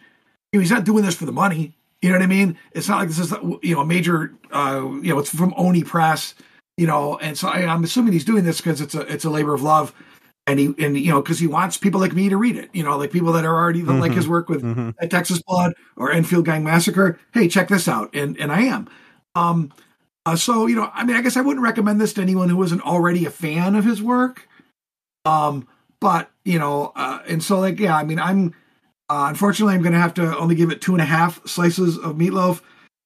You 0.51 0.59
know, 0.59 0.59
he's 0.59 0.69
not 0.71 0.83
doing 0.83 1.03
this 1.03 1.15
for 1.15 1.25
the 1.25 1.31
money. 1.31 1.73
You 2.03 2.09
know 2.09 2.15
what 2.15 2.23
I 2.23 2.27
mean? 2.27 2.57
It's 2.73 2.87
not 2.87 2.99
like 2.99 3.07
this 3.07 3.17
is 3.19 3.33
you 3.63 3.73
know 3.75 3.81
a 3.81 3.85
major. 3.85 4.33
Uh, 4.51 4.81
you 5.01 5.13
know, 5.13 5.17
it's 5.19 5.33
from 5.33 5.53
Oni 5.57 5.83
Press. 5.83 6.35
You 6.77 6.85
know, 6.87 7.17
and 7.17 7.37
so 7.37 7.47
I, 7.47 7.65
I'm 7.65 7.83
assuming 7.83 8.13
he's 8.13 8.25
doing 8.25 8.43
this 8.43 8.57
because 8.61 8.81
it's 8.81 8.93
a 8.93 9.01
it's 9.01 9.25
a 9.25 9.29
labor 9.31 9.53
of 9.55 9.61
love, 9.63 9.93
and 10.47 10.59
he 10.59 10.73
and 10.79 10.97
you 10.97 11.11
know 11.11 11.21
because 11.21 11.39
he 11.39 11.47
wants 11.47 11.77
people 11.77 11.99
like 11.99 12.13
me 12.13 12.29
to 12.29 12.37
read 12.37 12.55
it. 12.57 12.69
You 12.73 12.83
know, 12.83 12.97
like 12.97 13.11
people 13.11 13.31
that 13.33 13.45
are 13.45 13.55
already 13.55 13.81
that 13.81 13.93
like 13.93 14.13
his 14.13 14.27
work 14.27 14.49
with 14.49 14.61
Mhm. 14.63 14.93
at 14.99 15.09
Texas 15.09 15.41
Blood 15.41 15.73
or 15.95 16.11
Enfield 16.11 16.45
Gang 16.45 16.63
Massacre. 16.63 17.19
Hey, 17.33 17.47
check 17.47 17.67
this 17.69 17.87
out, 17.87 18.13
and 18.13 18.37
and 18.39 18.51
I 18.51 18.61
am. 18.63 18.87
Um, 19.35 19.71
uh, 20.25 20.35
so 20.35 20.67
you 20.67 20.75
know, 20.75 20.89
I 20.93 21.03
mean, 21.03 21.15
I 21.15 21.21
guess 21.21 21.37
I 21.37 21.41
wouldn't 21.41 21.63
recommend 21.63 21.99
this 22.01 22.13
to 22.13 22.21
anyone 22.21 22.49
who 22.49 22.61
isn't 22.63 22.81
already 22.81 23.25
a 23.25 23.29
fan 23.29 23.75
of 23.75 23.85
his 23.85 24.01
work. 24.01 24.47
Um, 25.25 25.67
but 25.99 26.29
you 26.43 26.59
know, 26.59 26.91
uh, 26.95 27.19
and 27.27 27.41
so 27.43 27.59
like, 27.59 27.79
yeah, 27.79 27.95
I 27.95 28.03
mean, 28.03 28.19
I'm 28.19 28.53
uh, 29.09 29.25
unfortunately 29.29 29.75
I'm 29.75 29.81
going 29.81 29.93
to 29.93 29.99
have 29.99 30.13
to 30.15 30.37
only 30.37 30.55
give 30.55 30.71
it 30.71 30.81
two 30.81 30.93
and 30.93 31.01
a 31.01 31.05
half 31.05 31.45
slices 31.47 31.97
of 31.97 32.15
meatloaf. 32.15 32.61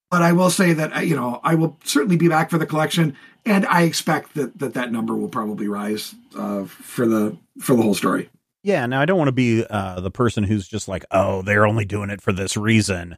But 0.09 0.21
I 0.21 0.31
will 0.31 0.49
say 0.49 0.73
that 0.73 0.95
uh, 0.95 0.99
you 1.01 1.15
know 1.15 1.39
I 1.43 1.55
will 1.55 1.77
certainly 1.83 2.15
be 2.17 2.27
back 2.29 2.49
for 2.49 2.57
the 2.57 2.65
collection, 2.65 3.15
and 3.45 3.65
I 3.65 3.81
expect 3.83 4.35
that 4.35 4.57
that, 4.59 4.73
that 4.75 4.91
number 4.91 5.15
will 5.15 5.29
probably 5.29 5.67
rise 5.67 6.15
uh, 6.37 6.65
for 6.65 7.05
the 7.07 7.37
for 7.59 7.75
the 7.75 7.81
whole 7.83 7.93
story. 7.95 8.29
yeah. 8.63 8.85
Now 8.85 9.01
I 9.01 9.05
don't 9.05 9.17
want 9.17 9.27
to 9.27 9.33
be 9.33 9.65
uh, 9.69 9.99
the 9.99 10.11
person 10.11 10.43
who's 10.43 10.67
just 10.67 10.87
like, 10.87 11.03
oh, 11.11 11.41
they're 11.41 11.65
only 11.67 11.85
doing 11.85 12.09
it 12.09 12.21
for 12.21 12.31
this 12.31 12.55
reason. 12.55 13.17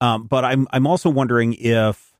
Um, 0.00 0.26
but 0.28 0.44
I'm 0.44 0.68
I'm 0.70 0.86
also 0.86 1.10
wondering 1.10 1.54
if, 1.54 2.12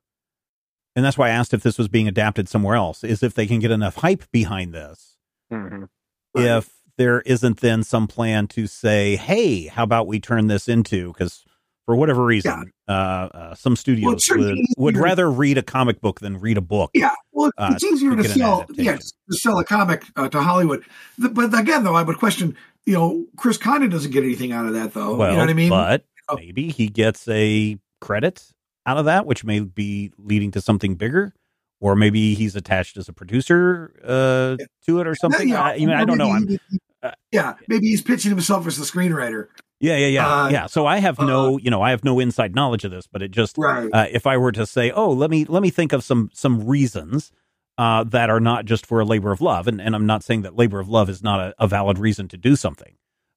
and 0.97 1.05
that's 1.05 1.17
why 1.17 1.29
I 1.29 1.31
asked 1.31 1.55
if 1.55 1.63
this 1.63 1.79
was 1.79 1.87
being 1.87 2.09
adapted 2.09 2.49
somewhere 2.49 2.75
else. 2.75 3.05
Is 3.05 3.23
if 3.23 3.35
they 3.35 3.47
can 3.47 3.61
get 3.61 3.71
enough 3.71 3.97
hype 3.97 4.29
behind 4.33 4.75
this. 4.75 5.17
Mhm. 5.53 5.89
if 6.35 6.71
there 6.99 7.21
isn't 7.21 7.61
then 7.61 7.83
some 7.85 8.07
plan 8.09 8.49
to 8.49 8.67
say, 8.67 9.15
hey, 9.17 9.67
how 9.69 9.85
about 9.85 10.07
we 10.09 10.19
turn 10.21 10.49
this 10.49 10.69
into 10.69 11.13
because 11.13 11.45
for 11.89 11.97
whatever 11.97 12.23
reason, 12.23 12.71
uh, 12.87 12.91
uh, 12.93 13.55
some 13.55 13.75
studios 13.75 14.27
certainly 14.27 14.63
would, 14.77 14.97
would 14.97 15.03
rather 15.03 15.31
read 15.31 15.57
a 15.57 15.63
comic 15.63 16.03
book 16.03 16.21
than 16.21 16.39
read 16.39 16.59
a 16.59 16.61
book. 16.61 16.91
Yeah, 16.93 17.15
well, 17.33 17.51
uh, 17.57 17.71
it's 17.73 17.83
easier 17.83 18.15
to 18.15 18.23
to, 18.23 18.29
sell, 18.29 18.67
yes, 18.75 19.11
to 19.31 19.39
sell 19.39 19.59
a 19.59 19.65
comic 19.65 20.05
uh, 20.15 20.29
to 20.29 20.43
Hollywood. 20.43 20.85
The- 21.17 21.31
but 21.31 21.59
again, 21.59 21.85
though, 21.85 21.95
I 21.95 22.03
would 22.03 22.19
question. 22.19 22.55
You 22.85 22.93
know, 22.93 23.27
Chris 23.39 23.57
Condon 23.57 23.89
doesn't 23.89 24.11
get 24.11 24.23
anything 24.23 24.53
out 24.53 24.67
of 24.67 24.75
that, 24.75 24.93
though. 24.93 25.17
well, 25.17 25.31
you 25.31 25.37
know 25.39 25.43
what 25.45 25.49
I 25.51 25.55
mean? 25.55 25.71
but 25.71 26.05
Oh. 26.29 26.37
maybe 26.37 26.69
he 26.69 26.89
gets 26.89 27.27
a 27.27 27.79
credit 28.03 28.53
out 28.85 28.99
of 28.99 29.07
that, 29.07 29.25
which 29.25 29.45
may 29.45 29.61
be 29.61 30.13
leading 30.19 30.51
to 30.51 30.61
something 30.61 30.95
bigger. 30.95 31.33
Or 31.81 31.97
maybe 31.97 32.35
he's 32.35 32.55
attached 32.55 32.99
as 32.99 33.09
a 33.09 33.15
producer 33.15 33.95
uh, 34.05 34.57
to 34.85 35.01
it 35.01 35.07
or 35.07 35.15
something. 35.15 35.49
Yeah, 35.49 35.63
I, 35.63 35.75
you 35.77 35.87
know, 35.87 35.95
I 35.95 36.05
don't 36.05 36.19
know. 36.19 36.33
I'm, 36.33 36.43
maybe 36.45 36.61
he- 36.71 36.79
uh, 37.03 37.13
yeah, 37.33 37.55
maybe 37.69 37.87
he's 37.87 38.03
pitching 38.03 38.31
himself 38.31 38.67
as 38.67 38.77
the 38.77 38.85
screenwriter. 38.85 39.47
Yeah, 39.81 39.97
yeah, 39.97 40.07
yeah, 40.09 40.43
Uh, 40.45 40.49
yeah. 40.49 40.67
So 40.67 40.87
I 40.87 40.99
have 40.99 41.19
no, 41.21 41.57
you 41.59 41.71
know, 41.71 41.83
I 41.83 41.91
have 41.91 42.03
no 42.03 42.19
inside 42.19 42.55
knowledge 42.55 42.85
of 42.85 42.91
this, 42.91 43.07
but 43.07 43.23
it 43.23 43.31
just, 43.31 43.57
Right. 43.57 43.89
uh, 43.93 44.07
if 44.11 44.27
I 44.27 44.37
were 44.37 44.51
to 44.53 44.67
say, 44.67 44.91
oh, 44.91 45.11
let 45.11 45.31
me 45.31 45.45
let 45.45 45.63
me 45.63 45.71
think 45.71 45.93
of 45.93 46.03
some 46.03 46.31
some 46.33 46.67
reasons 46.67 47.31
uh, 47.79 48.03
that 48.05 48.29
are 48.29 48.41
not 48.41 48.65
just 48.65 48.85
for 48.85 48.99
a 49.01 49.05
labor 49.05 49.31
of 49.31 49.41
love, 49.41 49.69
and 49.69 49.81
and 49.81 49.95
I'm 49.95 50.07
not 50.07 50.25
saying 50.25 50.43
that 50.43 50.57
labor 50.57 50.81
of 50.81 50.89
love 50.89 51.09
is 51.09 51.23
not 51.23 51.39
a, 51.41 51.55
a 51.61 51.69
valid 51.69 51.99
reason 51.99 52.27
to 52.29 52.37
do 52.37 52.57
something, 52.57 52.97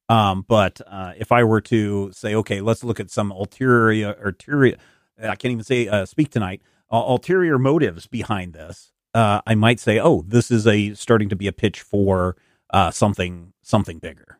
um, 0.09 0.43
but 0.47 0.81
uh, 0.87 1.13
if 1.17 1.31
I 1.31 1.43
were 1.43 1.61
to 1.61 2.11
say, 2.11 2.33
okay, 2.35 2.59
let's 2.59 2.83
look 2.83 2.99
at 2.99 3.11
some 3.11 3.31
ulterior 3.31 4.13
ulterior, 4.25 4.77
I 5.21 5.35
can't 5.35 5.51
even 5.51 5.63
say 5.63 5.87
uh, 5.87 6.05
speak 6.07 6.31
tonight, 6.31 6.61
uh, 6.91 6.97
ulterior 6.97 7.59
motives 7.59 8.07
behind 8.07 8.53
this, 8.53 8.91
uh, 9.13 9.41
I 9.45 9.53
might 9.53 9.79
say, 9.79 9.99
oh, 9.99 10.23
this 10.27 10.49
is 10.49 10.65
a 10.65 10.95
starting 10.95 11.29
to 11.29 11.35
be 11.35 11.45
a 11.45 11.53
pitch 11.53 11.81
for 11.81 12.35
uh, 12.71 12.89
something 12.89 13.53
something 13.61 13.99
bigger. 13.99 14.39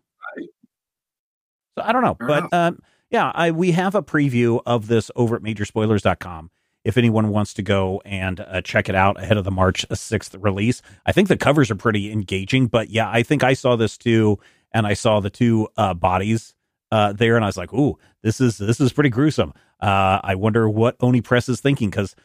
So 1.77 1.83
I 1.83 1.91
don't 1.91 2.03
know, 2.03 2.15
Fair 2.15 2.27
but 2.27 2.53
um, 2.53 2.79
yeah, 3.09 3.31
I 3.33 3.51
we 3.51 3.71
have 3.71 3.95
a 3.95 4.03
preview 4.03 4.61
of 4.65 4.87
this 4.87 5.11
over 5.15 5.35
at 5.35 5.41
majorspoilers.com. 5.41 6.49
If 6.83 6.97
anyone 6.97 7.29
wants 7.29 7.53
to 7.55 7.61
go 7.61 8.01
and 8.05 8.39
uh, 8.39 8.61
check 8.61 8.89
it 8.89 8.95
out 8.95 9.21
ahead 9.21 9.37
of 9.37 9.43
the 9.43 9.51
March 9.51 9.87
6th 9.87 10.35
release, 10.43 10.81
I 11.05 11.11
think 11.11 11.27
the 11.27 11.37
covers 11.37 11.69
are 11.69 11.75
pretty 11.75 12.11
engaging. 12.11 12.67
But 12.67 12.89
yeah, 12.89 13.07
I 13.09 13.21
think 13.21 13.43
I 13.43 13.53
saw 13.53 13.75
this 13.75 13.97
too, 13.97 14.39
and 14.71 14.87
I 14.87 14.95
saw 14.95 15.19
the 15.19 15.29
two 15.29 15.67
uh, 15.77 15.93
bodies 15.93 16.55
uh, 16.91 17.13
there, 17.13 17.35
and 17.35 17.45
I 17.45 17.47
was 17.47 17.57
like, 17.57 17.73
"Ooh, 17.73 17.97
this 18.23 18.41
is 18.41 18.57
this 18.57 18.79
is 18.79 18.93
pretty 18.93 19.09
gruesome." 19.09 19.53
Uh, 19.79 20.19
I 20.23 20.35
wonder 20.35 20.69
what 20.69 20.95
Oni 21.01 21.21
Press 21.21 21.49
is 21.49 21.61
thinking 21.61 21.89
because 21.89 22.15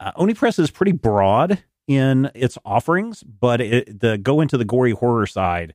uh, 0.00 0.12
Oni 0.16 0.34
Press 0.34 0.58
is 0.58 0.70
pretty 0.70 0.92
broad 0.92 1.62
in 1.86 2.30
its 2.34 2.58
offerings, 2.64 3.22
but 3.22 3.60
it, 3.60 4.00
the 4.00 4.18
go 4.18 4.40
into 4.40 4.56
the 4.56 4.64
gory 4.64 4.92
horror 4.92 5.26
side 5.26 5.74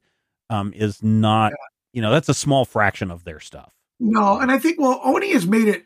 um, 0.50 0.74
is 0.74 1.02
not. 1.04 1.54
You 1.94 2.02
know, 2.02 2.12
that's 2.12 2.30
a 2.30 2.34
small 2.34 2.66
fraction 2.66 3.12
of 3.12 3.24
their 3.24 3.40
stuff. 3.40 3.72
No, 4.00 4.40
and 4.40 4.52
I 4.52 4.58
think 4.58 4.80
well, 4.80 5.00
Oni 5.04 5.32
has 5.34 5.46
made 5.46 5.68
it 5.68 5.86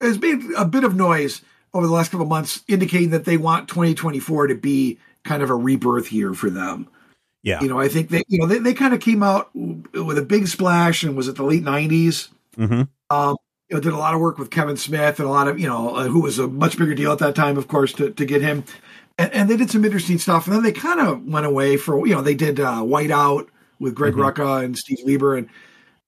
has 0.00 0.20
made 0.20 0.42
a 0.56 0.64
bit 0.64 0.84
of 0.84 0.96
noise 0.96 1.42
over 1.72 1.86
the 1.86 1.92
last 1.92 2.10
couple 2.10 2.24
of 2.24 2.28
months, 2.28 2.64
indicating 2.68 3.10
that 3.10 3.24
they 3.24 3.36
want 3.36 3.68
2024 3.68 4.48
to 4.48 4.54
be 4.54 4.98
kind 5.24 5.42
of 5.42 5.50
a 5.50 5.54
rebirth 5.54 6.12
year 6.12 6.34
for 6.34 6.50
them. 6.50 6.88
Yeah. 7.42 7.60
You 7.60 7.68
know, 7.68 7.78
I 7.78 7.88
think 7.88 8.08
they 8.08 8.22
you 8.28 8.38
know 8.38 8.46
they, 8.46 8.58
they 8.58 8.74
kind 8.74 8.92
of 8.92 9.00
came 9.00 9.22
out 9.22 9.54
with 9.54 10.18
a 10.18 10.22
big 10.22 10.48
splash 10.48 11.04
and 11.04 11.16
was 11.16 11.28
it 11.28 11.36
the 11.36 11.44
late 11.44 11.62
90s. 11.62 12.28
Mm-hmm. 12.56 12.82
Um, 13.10 13.36
you 13.68 13.76
know, 13.76 13.80
did 13.80 13.92
a 13.92 13.98
lot 13.98 14.14
of 14.14 14.20
work 14.20 14.38
with 14.38 14.50
Kevin 14.50 14.76
Smith 14.76 15.20
and 15.20 15.28
a 15.28 15.30
lot 15.30 15.46
of 15.46 15.58
you 15.58 15.68
know 15.68 15.94
uh, 15.94 16.08
who 16.08 16.22
was 16.22 16.38
a 16.38 16.48
much 16.48 16.76
bigger 16.78 16.94
deal 16.94 17.12
at 17.12 17.18
that 17.18 17.36
time, 17.36 17.56
of 17.56 17.68
course, 17.68 17.92
to 17.94 18.10
to 18.10 18.24
get 18.24 18.42
him. 18.42 18.64
And, 19.18 19.32
and 19.32 19.48
they 19.48 19.56
did 19.56 19.70
some 19.70 19.84
interesting 19.84 20.18
stuff, 20.18 20.46
and 20.46 20.56
then 20.56 20.62
they 20.62 20.72
kind 20.72 21.00
of 21.00 21.24
went 21.24 21.46
away 21.46 21.76
for 21.76 22.04
you 22.06 22.14
know 22.14 22.22
they 22.22 22.34
did 22.34 22.58
uh, 22.58 22.82
Whiteout 22.82 23.48
with 23.78 23.94
Greg 23.94 24.14
Mhm. 24.14 24.32
Rucka 24.32 24.64
and 24.64 24.76
Steve 24.76 24.98
Lieber, 25.04 25.36
and 25.36 25.48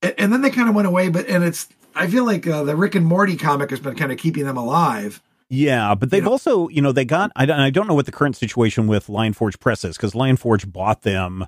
and, 0.02 0.33
then 0.33 0.42
they 0.42 0.50
kind 0.50 0.68
of 0.68 0.74
went 0.74 0.87
away. 0.88 1.09
But 1.09 1.26
and 1.28 1.43
it's 1.45 1.68
I 1.95 2.07
feel 2.07 2.24
like 2.24 2.47
uh, 2.47 2.62
the 2.64 2.76
Rick 2.76 2.95
and 2.95 3.05
Morty 3.05 3.36
comic 3.36 3.70
has 3.70 3.80
been 3.80 3.95
kind 3.97 4.12
of 4.12 4.18
keeping 4.18 4.45
them 4.45 4.57
alive. 4.57 5.20
Yeah, 5.51 5.95
but 5.95 6.11
they've 6.11 6.18
You 6.22 6.26
know- 6.26 6.32
also, 6.32 6.68
you 6.68 6.82
know, 6.82 6.93
they 6.93 7.05
got. 7.07 7.32
I 7.34 7.47
don't, 7.47 7.59
I 7.59 7.70
don't 7.70 7.88
know 7.88 7.95
what 7.95 8.07
the 8.07 8.12
current 8.12 8.36
situation 8.36 8.86
with 8.86 9.07
Lionforge 9.09 9.59
Press 9.61 9.82
is 9.84 9.97
because 9.97 10.14
Lion 10.14 10.36
Forge 10.36 10.70
bought 10.70 11.03
them 11.03 11.47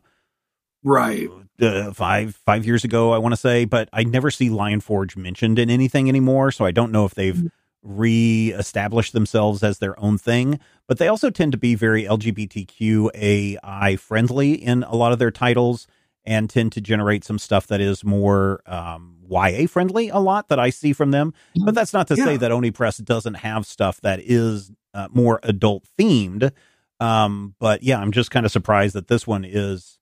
Right. 0.83 1.29
uh, 1.61 1.93
five 1.93 2.35
five 2.47 2.65
years 2.65 2.83
ago, 2.83 3.13
I 3.13 3.19
want 3.19 3.33
to 3.35 3.37
say, 3.37 3.67
but 3.67 3.89
I 3.93 4.03
never 4.05 4.31
see 4.31 4.49
Lion 4.49 4.81
Forge 4.81 5.17
mentioned 5.17 5.59
in 5.59 5.69
anything 5.71 6.09
anymore. 6.09 6.51
So 6.51 6.65
I 6.65 6.71
don't 6.71 6.91
know 6.93 7.05
if 7.05 7.15
they've 7.15 7.37
Mm-hmm. 7.37 7.99
re-established 7.99 9.13
themselves 9.15 9.63
as 9.63 9.79
their 9.79 9.99
own 10.01 10.19
thing. 10.19 10.59
But 10.87 10.99
they 10.99 11.09
also 11.09 11.31
tend 11.31 11.53
to 11.53 11.59
be 11.59 11.75
very 11.75 12.05
LGBTQAI 12.05 13.99
friendly 13.99 14.53
in 14.53 14.83
a 14.83 14.95
lot 14.95 15.13
of 15.13 15.19
their 15.19 15.31
titles, 15.31 15.87
and 16.25 16.51
tend 16.51 16.73
to 16.73 16.81
generate 16.81 17.25
some 17.25 17.39
stuff 17.39 17.67
that 17.69 17.81
is 17.81 18.05
more 18.05 18.63
um, 18.67 19.17
YA 19.29 19.67
friendly. 19.67 20.09
A 20.09 20.19
lot 20.19 20.49
that 20.49 20.59
I 20.59 20.71
see 20.71 20.93
from 20.93 21.11
them. 21.11 21.33
But 21.65 21.75
that's 21.75 21.93
not 21.93 22.09
to 22.09 22.17
say 22.17 22.37
that 22.37 22.53
Oni 22.53 22.71
Press 22.71 22.99
doesn't 22.99 23.35
have 23.35 23.67
stuff 23.67 24.01
that 24.03 24.21
is 24.23 24.71
uh, 24.95 25.09
more 25.13 25.41
adult 25.43 25.85
themed. 25.99 26.53
Um, 26.99 27.55
but 27.59 27.83
yeah, 27.83 27.99
I'm 27.99 28.13
just 28.13 28.31
kind 28.31 28.45
of 28.45 28.53
surprised 28.53 28.95
that 28.95 29.09
this 29.09 29.27
one 29.27 29.45
is. 29.45 29.99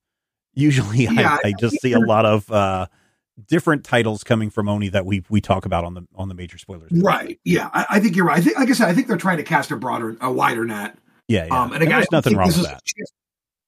Usually, 0.55 1.05
Yeah, 1.11 1.39
I, 1.45 1.49
I 1.49 1.53
just 1.59 1.81
see 1.81 1.93
a 1.93 2.01
lot 2.01 2.27
of 2.27 2.51
uh, 2.51 2.87
different 3.47 3.85
titles 3.85 4.25
coming 4.25 4.51
from 4.51 4.69
Oni 4.69 4.89
that 4.89 5.07
we 5.07 5.23
we 5.29 5.41
talk 5.41 5.65
about 5.67 5.85
on 5.85 5.95
the 5.95 6.07
on 6.17 6.29
the 6.29 6.35
major 6.35 6.59
spoilers. 6.59 6.91
Right. 6.93 7.39
Yeah. 7.45 7.71
I, 7.73 7.87
I 7.91 8.01
think 8.01 8.17
you're 8.17 8.25
right. 8.27 8.39
I 8.39 8.41
think, 8.41 8.59
like 8.59 8.69
I 8.69 8.73
said, 8.73 8.89
I 8.89 8.95
think 8.95 9.07
they're 9.07 9.17
trying 9.17 9.37
to 9.37 9.45
cast 9.45 9.71
a 9.71 9.77
broader, 9.77 10.17
a 10.21 10.33
wider 10.33 10.65
net. 10.65 10.99
Yeah, 11.29 11.47
yeah. 11.47 11.63
Um, 11.63 11.73
and 11.73 11.83
again, 11.83 11.97
there's 11.97 12.11
nothing 12.11 12.37
wrong 12.37 12.49
with 12.49 12.63
that. 12.63 12.81
shift- 12.85 13.13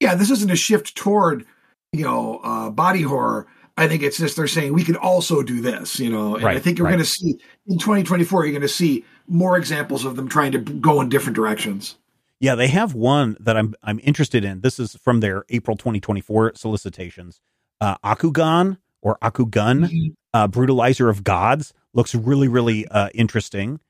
yeah, 0.01 0.15
this 0.15 0.31
isn't 0.31 0.51
a 0.51 0.57
shift 0.57 0.97
toward 0.97 1.47
you 1.93 2.05
know 2.05 2.41
uh, 2.43 2.71
body 2.71 3.03
horror. 3.03 3.47
I 3.77 3.89
think 3.89 4.03
it's 4.03 4.19
just 4.19 4.37
they're 4.37 4.47
saying 4.47 4.75
we 4.75 4.85
can 4.85 4.97
also 4.97 5.43
do 5.43 5.61
this. 5.61 5.99
You 5.99 6.11
know, 6.11 6.37
and 6.37 6.47
I 6.47 6.59
think 6.59 6.79
you're 6.79 6.87
right. 6.87 6.93
going 6.93 7.05
to 7.05 7.09
see 7.09 7.39
in 7.67 7.79
2024. 7.79 8.45
You're 8.45 8.53
going 8.53 8.63
to 8.63 8.69
see 8.69 9.05
more 9.27 9.57
examples 9.57 10.05
of 10.05 10.17
them 10.17 10.29
trying 10.29 10.53
to 10.53 10.59
go 10.59 11.01
in 11.01 11.09
different 11.09 11.37
directions. 11.37 11.97
Yeah, 12.41 12.55
they 12.55 12.69
have 12.69 12.95
one 12.95 13.37
that 13.41 13.57
I'm 13.57 13.75
I'm 13.83 14.01
interested 14.03 14.45
in. 14.45 14.61
This 14.61 14.79
is 14.79 14.97
from 14.97 15.21
their 15.21 15.45
April 15.49 15.77
2024 15.77 16.53
solicitations. 16.55 17.41
Uh, 17.81 17.97
Akugan 18.05 18.79
or 19.03 19.19
Akugun, 19.23 20.15
uh, 20.35 20.49
Brutalizer 20.49 21.09
of 21.09 21.25
Gods, 21.25 21.73
looks 21.95 22.15
really 22.15 22.49
really 22.49 22.87
uh, 22.89 23.09
interesting. 23.15 23.81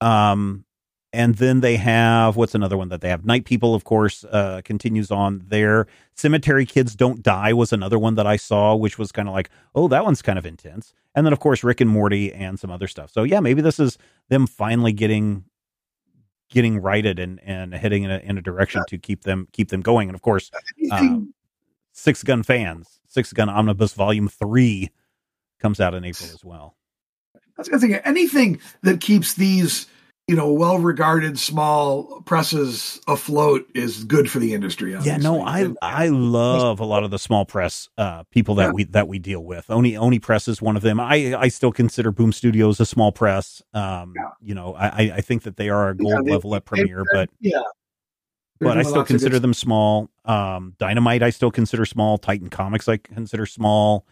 Um, 0.00 0.64
and 1.12 1.34
then 1.36 1.60
they 1.60 1.76
have 1.76 2.36
what's 2.36 2.54
another 2.54 2.76
one 2.76 2.88
that 2.90 3.00
they 3.00 3.08
have? 3.08 3.24
Night 3.24 3.44
People, 3.44 3.74
of 3.74 3.84
course, 3.84 4.24
uh, 4.24 4.60
continues 4.64 5.10
on 5.10 5.42
there. 5.46 5.86
Cemetery 6.14 6.66
Kids 6.66 6.94
Don't 6.94 7.22
Die 7.22 7.52
was 7.52 7.72
another 7.72 7.98
one 7.98 8.14
that 8.14 8.26
I 8.26 8.36
saw, 8.36 8.74
which 8.76 8.98
was 8.98 9.10
kind 9.12 9.28
of 9.28 9.34
like, 9.34 9.50
oh, 9.74 9.88
that 9.88 10.04
one's 10.04 10.22
kind 10.22 10.38
of 10.38 10.46
intense. 10.46 10.92
And 11.14 11.26
then 11.26 11.32
of 11.32 11.40
course 11.40 11.64
Rick 11.64 11.80
and 11.80 11.90
Morty 11.90 12.32
and 12.32 12.58
some 12.60 12.70
other 12.70 12.86
stuff. 12.86 13.10
So 13.10 13.24
yeah, 13.24 13.40
maybe 13.40 13.60
this 13.62 13.80
is 13.80 13.98
them 14.28 14.46
finally 14.46 14.92
getting 14.92 15.44
getting 16.50 16.80
righted 16.80 17.18
and 17.18 17.40
and 17.44 17.74
heading 17.74 18.04
in 18.04 18.10
a, 18.10 18.18
in 18.18 18.38
a 18.38 18.42
direction 18.42 18.82
to 18.88 18.98
keep 18.98 19.22
them 19.24 19.48
keep 19.52 19.68
them 19.70 19.80
going. 19.80 20.08
And 20.08 20.14
of 20.14 20.22
course, 20.22 20.50
Anything- 20.78 21.32
Sixth 21.92 22.24
Gun 22.24 22.42
fans, 22.44 23.00
Sixth 23.08 23.34
Gun 23.34 23.48
Omnibus 23.48 23.92
Volume 23.94 24.28
Three 24.28 24.90
comes 25.58 25.80
out 25.80 25.94
in 25.94 26.04
April 26.04 26.30
as 26.32 26.44
well. 26.44 26.76
That's 27.56 27.68
the 27.68 27.78
thing. 27.78 27.94
Anything 27.94 28.60
that 28.82 29.00
keeps 29.00 29.34
these, 29.34 29.86
you 30.30 30.36
know, 30.36 30.52
well-regarded 30.52 31.36
small 31.40 32.22
presses 32.22 33.00
afloat 33.08 33.68
is 33.74 34.04
good 34.04 34.30
for 34.30 34.38
the 34.38 34.54
industry. 34.54 34.92
Yeah, 35.02 35.16
no, 35.16 35.40
I 35.42 35.62
obviously. 35.62 35.76
I 35.82 36.06
love 36.06 36.78
a 36.78 36.84
lot 36.84 37.02
of 37.02 37.10
the 37.10 37.18
small 37.18 37.44
press 37.44 37.88
uh, 37.98 38.22
people 38.30 38.54
that 38.54 38.66
Yeah. 38.66 38.72
we 38.72 38.84
that 38.84 39.08
we 39.08 39.18
deal 39.18 39.42
with. 39.42 39.68
Oni 39.68 39.96
Oni 39.96 40.20
Press 40.20 40.46
is 40.46 40.62
one 40.62 40.76
of 40.76 40.82
them. 40.82 41.00
I 41.00 41.34
I 41.34 41.48
still 41.48 41.72
consider 41.72 42.12
Boom 42.12 42.30
Studios 42.30 42.78
a 42.78 42.86
small 42.86 43.10
press. 43.10 43.60
Um, 43.74 44.14
Yeah. 44.14 44.28
you 44.40 44.54
know, 44.54 44.74
I 44.74 45.12
I- 45.16 45.20
think 45.20 45.42
that 45.42 45.56
they 45.56 45.68
are 45.68 45.90
a 45.90 45.96
Yeah, 45.98 46.12
gold 46.14 46.26
they- 46.26 46.30
level 46.32 46.54
at 46.54 46.64
Premiere, 46.64 47.02
but 47.12 47.28
yeah. 47.40 47.60
But 48.60 48.78
I 48.78 48.82
still 48.82 48.98
lots 48.98 49.10
of 49.10 49.14
good 49.14 49.14
consider 49.14 49.38
them 49.40 49.54
small. 49.54 50.10
Um, 50.26 50.74
Dynamite, 50.78 51.24
I 51.24 51.30
still 51.30 51.50
consider 51.50 51.84
small. 51.84 52.18
Titan 52.18 52.50
Comics, 52.50 52.88
I 52.88 52.98
consider 52.98 53.46
small. 53.46 54.06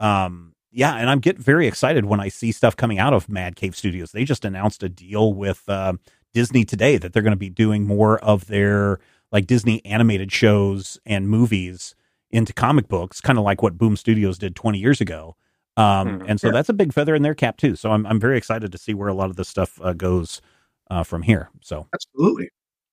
Um, 0.00 0.51
yeah, 0.72 0.94
and 0.96 1.10
I'm 1.10 1.20
getting 1.20 1.42
very 1.42 1.66
excited 1.66 2.06
when 2.06 2.20
I 2.20 2.28
see 2.28 2.50
stuff 2.50 2.76
coming 2.76 2.98
out 2.98 3.12
of 3.12 3.28
Mad 3.28 3.56
Cave 3.56 3.76
Studios. 3.76 4.12
They 4.12 4.24
just 4.24 4.44
announced 4.44 4.82
a 4.82 4.88
deal 4.88 5.34
with 5.34 5.68
uh, 5.68 5.94
Disney 6.32 6.64
today 6.64 6.96
that 6.96 7.12
they're 7.12 7.22
going 7.22 7.32
to 7.32 7.36
be 7.36 7.50
doing 7.50 7.86
more 7.86 8.18
of 8.18 8.46
their 8.46 8.98
like 9.30 9.46
Disney 9.46 9.84
animated 9.84 10.32
shows 10.32 10.98
and 11.06 11.28
movies 11.28 11.94
into 12.30 12.52
comic 12.52 12.88
books, 12.88 13.20
kind 13.20 13.38
of 13.38 13.44
like 13.44 13.62
what 13.62 13.76
Boom 13.78 13.96
Studios 13.96 14.38
did 14.38 14.56
20 14.56 14.78
years 14.78 15.00
ago. 15.00 15.36
Um, 15.76 16.20
Hmm, 16.20 16.24
and 16.28 16.40
so 16.40 16.48
yeah. 16.48 16.52
that's 16.52 16.68
a 16.68 16.74
big 16.74 16.92
feather 16.92 17.14
in 17.14 17.22
their 17.22 17.34
cap 17.34 17.56
too. 17.56 17.76
So 17.76 17.90
I'm 17.92 18.06
I'm 18.06 18.20
very 18.20 18.36
excited 18.36 18.72
to 18.72 18.78
see 18.78 18.94
where 18.94 19.08
a 19.08 19.14
lot 19.14 19.30
of 19.30 19.36
this 19.36 19.48
stuff 19.48 19.80
uh, 19.82 19.92
goes 19.94 20.40
uh, 20.90 21.02
from 21.02 21.22
here. 21.22 21.48
So 21.62 21.86
Absolutely. 21.94 22.50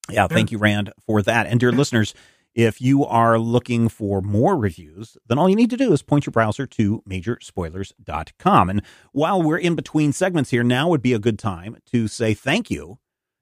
yeah, 0.10 0.28
thank 0.28 0.52
you, 0.52 0.58
Rand, 0.58 0.92
for 1.06 1.22
that. 1.22 1.48
And 1.48 1.60
dear 1.60 1.72
listeners, 1.74 2.14
if 2.56 2.82
you 2.82 3.06
are 3.06 3.38
looking 3.38 3.90
for 3.90 4.22
more 4.22 4.58
reviews, 4.58 5.18
then 5.28 5.38
all 5.38 5.50
you 5.50 5.56
need 5.56 5.70
to 5.70 5.78
do 5.78 5.94
is 5.94 6.02
point 6.02 6.26
your 6.26 6.32
browser 6.32 6.66
to 6.68 7.02
majorspoilers.com. 7.08 8.70
And 8.70 8.82
while 9.12 9.42
we're 9.42 9.58
in 9.58 9.76
between 9.76 10.14
segments 10.14 10.50
here, 10.50 10.64
now 10.64 10.90
would 10.90 11.02
be 11.02 11.14
a 11.14 11.20
good 11.20 11.40
time 11.40 11.78
to 11.92 12.08
say 12.08 12.34
thank 12.34 12.70
you 12.70 12.98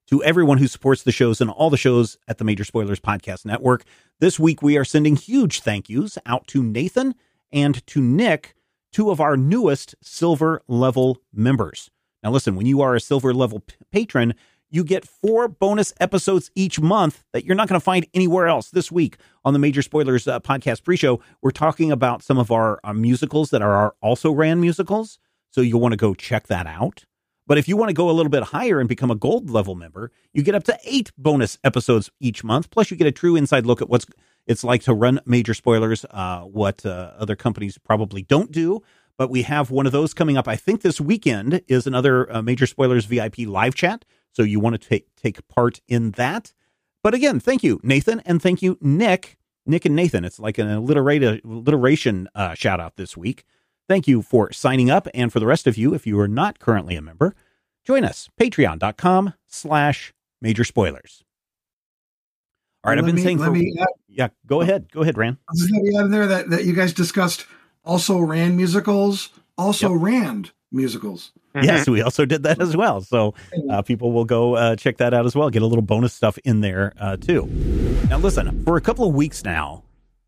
to 0.08 0.24
everyone 0.24 0.58
who 0.58 0.68
supports 0.68 1.03
the 1.03 1.12
shows 1.12 1.41
and 1.41 1.49
all 1.49 1.70
the 1.70 1.78
shows 1.78 2.18
at 2.28 2.38
the 2.38 2.43
Major 2.43 2.64
Spoilers 2.64 2.99
Podcast 2.99 3.45
Network. 3.45 3.84
This 4.20 4.39
week, 4.39 4.62
we 4.62 4.78
are 4.78 4.86
sending 4.86 5.16
huge 5.16 5.62
thank 5.62 5.89
yous 5.89 6.18
out 6.26 6.47
to 6.47 6.64
Nathan 6.64 7.14
and 7.51 7.86
to 7.88 8.01
Nick, 8.01 8.55
two 8.91 9.10
of 9.10 9.20
our 9.20 9.38
newest 9.38 9.95
silver 10.01 10.62
level 10.68 11.22
members. 11.34 11.89
Now, 12.24 12.32
listen, 12.32 12.55
when 12.55 12.66
you 12.66 12.82
are 12.82 12.95
a 12.95 13.01
silver 13.01 13.34
level 13.34 13.60
p- 13.62 13.76
patron, 13.91 14.34
you 14.70 14.84
get 14.84 15.07
four 15.07 15.47
bonus 15.47 15.93
episodes 15.99 16.51
each 16.55 16.80
month 16.80 17.24
that 17.34 17.45
you're 17.45 17.55
not 17.55 17.68
going 17.68 17.80
to 17.80 17.84
find 17.84 18.05
anywhere 18.13 18.47
else. 18.47 18.70
This 18.70 18.91
week 18.91 19.18
on 19.45 19.53
the 19.53 19.59
Major 19.59 19.82
Spoilers 19.82 20.28
uh, 20.28 20.39
podcast 20.39 20.84
pre 20.84 20.97
show, 20.97 21.22
we're 21.41 21.51
talking 21.51 21.91
about 21.91 22.22
some 22.24 22.38
of 22.38 22.51
our 22.51 22.80
uh, 22.84 22.93
musicals 22.93 23.49
that 23.51 23.61
are 23.61 23.74
our 23.74 23.95
also 24.01 24.32
ran 24.32 24.59
musicals. 24.59 25.20
So 25.51 25.61
you'll 25.61 25.80
want 25.80 25.93
to 25.93 25.97
go 25.97 26.13
check 26.13 26.47
that 26.47 26.68
out. 26.68 27.05
But 27.47 27.57
if 27.57 27.70
you 27.70 27.78
want 27.78 27.89
to 27.89 27.93
go 27.93 28.09
a 28.09 28.11
little 28.11 28.30
bit 28.30 28.43
higher 28.43 28.80
and 28.80 28.89
become 28.89 29.09
a 29.09 29.15
gold 29.15 29.49
level 29.49 29.74
member, 29.74 30.11
you 30.34 30.43
get 30.43 30.53
up 30.53 30.65
to 30.65 30.78
eight 30.84 31.11
bonus 31.18 31.57
episodes 31.63 32.11
each 32.20 32.43
month. 32.43 32.70
Plus, 32.70 32.91
you 32.91 32.97
get 32.97 33.07
a 33.07 33.11
true 33.11 33.38
inside 33.38 33.65
look 33.65 33.82
at 33.82 33.89
what's 33.89 34.05
it's 34.45 34.63
like 34.63 34.84
to 34.84 34.93
run 34.93 35.20
major 35.26 35.53
spoilers, 35.53 36.05
uh, 36.09 36.41
what 36.41 36.86
uh, 36.86 37.11
other 37.18 37.36
companies 37.36 37.78
probably 37.78 38.22
don't 38.22 38.51
do. 38.51 38.82
But 39.18 39.30
we 39.30 39.41
have 39.43 39.72
one 39.72 39.86
of 39.86 39.91
those 39.91 40.13
coming 40.13 40.38
up. 40.38 40.47
I 40.47 40.55
think 40.55 40.82
this 40.82 41.01
weekend 41.01 41.61
is 41.68 41.88
another 41.88 42.32
uh, 42.32 42.41
major 42.41 42.65
spoilers 42.65 43.05
VIP 43.05 43.39
live 43.39 43.76
chat. 43.76 44.05
So 44.38 44.43
you 44.43 44.59
want 44.59 44.79
to 44.79 44.88
take 44.88 45.07
take 45.15 45.47
part 45.47 45.81
in 45.88 46.11
that. 46.11 46.53
But 47.01 47.15
again, 47.15 47.39
thank 47.39 47.63
you, 47.63 47.79
Nathan, 47.81 48.19
and 48.23 48.39
thank 48.39 48.61
you, 48.61 48.77
Nick. 48.79 49.35
Nick 49.65 49.83
and 49.83 49.95
Nathan. 49.95 50.23
It's 50.23 50.39
like 50.39 50.59
an 50.59 50.69
alliterate, 50.69 51.43
alliteration 51.43 52.29
uh, 52.35 52.53
shout 52.53 52.79
out 52.79 52.97
this 52.97 53.17
week. 53.17 53.45
Thank 53.89 54.07
you 54.07 54.21
for 54.21 54.53
signing 54.53 54.91
up. 54.91 55.07
And 55.15 55.33
for 55.33 55.39
the 55.39 55.47
rest 55.47 55.65
of 55.65 55.75
you, 55.75 55.95
if 55.95 56.05
you 56.05 56.19
are 56.19 56.27
not 56.27 56.59
currently 56.59 56.95
a 56.95 57.01
member, 57.01 57.33
join 57.83 58.03
us. 58.03 58.29
Patreon.com 58.39 59.33
slash 59.47 60.13
major 60.39 60.63
spoilers. 60.63 61.23
All 62.83 62.91
right, 62.91 62.99
I've 62.99 63.05
been 63.05 63.15
me- 63.15 63.23
saying 63.23 63.39
let 63.39 63.47
for, 63.47 63.53
me 63.53 63.75
add- 63.81 63.88
yeah, 64.07 64.27
go 64.45 64.61
ahead. 64.61 64.91
Go 64.91 65.01
ahead, 65.01 65.17
Ran. 65.17 65.39
I 65.49 65.51
was 65.51 65.65
going 65.65 65.83
to 65.83 65.97
add 65.97 66.11
there 66.11 66.27
that, 66.27 66.51
that 66.51 66.65
you 66.65 66.73
guys 66.73 66.93
discussed 66.93 67.47
also 67.83 68.19
ran 68.19 68.55
musicals, 68.55 69.29
also 69.57 69.91
rand 69.91 70.51
musicals. 70.71 71.31
Yes, 71.55 71.87
we 71.89 72.01
also 72.01 72.25
did 72.25 72.43
that 72.43 72.61
as 72.61 72.77
well. 72.77 73.01
So 73.01 73.33
uh, 73.69 73.81
people 73.81 74.11
will 74.11 74.25
go 74.25 74.55
uh, 74.55 74.75
check 74.75 74.97
that 74.97 75.13
out 75.13 75.25
as 75.25 75.35
well. 75.35 75.49
Get 75.49 75.61
a 75.61 75.65
little 75.65 75.83
bonus 75.83 76.13
stuff 76.13 76.37
in 76.39 76.61
there 76.61 76.93
uh, 76.99 77.17
too. 77.17 77.45
Now, 78.09 78.17
listen, 78.17 78.63
for 78.63 78.77
a 78.77 78.81
couple 78.81 79.07
of 79.07 79.15
weeks 79.15 79.43
now, 79.43 79.83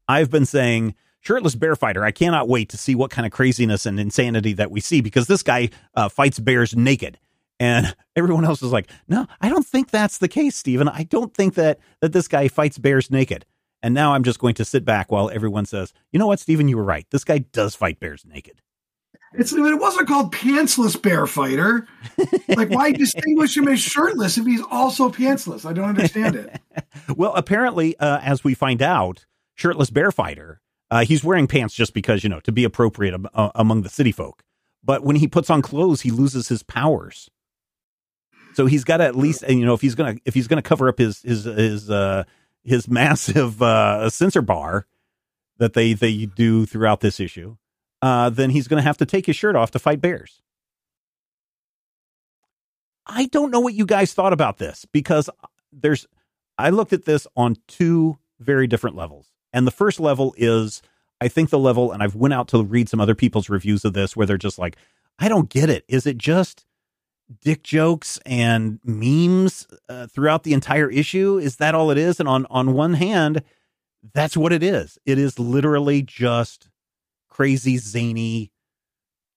I've 0.07 0.31
been 0.31 0.45
saying 0.45 0.95
shirtless 1.21 1.55
bear 1.55 1.75
fighter. 1.75 2.03
I 2.03 2.11
cannot 2.11 2.47
wait 2.47 2.69
to 2.69 2.77
see 2.77 2.95
what 2.95 3.11
kind 3.11 3.25
of 3.25 3.31
craziness 3.31 3.85
and 3.85 3.99
insanity 3.99 4.53
that 4.53 4.71
we 4.71 4.81
see 4.81 5.01
because 5.01 5.27
this 5.27 5.43
guy 5.43 5.69
uh, 5.95 6.09
fights 6.09 6.39
bears 6.39 6.75
naked. 6.75 7.19
And 7.59 7.93
everyone 8.15 8.45
else 8.45 8.63
is 8.63 8.71
like, 8.71 8.89
no, 9.07 9.27
I 9.41 9.49
don't 9.49 9.65
think 9.65 9.91
that's 9.91 10.17
the 10.17 10.27
case, 10.27 10.55
Stephen. 10.55 10.87
I 10.87 11.03
don't 11.03 11.33
think 11.33 11.55
that 11.55 11.79
that 12.01 12.13
this 12.13 12.27
guy 12.27 12.47
fights 12.47 12.77
bears 12.77 13.11
naked. 13.11 13.45
And 13.81 13.93
now 13.93 14.13
I'm 14.13 14.23
just 14.23 14.39
going 14.39 14.55
to 14.55 14.65
sit 14.65 14.83
back 14.83 15.11
while 15.11 15.29
everyone 15.29 15.65
says, 15.65 15.93
you 16.11 16.19
know 16.19 16.27
what, 16.27 16.39
Stephen, 16.39 16.67
you 16.67 16.75
were 16.75 16.83
right. 16.83 17.05
This 17.11 17.23
guy 17.23 17.39
does 17.39 17.75
fight 17.75 17.99
bears 17.99 18.25
naked. 18.25 18.61
It's 19.33 19.53
it 19.53 19.79
wasn't 19.79 20.07
called 20.07 20.33
pantsless 20.33 20.99
bear 20.99 21.27
fighter. 21.27 21.87
Like, 22.47 22.69
why 22.69 22.91
distinguish 22.93 23.55
him 23.55 23.67
as 23.67 23.79
shirtless 23.79 24.37
if 24.37 24.45
he's 24.45 24.63
also 24.71 25.09
pantsless? 25.09 25.65
I 25.65 25.73
don't 25.73 25.89
understand 25.89 26.35
it. 26.35 26.61
Well, 27.15 27.33
apparently, 27.33 27.97
uh, 27.97 28.19
as 28.19 28.43
we 28.43 28.53
find 28.53 28.81
out, 28.81 29.25
shirtless 29.55 29.89
bear 29.89 30.11
fighter, 30.11 30.61
uh, 30.91 31.03
he's 31.03 31.23
wearing 31.23 31.47
pants 31.47 31.73
just 31.73 31.93
because 31.93 32.23
you 32.23 32.29
know 32.29 32.39
to 32.41 32.51
be 32.51 32.63
appropriate 32.63 33.19
uh, 33.33 33.49
among 33.55 33.81
the 33.81 33.89
city 33.89 34.11
folk. 34.11 34.43
But 34.83 35.03
when 35.03 35.15
he 35.15 35.27
puts 35.27 35.49
on 35.49 35.61
clothes, 35.61 36.01
he 36.01 36.11
loses 36.11 36.47
his 36.49 36.61
powers. 36.63 37.29
So 38.53 38.65
he's 38.65 38.83
got 38.83 38.97
to 38.97 39.05
at 39.05 39.15
least, 39.15 39.43
and 39.43 39.59
you 39.59 39.65
know, 39.65 39.73
if 39.73 39.81
he's 39.81 39.95
gonna 39.95 40.15
if 40.25 40.33
he's 40.33 40.47
gonna 40.47 40.61
cover 40.61 40.87
up 40.87 40.97
his 40.97 41.21
his 41.21 41.43
his 41.45 41.89
uh, 41.89 42.23
his 42.63 42.87
massive 42.87 43.61
uh, 43.61 44.09
sensor 44.09 44.41
bar 44.41 44.85
that 45.57 45.73
they 45.73 45.93
they 45.93 46.25
do 46.25 46.65
throughout 46.65 47.01
this 47.01 47.19
issue, 47.19 47.57
uh, 48.01 48.29
then 48.29 48.49
he's 48.49 48.67
gonna 48.67 48.81
have 48.81 48.97
to 48.97 49.05
take 49.05 49.25
his 49.25 49.35
shirt 49.35 49.55
off 49.55 49.71
to 49.71 49.79
fight 49.79 50.01
bears. 50.01 50.41
I 53.05 53.25
don't 53.25 53.51
know 53.51 53.59
what 53.59 53.73
you 53.73 53.85
guys 53.85 54.13
thought 54.13 54.33
about 54.33 54.59
this 54.59 54.85
because 54.91 55.29
there's 55.71 56.07
I 56.57 56.69
looked 56.69 56.93
at 56.93 57.05
this 57.05 57.25
on 57.35 57.55
two 57.67 58.19
very 58.39 58.67
different 58.67 58.95
levels. 58.95 59.31
And 59.51 59.65
the 59.65 59.71
first 59.71 59.99
level 59.99 60.35
is 60.37 60.81
I 61.19 61.27
think 61.27 61.49
the 61.49 61.59
level 61.59 61.91
and 61.91 62.03
I've 62.03 62.15
went 62.15 62.33
out 62.33 62.47
to 62.49 62.63
read 62.63 62.87
some 62.87 63.01
other 63.01 63.15
people's 63.15 63.49
reviews 63.49 63.83
of 63.83 63.93
this 63.93 64.15
where 64.15 64.27
they're 64.27 64.37
just 64.37 64.59
like 64.59 64.77
I 65.17 65.27
don't 65.27 65.49
get 65.49 65.69
it. 65.69 65.83
Is 65.87 66.05
it 66.05 66.17
just 66.17 66.65
dick 67.41 67.63
jokes 67.63 68.19
and 68.25 68.79
memes 68.83 69.67
uh, 69.89 70.07
throughout 70.07 70.43
the 70.43 70.53
entire 70.53 70.89
issue? 70.89 71.37
Is 71.37 71.57
that 71.57 71.75
all 71.75 71.91
it 71.91 71.97
is? 71.97 72.19
And 72.19 72.29
on 72.29 72.45
on 72.49 72.73
one 72.73 72.93
hand, 72.93 73.41
that's 74.13 74.37
what 74.37 74.53
it 74.53 74.63
is. 74.63 74.97
It 75.05 75.17
is 75.17 75.39
literally 75.39 76.01
just 76.03 76.69
crazy 77.39 77.77
zany, 77.77 78.51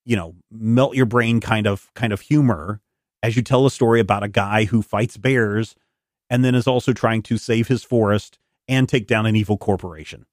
you 0.05 0.17
know, 0.17 0.35
melt 0.51 0.97
your 0.97 1.07
brain 1.07 1.39
kind 1.39 1.69
of 1.69 1.89
kind 1.95 2.13
of 2.13 2.21
humor 2.21 2.81
as 3.23 3.37
you 3.37 3.43
tell 3.43 3.65
a 3.65 3.71
story 3.71 4.01
about 4.01 4.25
a 4.25 4.29
guy 4.29 4.65
who 4.65 4.83
fights 4.83 5.17
bears 5.17 5.77
and 6.29 6.45
then 6.45 6.57
is 6.57 6.67
also 6.67 6.93
trying 6.93 7.23
to 7.23 7.39
save 7.39 7.69
his 7.69 7.85
forest 7.85 8.41
and 8.67 8.89
take 8.89 9.07
down 9.07 9.25
an 9.25 9.37
evil 9.37 9.57
corporation. 9.57 10.27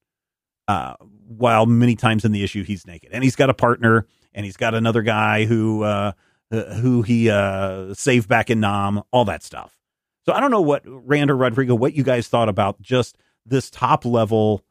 Uh, 0.68 0.96
while 1.28 1.68
many 1.68 1.96
times 1.96 2.26
in 2.26 2.32
the 2.32 2.44
issue 2.44 2.64
he's 2.64 2.88
naked, 2.88 3.12
and 3.12 3.24
he's 3.24 3.36
got 3.36 3.52
a 3.52 3.54
partner, 3.54 4.08
and 4.34 4.46
he's 4.46 4.58
got 4.58 4.74
another 4.74 5.04
guy 5.04 5.46
who 5.46 5.84
uh, 5.84 6.12
uh, 6.52 6.64
who 6.76 7.04
he 7.04 7.30
uh, 7.30 7.94
saved 7.94 8.28
back 8.28 8.50
in 8.50 8.60
Nam, 8.60 9.04
all 9.12 9.26
that 9.26 9.44
stuff. 9.44 9.78
So 10.26 10.34
I 10.34 10.40
don't 10.40 10.52
know 10.52 10.62
what 10.62 10.82
Rand 10.86 11.30
or 11.30 11.38
Rodrigo, 11.38 11.76
what 11.76 11.94
you 11.94 12.02
guys 12.02 12.28
thought 12.28 12.50
about 12.50 12.82
just 12.82 13.16
this 13.46 13.70
top 13.70 14.06
level 14.06 14.64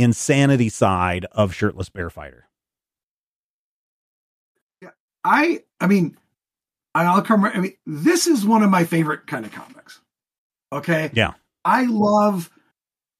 insanity 0.00 0.68
side 0.68 1.26
of 1.32 1.54
shirtless 1.54 1.88
bear 1.88 2.10
fighter. 2.10 2.46
I 5.24 5.62
I 5.80 5.86
mean, 5.86 6.16
I'll 6.94 7.22
come. 7.22 7.44
I 7.44 7.58
mean, 7.58 7.74
this 7.86 8.26
is 8.26 8.44
one 8.44 8.62
of 8.62 8.70
my 8.70 8.84
favorite 8.84 9.26
kind 9.26 9.44
of 9.44 9.52
comics. 9.52 10.00
Okay. 10.72 11.10
Yeah. 11.12 11.34
I 11.64 11.84
love 11.86 12.50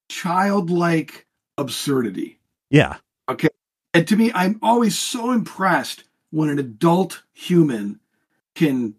childlike 0.09 1.27
absurdity. 1.57 2.39
Yeah. 2.69 2.97
Okay. 3.29 3.49
And 3.93 4.07
to 4.07 4.15
me, 4.15 4.31
I'm 4.33 4.59
always 4.61 4.97
so 4.97 5.31
impressed 5.31 6.05
when 6.31 6.49
an 6.49 6.59
adult 6.59 7.23
human 7.33 7.99
can 8.55 8.95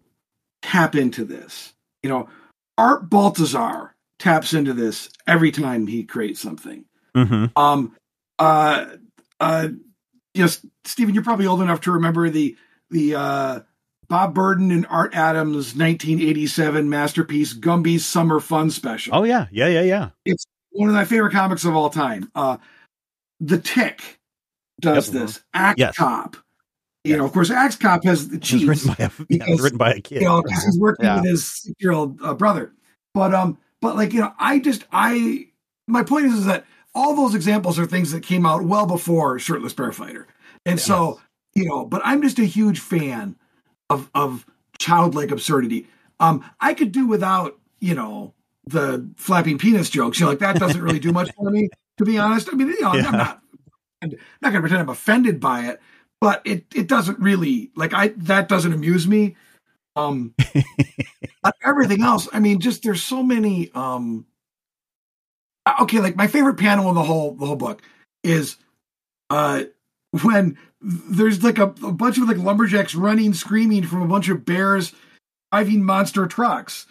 tap 0.61 0.95
into 0.95 1.25
this. 1.25 1.73
You 2.03 2.09
know, 2.09 2.29
Art 2.77 3.09
Baltazar 3.09 3.95
taps 4.19 4.53
into 4.53 4.73
this 4.73 5.09
every 5.27 5.51
time 5.51 5.87
he 5.87 6.03
creates 6.03 6.39
something. 6.39 6.85
Mm-hmm. 7.15 7.45
Um, 7.57 7.95
uh, 8.39 8.85
uh, 9.39 9.67
yes, 10.33 10.65
Stephen, 10.85 11.13
you're 11.13 11.23
probably 11.23 11.47
old 11.47 11.61
enough 11.61 11.81
to 11.81 11.91
remember 11.91 12.29
the 12.29 12.55
the 12.89 13.15
uh, 13.15 13.59
Bob 14.07 14.33
Burden 14.33 14.71
and 14.71 14.85
Art 14.87 15.15
Adams 15.15 15.75
1987 15.75 16.89
masterpiece 16.89 17.53
Gumby's 17.53 18.05
Summer 18.05 18.39
Fun 18.39 18.69
Special. 18.69 19.15
Oh 19.15 19.23
yeah, 19.23 19.47
yeah, 19.51 19.67
yeah, 19.67 19.81
yeah. 19.81 20.09
It's 20.25 20.45
one 20.71 20.89
of 20.89 20.95
my 20.95 21.05
favorite 21.05 21.31
comics 21.33 21.65
of 21.65 21.75
all 21.75 21.89
time. 21.89 22.31
Uh, 22.35 22.57
the 23.39 23.57
Tick 23.57 24.19
does 24.81 25.11
Yep. 25.13 25.21
this. 25.21 25.43
Axe 25.53 25.79
Yes. 25.79 25.95
Cop. 25.95 26.35
You 27.03 27.11
Yes. 27.11 27.17
know, 27.19 27.25
of 27.25 27.33
course, 27.33 27.49
Axe 27.51 27.75
Cop 27.75 28.03
has 28.05 28.29
the 28.29 28.37
cheese. 28.39 28.65
written 28.65 28.87
by 28.87 28.95
a, 29.05 29.09
yeah, 29.29 29.37
because, 29.45 29.61
written 29.61 29.77
by 29.77 29.91
a 29.91 29.99
kid. 30.01 30.21
you 30.21 30.27
know, 30.27 30.41
he's 30.47 30.79
working 30.79 31.05
Yeah. 31.05 31.15
with 31.17 31.25
his 31.25 31.45
six 31.45 31.75
year 31.79 31.91
old 31.91 32.19
uh, 32.21 32.33
brother. 32.33 32.73
But 33.13 33.33
um, 33.33 33.57
but 33.81 33.95
like 33.95 34.13
you 34.13 34.21
know, 34.21 34.33
I 34.39 34.59
just 34.59 34.85
I 34.91 35.47
my 35.87 36.03
point 36.03 36.25
is, 36.27 36.33
is 36.33 36.45
that 36.45 36.65
all 36.95 37.15
those 37.15 37.35
examples 37.35 37.79
are 37.79 37.85
things 37.85 38.11
that 38.11 38.23
came 38.23 38.45
out 38.45 38.63
well 38.63 38.85
before 38.85 39.39
Shirtless 39.39 39.73
Bear 39.73 39.91
Fighter, 39.91 40.27
and 40.65 40.79
so 40.79 41.19
you 41.53 41.65
know, 41.65 41.85
but 41.85 42.01
I'm 42.03 42.21
just 42.21 42.39
a 42.39 42.45
huge 42.45 42.79
fan 42.79 43.35
of 43.89 44.09
of 44.15 44.45
childlike 44.79 45.31
absurdity. 45.31 45.87
Um, 46.19 46.43
I 46.59 46.73
could 46.73 46.91
do 46.91 47.07
without 47.07 47.57
you 47.79 47.95
know 47.95 48.33
the 48.65 49.09
flapping 49.17 49.57
penis 49.57 49.89
jokes. 49.89 50.19
You 50.19 50.25
know, 50.25 50.31
like 50.31 50.39
that 50.39 50.59
doesn't 50.59 50.81
really 50.81 50.99
do 50.99 51.11
much 51.11 51.29
for 51.35 51.49
me, 51.49 51.69
to 51.97 52.05
be 52.05 52.17
honest. 52.17 52.49
I 52.51 52.55
mean, 52.55 52.69
you 52.69 52.81
know, 52.81 52.93
Yeah. 52.93 53.07
I'm 53.07 53.17
not 53.17 53.41
I'm 54.01 54.11
not 54.41 54.51
going 54.51 54.55
to 54.55 54.61
pretend 54.61 54.81
I'm 54.81 54.89
offended 54.89 55.39
by 55.39 55.67
it, 55.67 55.81
but 56.19 56.41
it 56.45 56.65
it 56.75 56.87
doesn't 56.87 57.19
really 57.19 57.71
like 57.75 57.93
I 57.93 58.09
that 58.17 58.47
doesn't 58.47 58.73
amuse 58.73 59.07
me. 59.07 59.35
Um, 59.95 60.33
but 61.43 61.55
everything 61.63 62.01
else, 62.01 62.27
I 62.33 62.39
mean, 62.39 62.59
just 62.59 62.83
there's 62.83 63.03
so 63.03 63.21
many. 63.23 63.71
Um, 63.73 64.25
okay, 65.81 65.99
like 65.99 66.15
my 66.15 66.27
favorite 66.27 66.55
panel 66.55 66.89
in 66.89 66.95
the 66.95 67.03
whole 67.03 67.33
the 67.35 67.45
whole 67.45 67.55
book 67.55 67.81
is 68.23 68.57
uh 69.29 69.63
when 70.21 70.57
there's 70.81 71.43
like 71.43 71.57
a, 71.59 71.73
a 71.83 71.91
bunch 71.91 72.17
of 72.17 72.27
like 72.27 72.37
lumberjacks 72.37 72.93
running, 72.95 73.33
screaming 73.33 73.83
from 73.83 74.01
a 74.01 74.07
bunch 74.07 74.29
of 74.29 74.45
bears 74.45 74.93
driving 75.51 75.83
monster 75.83 76.27
trucks. 76.27 76.85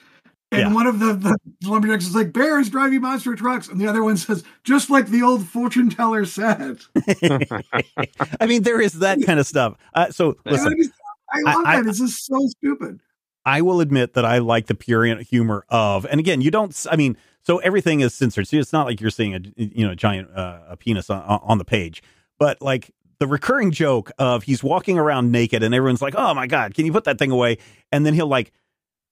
And 0.50 0.60
Yeah. 0.70 0.74
one 0.74 0.86
of 0.86 0.98
the, 0.98 1.14
the 1.14 1.36
lumberjacks 1.68 2.06
is 2.06 2.14
like, 2.14 2.32
bears 2.32 2.68
driving 2.70 3.00
monster 3.02 3.34
trucks. 3.34 3.68
And 3.68 3.80
the 3.80 3.86
other 3.86 4.02
one 4.02 4.16
says, 4.16 4.44
just 4.64 4.90
like 4.90 5.08
the 5.08 5.22
old 5.22 5.46
fortune 5.46 5.88
teller 5.90 6.24
said. 6.24 6.78
I 8.40 8.46
mean, 8.46 8.62
there 8.62 8.80
is 8.80 8.94
that 8.94 9.18
kind 9.24 9.38
of 9.38 9.46
stuff. 9.46 9.76
Uh, 9.94 10.10
so 10.10 10.36
And 10.44 10.52
listen, 10.52 10.72
I, 10.72 10.76
just, 10.76 10.90
I 11.30 11.40
love 11.54 11.66
I- 11.66 11.80
that. 11.82 11.88
It's 11.88 11.98
just 11.98 12.26
so 12.26 12.38
stupid. 12.48 13.00
I 13.44 13.60
will 13.60 13.80
admit 13.80 14.14
that 14.14 14.24
I 14.24 14.38
like 14.38 14.66
the 14.66 14.74
pure 14.74 15.04
humor 15.16 15.64
of, 15.68 16.06
and 16.06 16.20
again, 16.20 16.40
you 16.40 16.50
don't. 16.52 16.86
I 16.90 16.94
mean, 16.96 17.16
so 17.42 17.58
everything 17.58 18.00
is 18.00 18.14
censored. 18.14 18.48
So 18.48 18.56
it's 18.56 18.72
not 18.72 18.86
like 18.86 19.00
you're 19.00 19.10
seeing 19.10 19.34
a 19.34 19.40
you 19.56 19.86
know 19.86 19.94
giant 19.94 20.30
uh, 20.34 20.60
a 20.68 20.76
penis 20.76 21.10
on, 21.10 21.22
on 21.22 21.58
the 21.58 21.64
page, 21.64 22.02
but 22.38 22.60
like 22.62 22.90
the 23.18 23.26
recurring 23.26 23.70
joke 23.70 24.10
of 24.18 24.44
he's 24.44 24.62
walking 24.62 24.98
around 24.98 25.30
naked 25.30 25.62
and 25.62 25.74
everyone's 25.74 26.02
like, 26.02 26.14
"Oh 26.16 26.34
my 26.34 26.46
god, 26.46 26.74
can 26.74 26.86
you 26.86 26.92
put 26.92 27.04
that 27.04 27.18
thing 27.18 27.30
away?" 27.30 27.58
And 27.90 28.06
then 28.06 28.14
he'll 28.14 28.26
like 28.26 28.52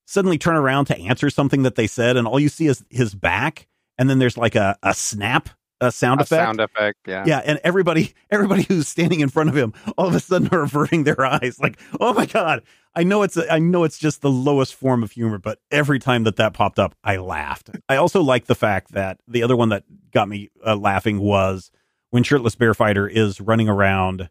suddenly 0.06 0.38
turn 0.38 0.56
around 0.56 0.86
to 0.86 0.98
answer 0.98 1.30
something 1.30 1.62
that 1.62 1.76
they 1.76 1.86
said, 1.86 2.16
and 2.16 2.26
all 2.26 2.40
you 2.40 2.48
see 2.48 2.66
is 2.66 2.84
his 2.90 3.14
back, 3.14 3.66
and 3.98 4.08
then 4.08 4.18
there's 4.18 4.36
like 4.36 4.54
a 4.54 4.76
a 4.82 4.94
snap, 4.94 5.48
a 5.80 5.90
sound 5.92 6.20
A 6.20 6.24
effect. 6.24 6.40
sound 6.46 6.60
effect. 6.60 6.98
Yeah. 7.06 7.24
Yeah, 7.26 7.38
and 7.44 7.58
everybody 7.64 8.14
everybody 8.30 8.62
who's 8.62 8.88
standing 8.88 9.20
in 9.20 9.28
front 9.28 9.48
of 9.48 9.56
him 9.56 9.72
all 9.96 10.08
of 10.08 10.14
a 10.14 10.20
sudden 10.20 10.48
are 10.52 10.62
averting 10.64 11.04
their 11.04 11.24
eyes 11.24 11.58
like, 11.60 11.78
"Oh 12.00 12.12
my 12.12 12.26
god." 12.26 12.62
I 12.96 13.04
know 13.04 13.22
it's 13.22 13.38
I 13.48 13.60
know 13.60 13.84
it's 13.84 13.98
just 13.98 14.20
the 14.20 14.30
lowest 14.30 14.74
form 14.74 15.04
of 15.04 15.12
humor, 15.12 15.38
but 15.38 15.60
every 15.70 16.00
time 16.00 16.24
that 16.24 16.34
that 16.36 16.54
popped 16.54 16.80
up, 16.80 16.96
I 17.04 17.18
laughed. 17.18 17.70
I 17.88 17.94
also 17.96 18.20
like 18.20 18.46
the 18.46 18.56
fact 18.56 18.92
that 18.92 19.20
the 19.28 19.44
other 19.44 19.56
one 19.56 19.68
that 19.68 19.84
got 20.12 20.28
me 20.28 20.50
uh, 20.66 20.74
laughing 20.74 21.20
was 21.20 21.70
when 22.10 22.24
shirtless 22.24 22.56
bear 22.56 22.74
fighter 22.74 23.06
is 23.06 23.40
running 23.40 23.68
around 23.68 24.28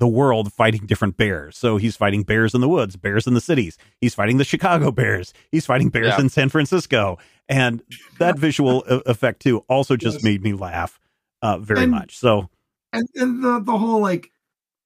the 0.00 0.08
world 0.08 0.52
fighting 0.52 0.86
different 0.86 1.16
bears. 1.16 1.56
So 1.56 1.76
he's 1.76 1.94
fighting 1.96 2.24
bears 2.24 2.54
in 2.54 2.60
the 2.60 2.68
woods, 2.68 2.96
bears 2.96 3.26
in 3.28 3.34
the 3.34 3.40
cities. 3.40 3.78
He's 4.00 4.14
fighting 4.14 4.38
the 4.38 4.44
Chicago 4.44 4.90
Bears. 4.90 5.32
He's 5.52 5.64
fighting 5.66 5.90
bears 5.90 6.08
Yeah. 6.16 6.20
in 6.20 6.28
San 6.28 6.48
Francisco. 6.48 7.18
And 7.48 7.82
that 8.18 8.38
visual 8.46 8.82
effect 8.86 9.40
too 9.42 9.58
also 9.68 9.96
just 9.96 10.16
Yes. 10.16 10.24
made 10.24 10.42
me 10.42 10.54
laugh 10.54 10.98
uh, 11.42 11.58
very 11.58 11.82
And- 11.84 11.92
much. 11.92 12.18
So 12.18 12.50
And, 12.92 13.08
and 13.14 13.44
the, 13.44 13.60
the 13.60 13.78
whole, 13.78 14.00
like, 14.00 14.32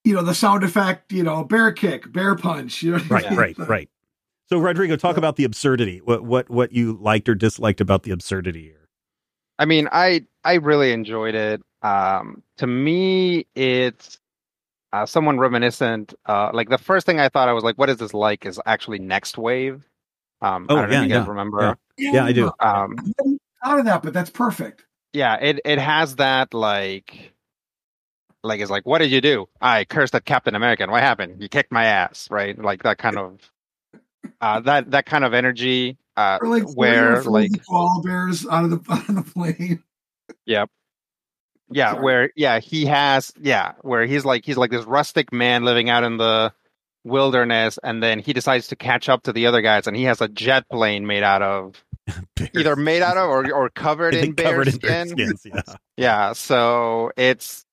you 0.05 0.13
know, 0.15 0.23
the 0.23 0.35
sound 0.35 0.63
effect, 0.65 1.11
you 1.13 1.23
know, 1.23 1.45
bear 1.45 1.73
kick, 1.73 2.13
bear 2.13 2.35
punch. 2.35 2.83
You 2.83 2.93
know, 2.99 3.05
right, 3.09 3.31
mean? 3.31 3.39
right, 3.39 3.59
right. 3.69 3.89
So 4.51 4.59
Rodrigo, 4.59 4.97
talk 4.97 5.17
about 5.17 5.37
the 5.37 5.45
absurdity. 5.45 6.01
What 6.05 6.23
what 6.23 6.51
what 6.51 6.73
you 6.73 6.99
liked 7.01 7.31
or 7.31 7.35
disliked 7.35 7.81
about 7.81 8.03
the 8.03 8.11
absurdity 8.11 8.63
here? 8.65 8.89
I 9.59 9.65
mean, 9.65 9.89
I 9.91 10.27
I 10.45 10.55
really 10.57 10.93
enjoyed 10.93 11.35
it. 11.35 11.63
Um, 11.81 12.43
to 12.59 12.67
me, 12.67 13.47
it's 13.55 14.19
uh, 14.95 15.07
someone 15.07 15.39
reminiscent. 15.39 16.15
Uh, 16.27 16.51
like 16.55 16.69
the 16.69 16.79
first 16.79 17.05
thing 17.07 17.19
I 17.19 17.29
thought 17.29 17.49
I 17.49 17.53
was 17.53 17.65
like, 17.65 17.77
"What 17.77 17.91
is 17.91 17.97
this 17.97 18.15
like?" 18.15 18.47
Is 18.47 18.61
actually 18.65 19.01
Next 19.01 19.37
Wave. 19.37 19.85
Um, 20.41 20.67
Oh, 20.69 20.77
I 20.77 20.83
don't 20.83 20.91
know 20.91 20.97
yeah, 20.97 21.03
if 21.03 21.09
you 21.09 21.15
guys 21.15 21.25
yeah, 21.25 21.29
remember. 21.31 21.79
Yeah, 21.99 22.25
I 22.25 22.33
do. 22.33 22.53
Um, 22.61 22.97
I 23.63 23.79
of 23.79 23.85
that, 23.87 24.03
but 24.03 24.13
that's 24.13 24.31
perfect. 24.31 24.85
yeah, 25.13 25.37
it 25.37 25.61
it 25.65 25.79
has 25.79 26.17
that 26.17 26.55
like, 26.55 27.33
like 28.45 28.61
it's 28.61 28.71
like, 28.71 28.87
"What 28.87 28.99
did 28.99 29.11
you 29.11 29.21
do?" 29.21 29.49
I 29.61 29.85
cursed 29.85 30.15
at 30.15 30.25
Captain 30.27 30.55
America. 30.55 30.83
and 30.85 30.93
What 30.93 31.03
happened? 31.03 31.43
You 31.43 31.49
kicked 31.49 31.73
my 31.73 31.85
ass, 31.87 32.29
right? 32.31 32.57
Like 32.59 32.83
that 32.85 32.99
kind 32.99 33.19
of, 33.19 33.51
uh, 34.41 34.61
that 34.61 34.91
that 34.93 35.07
kind 35.07 35.25
of 35.25 35.35
energy. 35.35 35.97
Uh, 36.17 36.39
Or 36.41 36.49
like 36.49 36.71
where 36.77 37.23
like 37.25 37.51
the 37.51 37.59
koala 37.59 38.01
bears 38.03 38.47
out 38.47 38.65
of 38.65 38.71
the 38.71 38.81
out 38.93 39.09
of 39.09 39.15
the 39.17 39.23
plane. 39.23 39.83
Yep. 40.47 40.71
Yeah, 41.71 41.93
Sorry. 41.93 42.05
where 42.05 42.31
yeah, 42.37 42.61
he 42.61 42.87
has 42.87 43.33
yeah, 43.41 43.73
where 43.83 44.05
he's 44.07 44.25
like 44.25 44.45
he's 44.45 44.57
like 44.57 44.71
this 44.71 44.85
rustic 44.85 45.33
man 45.33 45.65
living 45.65 45.89
out 45.91 46.05
in 46.05 46.17
the 46.19 46.53
wilderness 47.05 47.79
and 47.83 48.03
then 48.03 48.19
he 48.19 48.33
decides 48.33 48.69
to 48.69 48.77
catch 48.77 49.09
up 49.09 49.23
to 49.25 49.33
the 49.33 49.47
other 49.47 49.61
guys 49.61 49.87
and 49.87 49.95
he 49.97 50.05
has 50.05 50.21
a 50.23 50.29
jet 50.29 50.67
plane 50.71 51.07
made 51.07 51.23
out 51.23 51.43
of 51.43 51.85
either 52.55 52.77
made 52.77 53.03
out 53.03 53.17
of 53.17 53.29
or 53.29 53.53
or 53.53 53.69
covered 53.71 54.15
in 54.15 54.33
bear 54.33 54.51
covered 54.53 54.69
in 54.69 54.77
bear 54.79 55.07
skins. 55.07 55.47
Yeah, 55.47 55.63
Yeah, 55.97 56.33
so 56.33 57.13
it's 57.17 57.65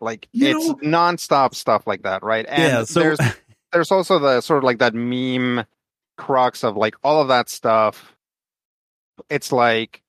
like 0.00 0.28
You 0.32 0.56
it's 0.56 0.68
know- 0.68 0.74
nonstop 0.98 1.54
stuff 1.54 1.86
like 1.86 2.02
that, 2.02 2.22
right? 2.22 2.46
And 2.48 2.62
yeah. 2.62 2.84
So 2.84 3.00
there's 3.00 3.18
there's 3.72 3.90
also 3.90 4.18
the 4.18 4.40
sort 4.40 4.58
of 4.58 4.64
like 4.64 4.78
that 4.78 4.94
meme 4.94 5.64
crux 6.16 6.64
of 6.64 6.76
like 6.76 6.94
all 7.04 7.20
of 7.22 7.28
that 7.28 7.48
stuff. 7.48 8.14
It's 9.28 9.52
like 9.52 10.02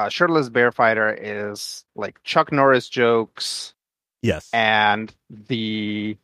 uh, 0.00 0.08
shirtless 0.08 0.48
bear 0.48 0.72
fighter 0.72 1.16
is 1.20 1.84
like 1.94 2.22
Chuck 2.24 2.52
Norris 2.52 2.88
jokes 2.88 3.74
yes, 4.22 4.48
and 4.52 5.14
the 5.48 6.16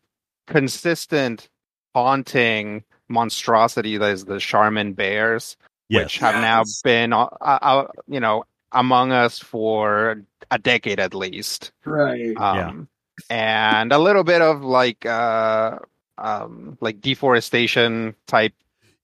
consistent 0.46 1.48
haunting 1.94 2.84
monstrosity 3.08 3.96
that 3.98 4.10
is 4.10 4.24
the 4.24 4.38
Charmin 4.38 4.92
bears, 4.94 5.56
yes, 5.88 6.04
which 6.04 6.18
have 6.18 6.34
now 6.36 6.62
been 6.84 7.12
uh, 7.12 7.24
uh, 7.40 7.86
you 8.08 8.20
know 8.20 8.44
among 8.72 9.12
us 9.12 9.38
for 9.38 10.22
a 10.50 10.58
decade 10.58 11.00
at 11.00 11.14
least 11.14 11.72
Right. 11.84 12.36
um, 12.36 12.88
and 13.30 13.92
a 13.92 13.98
little 13.98 14.24
bit 14.24 14.42
of 14.42 14.62
like 14.62 15.06
uh, 15.06 15.78
um, 16.18 16.76
like 16.80 17.00
deforestation 17.00 18.14
type 18.26 18.52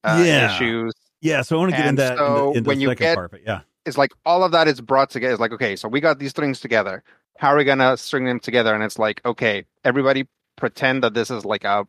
uh, 0.05 0.23
Yeah. 0.27 0.55
issues. 0.55 0.93
yeah. 1.21 1.43
So 1.43 1.57
I 1.57 1.59
want 1.61 1.71
to 1.71 1.77
get 1.77 1.87
and 1.87 1.99
into 1.99 2.03
that 2.03 2.19
so 2.19 2.27
in 2.27 2.35
the, 2.35 2.59
in 2.59 2.65
the 2.65 2.69
when 2.69 2.81
you 2.81 2.89
second 2.89 3.05
get- 3.05 3.15
part. 3.17 3.31
But 3.31 3.41
yeah, 3.45 3.61
It's 3.85 3.99
like 3.99 4.13
all 4.25 4.45
of 4.45 4.53
that 4.53 4.69
is 4.69 4.81
brought 4.81 5.11
together. 5.11 5.33
It's 5.33 5.41
like 5.41 5.53
okay, 5.53 5.77
so 5.77 5.89
we 5.89 6.01
got 6.01 6.19
these 6.19 6.31
strings 6.31 6.61
together. 6.61 7.03
How 7.39 7.49
are 7.49 7.57
we 7.57 7.65
gonna 7.65 7.97
string 7.97 8.25
them 8.25 8.41
together? 8.41 8.75
And 8.75 8.83
it's 8.85 8.99
like 8.99 9.21
okay, 9.25 9.65
everybody 9.85 10.29
pretend 10.57 11.03
that 11.03 11.15
this 11.15 11.31
is 11.31 11.45
like 11.45 11.65
a 11.65 11.87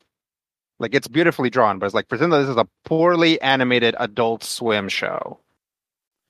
like 0.80 0.96
it's 0.96 1.08
beautifully 1.08 1.50
drawn, 1.50 1.80
but 1.80 1.86
it's 1.86 1.96
like 1.96 2.10
pretend 2.10 2.34
that 2.34 2.40
this 2.40 2.50
is 2.50 2.58
a 2.58 2.68
poorly 2.86 3.40
animated 3.42 3.96
Adult 4.00 4.44
Swim 4.44 4.90
show. 4.90 5.40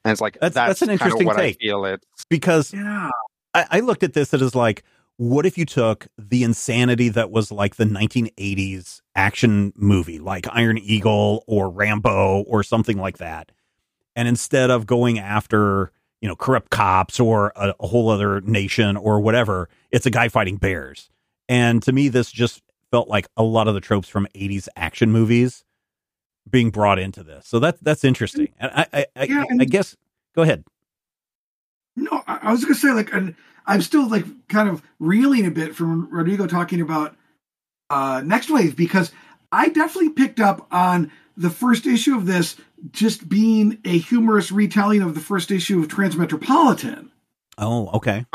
And 0.03 0.11
it's 0.11 0.19
like 0.21 0.33
That's- 0.35 0.53
that's, 0.53 0.79
that's 0.79 0.81
an 0.81 0.89
interesting 0.89 1.25
what 1.25 1.37
take. 1.37 1.55
I 1.61 1.63
feel 1.63 1.85
it. 1.85 2.05
because 2.29 2.73
Yeah. 2.73 3.09
I, 3.53 3.65
I 3.71 3.79
looked 3.79 4.03
at 4.03 4.13
this 4.13 4.33
It 4.33 4.41
is 4.41 4.53
like, 4.53 4.83
what 5.17 5.45
if 5.45 5.57
you 5.57 5.65
took 5.65 6.07
the 6.17 6.43
insanity 6.43 7.07
that 7.09 7.31
was 7.31 7.51
like 7.51 7.77
the 7.77 7.85
1980s 7.85 8.99
action 9.15 9.71
movie, 9.77 10.19
like 10.19 10.45
Iron 10.51 10.77
Eagle 10.77 11.45
or 11.47 11.69
Rambo 11.69 12.41
or 12.47 12.63
something 12.63 12.97
like 12.97 13.19
that, 13.19 13.51
and 14.15 14.27
instead 14.27 14.69
of 14.71 14.85
going 14.85 15.19
after 15.19 15.91
you 16.21 16.27
know 16.27 16.35
corrupt 16.35 16.69
cops 16.69 17.19
or 17.19 17.51
a, 17.55 17.73
a 17.79 17.87
whole 17.87 18.09
other 18.09 18.41
nation 18.41 18.95
or 18.97 19.19
whatever, 19.19 19.69
it's 19.91 20.05
a 20.05 20.11
guy 20.11 20.29
fighting 20.29 20.57
bears. 20.57 21.09
And 21.49 21.83
to 21.83 21.91
me, 21.91 22.07
this 22.09 22.31
just 22.31 22.61
felt 22.91 23.07
like 23.09 23.27
a 23.35 23.43
lot 23.43 23.67
of 23.67 23.73
the 23.73 23.81
tropes 23.81 24.07
from 24.07 24.27
80s 24.35 24.67
action 24.75 25.11
movies 25.11 25.63
being 26.49 26.69
brought 26.69 26.99
into 26.99 27.23
this. 27.23 27.47
So 27.47 27.59
that's 27.59 27.79
that's 27.81 28.03
interesting. 28.03 28.49
And 28.59 28.71
I 28.73 28.85
I, 28.93 29.05
I, 29.15 29.23
Yeah, 29.25 29.43
and- 29.49 29.61
I 29.61 29.65
guess 29.65 29.95
go 30.35 30.41
ahead. 30.43 30.63
No, 31.95 32.23
I 32.25 32.51
was 32.51 32.63
gonna 32.63 32.75
say 32.75 32.91
like, 32.91 33.13
and 33.13 33.35
I'm 33.67 33.81
still 33.81 34.09
like 34.09 34.25
kind 34.47 34.67
of 34.67 34.81
reeling 34.99 35.45
a 35.45 35.51
bit 35.51 35.75
from 35.75 36.09
Rodrigo 36.09 36.47
talking 36.47 36.81
about 36.81 37.15
uh, 37.89 38.21
Next 38.25 38.49
Wave 38.49 38.75
because 38.75 39.11
I 39.51 39.69
definitely 39.69 40.09
picked 40.09 40.39
up 40.39 40.65
on 40.71 41.11
the 41.37 41.49
first 41.49 41.85
issue 41.85 42.15
of 42.15 42.25
this 42.25 42.55
just 42.91 43.27
being 43.29 43.77
a 43.85 43.97
humorous 43.97 44.51
retelling 44.51 45.01
of 45.01 45.15
the 45.15 45.19
first 45.21 45.51
issue 45.51 45.79
of 45.79 45.87
Transmetropolitan. 45.87 47.09
Oh, 47.57 47.87
okay. 47.95 48.25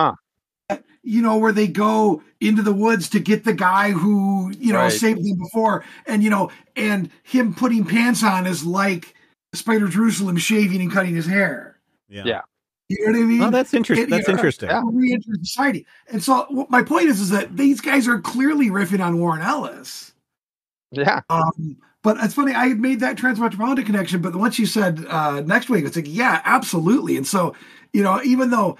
You 1.02 1.22
know, 1.22 1.38
where 1.38 1.52
they 1.52 1.68
go 1.68 2.22
into 2.40 2.60
the 2.62 2.72
woods 2.72 3.08
to 3.10 3.20
get 3.20 3.44
the 3.44 3.54
guy 3.54 3.92
who 3.92 4.50
you 4.58 4.72
know 4.72 4.80
Right. 4.80 4.92
saved 4.92 5.24
them 5.24 5.38
before, 5.38 5.84
and 6.06 6.22
you 6.22 6.28
know, 6.28 6.50
and 6.76 7.10
him 7.22 7.54
putting 7.54 7.84
pants 7.86 8.22
on 8.22 8.46
is 8.46 8.66
like 8.66 9.14
Spider 9.54 9.88
Jerusalem 9.88 10.36
shaving 10.36 10.82
and 10.82 10.92
cutting 10.92 11.14
his 11.14 11.24
hair. 11.26 11.78
Yeah. 12.08 12.24
Yeah. 12.26 12.40
You 12.90 13.06
know 13.06 13.12
what 13.18 13.22
I 13.22 13.26
mean? 13.26 13.42
Oh, 13.42 13.50
that's 13.50 13.72
interesting. 13.74 14.06
It- 14.06 14.10
That's 14.10 14.28
yeah, 14.28 14.34
interesting. 14.34 14.68
yeah. 14.70 14.82
re-enter 14.84 15.32
society. 15.42 15.86
And 16.10 16.22
so 16.22 16.46
what 16.50 16.70
my 16.70 16.82
point 16.82 17.06
is, 17.08 17.20
is 17.20 17.30
that 17.30 17.56
these 17.56 17.80
guys 17.82 18.08
are 18.08 18.18
clearly 18.20 18.68
riffing 18.68 19.04
on 19.04 19.18
Warren 19.20 19.42
Ellis. 19.42 20.12
Yeah. 20.90 21.20
Um, 21.28 21.76
but 22.02 22.16
it's 22.22 22.34
funny, 22.34 22.52
I 22.54 22.68
had 22.68 22.80
made 22.80 23.00
that 23.00 23.16
Transmetropolitan 23.16 23.84
connection, 23.86 24.20
but 24.22 24.34
once 24.36 24.58
you 24.58 24.66
said 24.66 25.04
uh, 25.08 25.40
Next 25.40 25.68
Wave, 25.68 25.84
it's 25.86 25.96
like, 25.96 26.06
yeah, 26.08 26.40
absolutely. 26.44 27.16
And 27.16 27.26
so, 27.26 27.54
you 27.92 28.02
know, 28.02 28.20
even 28.22 28.50
though, 28.50 28.76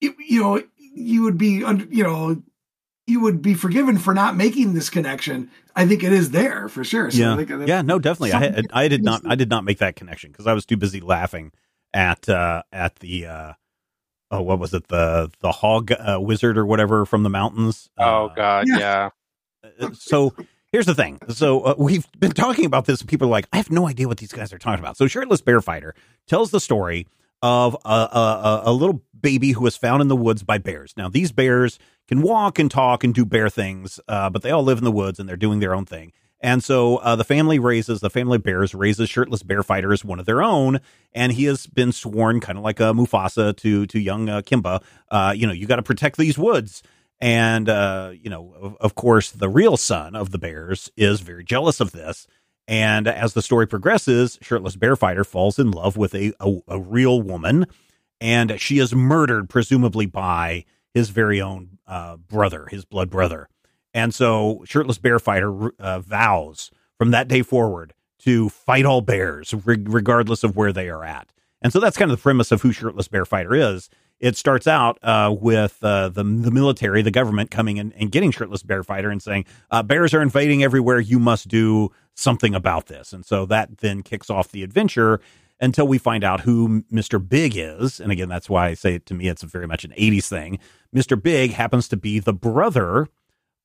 you, 0.00 0.14
you 0.18 0.42
know, 0.42 0.62
you 0.78 1.22
would 1.22 1.38
be, 1.38 1.62
un- 1.64 1.88
you 1.90 2.02
know, 2.02 2.42
you 3.06 3.20
would 3.20 3.40
be 3.40 3.54
forgiven 3.54 3.98
for 3.98 4.12
not 4.14 4.36
making 4.36 4.74
this 4.74 4.90
connection. 4.90 5.48
I 5.76 5.86
think 5.86 6.02
it 6.02 6.12
is 6.12 6.32
there 6.32 6.68
for 6.68 6.82
sure. 6.82 7.10
So 7.10 7.18
yeah, 7.18 7.34
I 7.34 7.36
think 7.36 7.48
that- 7.50 7.68
yeah, 7.68 7.82
no, 7.82 7.98
definitely. 7.98 8.32
I, 8.32 8.42
something- 8.46 8.66
I 8.72 8.88
did 8.88 9.04
not, 9.04 9.22
I 9.26 9.34
did 9.36 9.48
not 9.48 9.62
make 9.64 9.78
that 9.78 9.94
connection 9.94 10.32
because 10.32 10.46
I 10.46 10.52
was 10.52 10.66
too 10.66 10.76
busy 10.76 11.00
laughing 11.00 11.52
at 11.94 12.28
uh, 12.28 12.62
at 12.72 12.96
the 12.96 13.26
uh, 13.26 13.52
oh, 14.32 14.42
what 14.42 14.58
was 14.58 14.74
it, 14.74 14.88
the 14.88 15.30
the 15.40 15.52
hog 15.52 15.92
uh, 15.92 16.18
wizard 16.20 16.58
or 16.58 16.66
whatever 16.66 17.06
from 17.06 17.22
the 17.22 17.30
mountains. 17.30 17.88
Oh 17.96 18.26
Uh, 18.26 18.34
God. 18.34 18.64
yeah. 18.68 19.10
Yeah. 19.78 19.88
so 19.92 20.34
here's 20.72 20.86
the 20.86 20.94
thing. 20.94 21.18
So 21.28 21.60
uh, 21.60 21.74
we've 21.78 22.06
been 22.18 22.32
talking 22.32 22.64
about 22.66 22.86
this. 22.86 23.00
And 23.00 23.08
people 23.08 23.28
are 23.28 23.30
like, 23.30 23.46
I 23.52 23.56
have 23.56 23.70
no 23.70 23.86
idea 23.88 24.08
what 24.08 24.18
these 24.18 24.32
guys 24.32 24.52
are 24.52 24.58
talking 24.58 24.82
about. 24.82 24.96
So 24.96 25.06
shirtless 25.06 25.40
bear 25.40 25.60
fighter 25.60 25.94
tells 26.26 26.50
the 26.50 26.60
story 26.60 27.06
of 27.42 27.76
a, 27.84 27.88
a, 27.88 28.62
a- 28.66 28.72
little 28.72 29.02
baby 29.20 29.52
who 29.52 29.62
was 29.62 29.76
found 29.76 30.00
in 30.02 30.08
the 30.08 30.16
woods 30.16 30.42
by 30.42 30.58
bears. 30.58 30.94
Now 30.96 31.08
these 31.08 31.32
bears 31.32 31.78
can 32.08 32.22
walk 32.22 32.58
and 32.58 32.70
talk 32.70 33.04
and 33.04 33.14
do 33.14 33.24
bear 33.24 33.48
things, 33.48 34.00
uh, 34.08 34.30
but 34.30 34.42
they 34.42 34.50
all 34.50 34.62
live 34.62 34.78
in 34.78 34.84
the 34.84 34.92
woods 34.92 35.18
and 35.18 35.28
they're 35.28 35.36
doing 35.36 35.60
their 35.60 35.74
own 35.74 35.84
thing. 35.84 36.12
And 36.40 36.62
so 36.62 36.98
uh, 36.98 37.16
the 37.16 37.24
family 37.24 37.58
raises 37.58 38.00
the 38.00 38.10
family 38.10 38.36
of 38.36 38.42
bears 38.42 38.74
raises 38.74 39.08
shirtless 39.08 39.42
bear 39.42 39.62
fighter 39.62 39.92
as 39.92 40.04
one 40.04 40.20
of 40.20 40.26
their 40.26 40.42
own, 40.42 40.80
and 41.14 41.32
he 41.32 41.44
has 41.44 41.66
been 41.66 41.92
sworn 41.92 42.40
kind 42.40 42.58
of 42.58 42.62
like 42.62 42.78
a 42.78 42.92
Mufasa 42.92 43.56
to 43.56 43.86
to 43.86 43.98
young 43.98 44.28
uh, 44.28 44.42
Kimba. 44.42 44.82
Uh, 45.10 45.32
you 45.34 45.46
know, 45.46 45.52
you 45.54 45.66
got 45.66 45.76
to 45.76 45.82
protect 45.82 46.18
these 46.18 46.36
woods. 46.36 46.82
And, 47.20 47.68
uh, 47.68 48.12
you 48.12 48.28
know, 48.28 48.54
of, 48.60 48.76
of 48.76 48.94
course, 48.94 49.30
the 49.30 49.48
real 49.48 49.76
son 49.76 50.14
of 50.14 50.30
the 50.30 50.38
Bears 50.38 50.90
is 50.96 51.20
very 51.20 51.44
jealous 51.44 51.80
of 51.80 51.92
this. 51.92 52.26
And 52.68 53.06
as 53.06 53.32
the 53.32 53.42
story 53.42 53.66
progresses, 53.66 54.38
Shirtless 54.42 54.76
Bear 54.76 54.96
Fighter 54.96 55.24
falls 55.24 55.58
in 55.58 55.70
love 55.70 55.96
with 55.96 56.14
a, 56.14 56.32
a, 56.40 56.58
a 56.68 56.80
real 56.80 57.22
woman, 57.22 57.66
and 58.20 58.60
she 58.60 58.78
is 58.78 58.94
murdered, 58.94 59.48
presumably 59.48 60.06
by 60.06 60.64
his 60.92 61.10
very 61.10 61.40
own 61.40 61.78
uh, 61.86 62.16
brother, 62.16 62.66
his 62.70 62.84
blood 62.84 63.08
brother. 63.08 63.48
And 63.94 64.12
so 64.12 64.62
Shirtless 64.66 64.98
Bear 64.98 65.18
Fighter 65.18 65.70
uh, 65.78 66.00
vows 66.00 66.70
from 66.98 67.12
that 67.12 67.28
day 67.28 67.42
forward 67.42 67.94
to 68.20 68.48
fight 68.48 68.84
all 68.84 69.00
bears, 69.00 69.54
re- 69.64 69.76
regardless 69.80 70.42
of 70.42 70.56
where 70.56 70.72
they 70.72 70.88
are 70.88 71.04
at. 71.04 71.32
And 71.62 71.72
so 71.72 71.80
that's 71.80 71.96
kind 71.96 72.10
of 72.10 72.18
the 72.18 72.22
premise 72.22 72.50
of 72.52 72.62
who 72.62 72.72
Shirtless 72.72 73.08
Bear 73.08 73.24
Fighter 73.24 73.54
is 73.54 73.88
it 74.18 74.36
starts 74.36 74.66
out 74.66 74.98
uh, 75.02 75.34
with 75.38 75.78
uh, 75.82 76.08
the 76.08 76.22
the 76.22 76.50
military, 76.50 77.02
the 77.02 77.10
government 77.10 77.50
coming 77.50 77.76
in 77.76 77.92
and 77.92 78.10
getting 78.10 78.30
shirtless 78.30 78.62
bear 78.62 78.82
fighter 78.82 79.10
and 79.10 79.22
saying 79.22 79.44
uh, 79.70 79.82
bears 79.82 80.14
are 80.14 80.22
invading 80.22 80.62
everywhere. 80.62 80.98
You 80.98 81.18
must 81.18 81.48
do 81.48 81.90
something 82.14 82.54
about 82.54 82.86
this. 82.86 83.12
And 83.12 83.24
so 83.24 83.46
that 83.46 83.78
then 83.78 84.02
kicks 84.02 84.30
off 84.30 84.50
the 84.50 84.62
adventure 84.62 85.20
until 85.60 85.86
we 85.86 85.98
find 85.98 86.24
out 86.24 86.40
who 86.40 86.82
Mr. 86.92 87.26
Big 87.26 87.56
is. 87.56 88.00
And 88.00 88.10
again, 88.10 88.28
that's 88.28 88.48
why 88.48 88.68
I 88.68 88.74
say 88.74 88.98
to 88.98 89.14
me 89.14 89.28
it's 89.28 89.42
very 89.42 89.66
much 89.66 89.84
an 89.84 89.92
'80s 89.92 90.28
thing. 90.28 90.58
Mr. 90.94 91.20
Big 91.20 91.52
happens 91.52 91.88
to 91.88 91.96
be 91.96 92.18
the 92.18 92.34
brother 92.34 93.08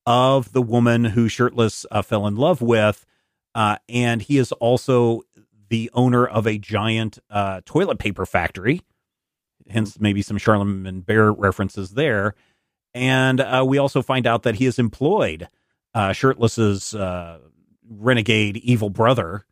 of 0.04 0.52
the 0.52 0.62
woman 0.62 1.04
who 1.04 1.28
shirtless 1.28 1.86
uh, 1.90 2.02
fell 2.02 2.26
in 2.26 2.36
love 2.36 2.60
with, 2.60 3.06
uh, 3.54 3.76
and 3.88 4.20
he 4.20 4.36
is 4.36 4.52
also 4.52 5.22
the 5.68 5.90
owner 5.94 6.26
of 6.26 6.46
a 6.46 6.58
giant 6.58 7.18
uh, 7.30 7.62
toilet 7.64 7.98
paper 7.98 8.26
factory 8.26 8.82
hence 9.68 10.00
maybe 10.00 10.22
some 10.22 10.38
Charlemagne 10.38 11.00
Bear 11.00 11.32
references 11.32 11.90
there. 11.90 12.34
And 12.94 13.40
uh, 13.40 13.64
we 13.66 13.78
also 13.78 14.02
find 14.02 14.26
out 14.26 14.42
that 14.42 14.56
he 14.56 14.66
has 14.66 14.78
employed 14.78 15.48
uh, 15.94 16.12
Shirtless's 16.12 16.94
uh, 16.94 17.38
renegade 17.88 18.58
evil 18.58 18.90
brother 18.90 19.44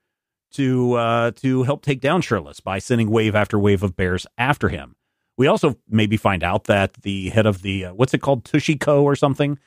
to 0.53 0.95
uh, 0.95 1.31
to 1.37 1.63
help 1.63 1.83
take 1.83 2.01
down 2.01 2.23
Shirtless 2.23 2.61
by 2.61 2.79
sending 2.79 3.11
wave 3.11 3.35
after 3.35 3.59
wave 3.59 3.83
of 3.83 3.97
bears 3.97 4.27
after 4.37 4.69
him. 4.69 4.97
We 5.37 5.47
also 5.47 5.77
maybe 5.89 6.17
find 6.17 6.43
out 6.43 6.65
that 6.65 6.95
the 7.03 7.31
head 7.31 7.47
of 7.47 7.63
the 7.63 7.87
uh, 7.87 7.95
what's 7.95 8.15
it 8.15 8.21
called 8.23 8.45
Tushiko 8.45 9.03
or 9.03 9.17
something, 9.17 9.59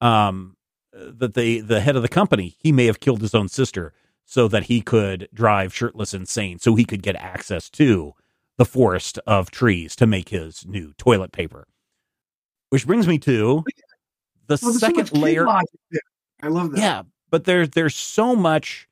um, 0.00 0.56
that 0.92 1.34
the 1.34 1.60
the 1.60 1.80
head 1.80 1.96
of 1.96 2.02
the 2.02 2.08
company 2.08 2.56
he 2.58 2.72
may 2.72 2.86
have 2.86 3.00
killed 3.00 3.22
his 3.22 3.34
own 3.34 3.48
sister 3.48 3.94
so 4.24 4.48
that 4.48 4.64
he 4.64 4.80
could 4.80 5.28
drive 5.32 5.74
Shirtless 5.74 6.14
insane, 6.14 6.58
so 6.58 6.74
he 6.74 6.84
could 6.84 7.02
get 7.02 7.16
access 7.16 7.70
to 7.70 8.14
the 8.58 8.64
forest 8.64 9.18
of 9.26 9.50
trees 9.50 9.96
to 9.96 10.06
make 10.06 10.28
his 10.30 10.66
new 10.66 10.92
toilet 10.98 11.32
paper. 11.32 11.66
Which 12.70 12.86
brings 12.86 13.06
me 13.06 13.18
to 13.20 13.64
the 14.46 14.58
Well, 14.62 14.72
so 14.72 14.78
second 14.78 15.12
layer. 15.16 15.46
I 15.48 15.62
love 16.48 16.72
that. 16.72 16.78
Yeah, 16.80 17.02
but 17.30 17.44
there's 17.44 17.70
there's 17.70 17.94
so 17.94 18.34
much 18.34 18.88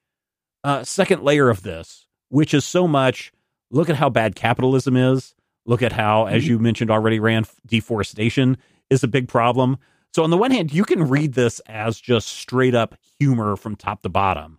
uh, 0.65 0.85
second 0.85 1.23
layer 1.23 1.49
of 1.51 1.63
this, 1.63 2.07
which 2.29 2.55
is 2.55 2.65
so 2.65 2.87
much. 2.87 3.33
Look 3.71 3.89
at 3.89 3.97
how 3.97 4.11
bad 4.11 4.35
capitalism 4.35 4.97
is. 4.97 5.35
Look 5.67 5.83
at 5.83 5.93
how, 5.93 6.27
as 6.27 6.43
Mm-hmm. 6.43 6.51
you 6.51 6.59
mentioned 6.59 6.91
already, 6.91 7.21
Rand, 7.21 7.49
deforestation 7.67 8.57
is 8.91 9.05
a 9.05 9.09
big 9.09 9.29
problem. 9.29 9.79
So 10.13 10.25
on 10.25 10.31
the 10.31 10.37
one 10.37 10.51
hand, 10.51 10.73
you 10.73 10.85
can 10.85 11.09
read 11.09 11.35
this 11.35 11.61
as 11.67 12.01
just 12.01 12.29
straight 12.29 12.75
up 12.75 12.97
humor 13.21 13.55
from 13.57 13.77
top 13.77 14.03
to 14.03 14.09
bottom. 14.09 14.59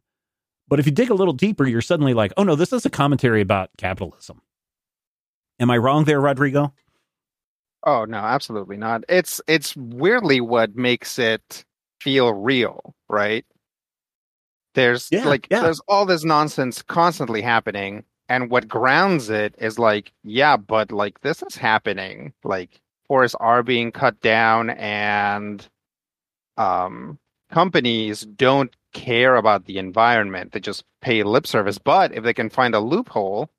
But 0.69 0.79
if 0.79 0.85
you 0.85 0.91
dig 0.93 1.09
a 1.09 1.13
little 1.13 1.33
deeper, 1.33 1.67
you're 1.67 1.81
suddenly 1.81 2.13
like, 2.13 2.31
oh 2.37 2.43
no, 2.43 2.55
this 2.55 2.71
is 2.71 2.85
a 2.85 2.89
commentary 2.89 3.41
about 3.41 3.69
capitalism. 3.77 4.41
Am 5.61 5.71
I 5.71 5.77
wrong 5.77 6.05
there, 6.05 6.21
Rodrigo? 6.21 6.73
Oh 7.85 8.05
no, 8.05 8.17
absolutely 8.19 8.77
not. 8.77 9.03
It's 9.09 9.41
it's 9.47 9.75
weirdly 9.75 10.41
what 10.41 10.75
makes 10.75 11.19
it 11.19 11.65
feel 12.01 12.33
real, 12.33 12.95
right? 13.09 13.45
There's 14.75 15.11
Yeah, 15.11 15.25
like 15.25 15.47
yeah. 15.51 15.61
there's 15.63 15.81
all 15.87 16.05
this 16.05 16.23
nonsense 16.25 16.81
constantly 16.83 17.41
happening, 17.41 18.05
and 18.29 18.49
what 18.51 18.67
grounds 18.69 19.29
it 19.29 19.55
is 19.59 19.79
like, 19.79 20.13
yeah, 20.23 20.57
but 20.57 20.91
like 20.91 21.21
this 21.21 21.43
is 21.43 21.57
happening. 21.57 22.33
Like 22.43 22.81
forests 23.07 23.35
are 23.41 23.63
being 23.63 23.91
cut 23.91 24.21
down, 24.21 24.71
and 24.71 25.67
um, 26.57 27.19
companies 27.51 28.21
don't 28.21 28.75
care 28.93 29.35
about 29.37 29.65
the 29.65 29.77
environment; 29.79 30.53
they 30.53 30.59
just 30.61 30.85
pay 31.01 31.23
lip 31.23 31.47
service. 31.47 31.77
But 31.79 32.13
if 32.13 32.23
they 32.23 32.33
can 32.33 32.49
find 32.49 32.75
a 32.75 32.79
loophole, 32.81 33.49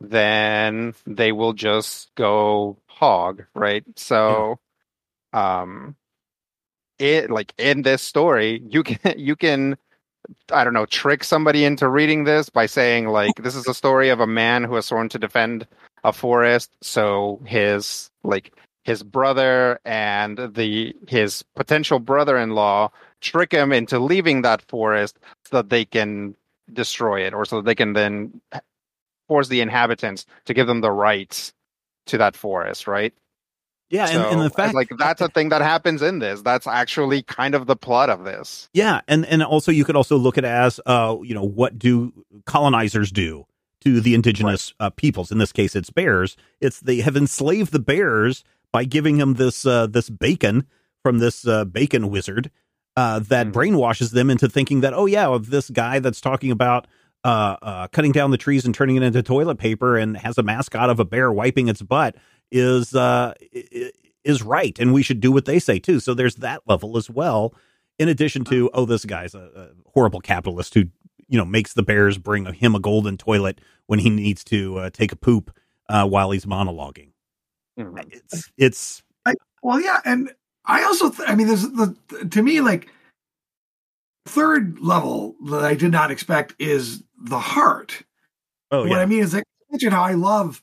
then 0.00 0.94
they 1.06 1.32
will 1.32 1.52
just 1.52 2.14
go 2.14 2.78
hog, 2.86 3.44
right? 3.54 3.84
So, 3.96 4.58
um, 5.32 5.96
it 6.98 7.30
like 7.30 7.52
in 7.58 7.82
this 7.82 8.02
story, 8.02 8.62
you 8.68 8.82
can 8.82 9.14
you 9.18 9.36
can 9.36 9.76
I 10.52 10.64
don't 10.64 10.74
know 10.74 10.86
trick 10.86 11.24
somebody 11.24 11.64
into 11.64 11.88
reading 11.88 12.24
this 12.24 12.48
by 12.48 12.66
saying 12.66 13.08
like 13.08 13.34
this 13.36 13.54
is 13.54 13.66
a 13.66 13.74
story 13.74 14.10
of 14.10 14.20
a 14.20 14.26
man 14.26 14.64
who 14.64 14.74
has 14.74 14.86
sworn 14.86 15.08
to 15.10 15.18
defend 15.18 15.66
a 16.04 16.12
forest, 16.12 16.70
so 16.82 17.40
his 17.44 18.10
like 18.22 18.52
his 18.84 19.02
brother 19.02 19.78
and 19.84 20.38
the 20.54 20.94
his 21.08 21.42
potential 21.54 21.98
brother-in-law 21.98 22.90
trick 23.20 23.52
him 23.52 23.72
into 23.72 23.98
leaving 23.98 24.42
that 24.42 24.62
forest 24.62 25.18
so 25.44 25.58
that 25.58 25.68
they 25.68 25.84
can 25.84 26.34
destroy 26.72 27.26
it 27.26 27.34
or 27.34 27.44
so 27.44 27.56
that 27.56 27.64
they 27.66 27.74
can 27.74 27.92
then 27.92 28.40
force 29.30 29.46
the 29.46 29.60
inhabitants 29.60 30.26
to 30.46 30.52
give 30.54 30.66
them 30.66 30.80
the 30.80 30.90
rights 30.90 31.52
to 32.06 32.18
that 32.18 32.34
forest, 32.34 32.88
right? 32.88 33.14
Yeah, 33.88 34.08
and, 34.08 34.24
and 34.24 34.42
the 34.42 34.50
fact 34.50 34.74
like 34.74 34.88
that's 34.98 35.20
a 35.20 35.28
thing 35.28 35.50
that 35.50 35.62
happens 35.62 36.02
in 36.02 36.18
this. 36.18 36.42
That's 36.42 36.66
actually 36.66 37.22
kind 37.22 37.54
of 37.54 37.68
the 37.68 37.76
plot 37.76 38.10
of 38.10 38.24
this. 38.24 38.68
Yeah, 38.72 39.02
and 39.06 39.24
and 39.26 39.40
also 39.42 39.70
you 39.70 39.84
could 39.84 39.94
also 39.94 40.16
look 40.16 40.36
at 40.36 40.44
it 40.44 40.48
as 40.48 40.80
uh 40.84 41.16
you 41.22 41.34
know 41.34 41.44
what 41.44 41.78
do 41.78 42.12
colonizers 42.44 43.12
do 43.12 43.46
to 43.82 44.00
the 44.00 44.14
indigenous 44.14 44.74
uh, 44.80 44.90
peoples? 44.90 45.30
In 45.30 45.38
this 45.38 45.52
case, 45.52 45.76
it's 45.76 45.90
bears. 45.90 46.36
It's 46.60 46.80
they 46.80 46.98
have 47.00 47.16
enslaved 47.16 47.70
the 47.72 47.78
bears 47.78 48.42
by 48.72 48.84
giving 48.84 49.18
them 49.18 49.34
this 49.34 49.64
uh, 49.64 49.86
this 49.86 50.10
bacon 50.10 50.66
from 51.04 51.18
this 51.18 51.46
uh, 51.46 51.64
bacon 51.64 52.10
wizard 52.10 52.50
uh, 52.96 53.20
that 53.20 53.48
Mhm. 53.48 53.52
brainwashes 53.52 54.10
them 54.12 54.28
into 54.30 54.48
thinking 54.48 54.80
that 54.82 54.94
oh 54.94 55.06
yeah, 55.06 55.38
this 55.40 55.70
guy 55.70 55.98
that's 56.00 56.20
talking 56.20 56.50
about 56.50 56.86
uh, 57.24 57.56
uh, 57.62 57.88
cutting 57.88 58.12
down 58.12 58.30
the 58.30 58.38
trees 58.38 58.64
and 58.64 58.74
turning 58.74 58.96
it 58.96 59.02
into 59.02 59.22
toilet 59.22 59.56
paper 59.58 59.96
and 59.96 60.16
has 60.16 60.38
a 60.38 60.42
mascot 60.42 60.88
of 60.90 60.98
a 61.00 61.04
bear 61.04 61.32
wiping 61.32 61.68
its 61.68 61.82
butt 61.82 62.16
is 62.50 62.94
uh, 62.94 63.34
i- 63.54 63.64
i- 63.74 63.90
is 64.24 64.42
right, 64.42 64.78
and 64.78 64.92
we 64.92 65.02
should 65.02 65.20
do 65.20 65.32
what 65.32 65.44
they 65.44 65.58
say 65.58 65.78
too. 65.78 66.00
So 66.00 66.14
there's 66.14 66.36
that 66.36 66.62
level 66.66 66.96
as 66.96 67.08
well 67.10 67.54
in 67.98 68.08
addition 68.08 68.44
to 68.44 68.70
oh 68.74 68.84
this 68.86 69.04
guy's 69.04 69.34
a, 69.34 69.50
a 69.54 69.68
horrible 69.92 70.20
capitalist 70.20 70.74
who 70.74 70.84
you 71.28 71.38
know 71.38 71.44
makes 71.44 71.74
the 71.74 71.82
bears 71.82 72.16
bring 72.18 72.46
him 72.54 72.74
a 72.74 72.80
golden 72.80 73.16
toilet 73.16 73.60
when 73.86 73.98
he 73.98 74.08
needs 74.10 74.42
to 74.44 74.78
uh, 74.78 74.90
take 74.90 75.12
a 75.12 75.16
poop 75.16 75.50
uh, 75.88 76.06
while 76.06 76.30
he's 76.30 76.46
monologuing 76.46 77.10
Mhm. 77.78 78.04
it's 78.12 78.50
it's 78.56 79.02
Well, 79.62 79.80
yeah, 79.80 80.00
and 80.04 80.30
I 80.64 80.82
also, 80.84 81.10
th- 81.10 81.28
I 81.28 81.34
mean, 81.34 81.46
there's 81.46 81.62
the 81.62 81.94
to 82.30 82.42
me 82.42 82.60
like 82.60 82.88
third 84.26 84.78
level 84.80 85.34
that 85.46 85.64
I 85.64 85.74
did 85.74 85.92
not 85.92 86.10
expect 86.10 86.54
is 86.58 87.02
the 87.18 87.38
heart. 87.38 88.02
oh 88.70 88.80
what 88.80 88.90
yeah 88.90 88.98
I 88.98 89.06
mean 89.06 89.22
is, 89.22 89.34
like, 89.34 89.44
imagine 89.70 89.92
how 89.92 90.02
I 90.02 90.14
love, 90.14 90.62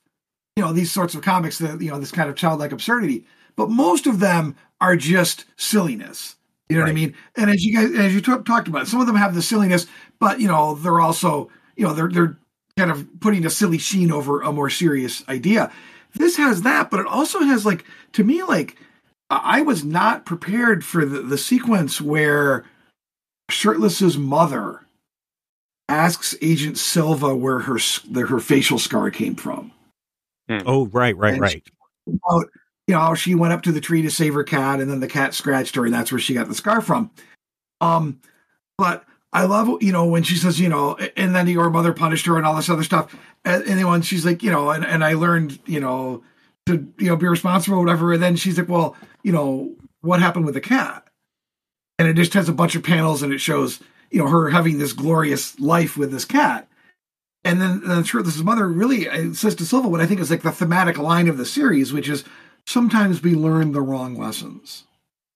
you 0.55 0.63
know, 0.63 0.73
these 0.73 0.91
sorts 0.91 1.15
of 1.15 1.21
comics 1.21 1.57
that 1.59 1.81
you 1.81 1.91
know 1.91 1.99
this 1.99 2.11
kind 2.11 2.29
of 2.29 2.35
childlike 2.35 2.71
absurdity, 2.71 3.25
but 3.55 3.69
most 3.69 4.07
of 4.07 4.19
them 4.19 4.55
are 4.81 4.95
just 4.95 5.45
silliness. 5.55 6.35
You 6.69 6.75
know 6.75 6.83
what 6.83 6.89
I 6.89 6.93
mean? 6.93 7.15
And 7.37 7.49
as 7.49 7.63
you 7.63 7.73
guys, 7.73 7.97
as 7.97 8.13
you 8.13 8.21
t- 8.21 8.43
talked 8.45 8.67
about, 8.67 8.87
some 8.87 8.99
of 8.99 9.07
them 9.07 9.15
have 9.15 9.33
the 9.33 9.41
silliness, 9.41 9.87
but 10.19 10.39
you 10.41 10.47
know, 10.47 10.75
they're 10.75 10.99
also, 10.99 11.49
you 11.75 11.85
know, 11.85 11.93
they're 11.93 12.09
they're 12.09 12.37
kind 12.77 12.91
of 12.91 13.07
putting 13.21 13.45
a 13.45 13.49
silly 13.49 13.77
sheen 13.77 14.11
over 14.11 14.41
a 14.41 14.51
more 14.51 14.69
serious 14.69 15.27
idea. 15.29 15.71
This 16.13 16.35
has 16.37 16.63
that, 16.63 16.89
but 16.91 16.99
it 16.99 17.05
also 17.07 17.39
has 17.41 17.65
like 17.65 17.85
to 18.13 18.23
me, 18.23 18.43
like 18.43 18.75
I 19.29 19.59
I 19.59 19.61
was 19.61 19.85
not 19.85 20.25
prepared 20.25 20.83
for 20.83 21.05
the, 21.05 21.21
the 21.21 21.37
sequence 21.37 22.01
where 22.01 22.65
Shirtless's 23.49 24.17
mother 24.17 24.81
asks 25.89 26.35
Agent 26.41 26.77
Silva 26.77 27.35
where 27.35 27.59
her 27.59 27.77
s- 27.77 28.01
the, 28.09 28.27
her 28.27 28.39
facial 28.39 28.79
scar 28.79 29.09
came 29.09 29.35
from. 29.35 29.71
oh 30.65 30.87
right 30.87 31.15
right 31.15 31.33
And 31.33 31.41
right 31.41 31.63
About 32.07 32.49
you 32.87 32.93
know 32.93 32.99
how 32.99 33.13
she 33.15 33.35
went 33.35 33.53
up 33.53 33.61
to 33.63 33.71
the 33.71 33.81
tree 33.81 34.01
to 34.01 34.09
save 34.11 34.33
her 34.33 34.43
cat, 34.43 34.79
and 34.79 34.89
then 34.89 34.99
the 34.99 35.07
cat 35.07 35.33
scratched 35.33 35.75
her, 35.75 35.85
and 35.85 35.93
that's 35.93 36.11
where 36.11 36.19
she 36.19 36.33
got 36.33 36.47
the 36.47 36.55
scar 36.55 36.81
from. 36.81 37.11
Um, 37.81 38.19
but 38.77 39.03
I 39.33 39.43
love 39.45 39.81
you 39.81 39.91
know 39.91 40.05
when 40.05 40.23
she 40.23 40.35
says 40.35 40.59
you 40.59 40.69
know, 40.69 40.95
and 41.17 41.35
then 41.35 41.47
your 41.47 41.69
mother 41.69 41.93
punished 41.93 42.25
her 42.25 42.37
and 42.37 42.45
all 42.45 42.55
this 42.55 42.69
other 42.69 42.83
stuff, 42.83 43.13
and, 43.45 43.63
and 43.63 43.79
then 43.79 43.87
when 43.87 44.01
she's 44.01 44.25
like 44.25 44.41
you 44.43 44.51
know, 44.51 44.69
and, 44.71 44.85
and 44.85 45.03
I 45.03 45.13
learned 45.13 45.59
you 45.65 45.79
know 45.79 46.23
to 46.65 46.91
you 46.97 47.07
know 47.07 47.15
be 47.15 47.27
responsible 47.27 47.77
or 47.77 47.81
whatever, 47.81 48.13
and 48.13 48.23
then 48.23 48.35
she's 48.35 48.57
like, 48.57 48.69
well, 48.69 48.95
you 49.23 49.31
know, 49.31 49.75
what 50.01 50.21
happened 50.21 50.45
with 50.45 50.53
the 50.53 50.61
cat? 50.61 51.06
And 51.99 52.07
it 52.07 52.13
just 52.15 52.33
has 52.33 52.47
a 52.47 52.53
bunch 52.53 52.75
of 52.75 52.83
panels, 52.83 53.23
and 53.23 53.33
it 53.33 53.39
shows 53.39 53.79
you 54.11 54.19
know 54.19 54.27
her 54.29 54.49
having 54.49 54.77
this 54.77 54.93
glorious 54.93 55.59
life 55.59 55.97
with 55.97 56.11
this 56.11 56.25
cat. 56.25 56.67
And 57.43 57.61
then, 57.61 57.81
then 57.87 58.03
Shirtless's 58.03 58.43
mother 58.43 58.67
really 58.67 59.07
uh, 59.07 59.33
says 59.33 59.55
to 59.55 59.65
Silva 59.65 59.87
what 59.87 60.01
I 60.01 60.05
think 60.05 60.19
is 60.19 60.29
like 60.29 60.41
the 60.41 60.51
thematic 60.51 60.97
line 60.97 61.27
of 61.27 61.37
the 61.37 61.45
series, 61.45 61.93
which 61.93 62.09
is 62.09 62.23
sometimes 62.65 63.21
we 63.23 63.35
learn 63.35 63.71
the 63.71 63.81
wrong 63.81 64.15
lessons. 64.15 64.83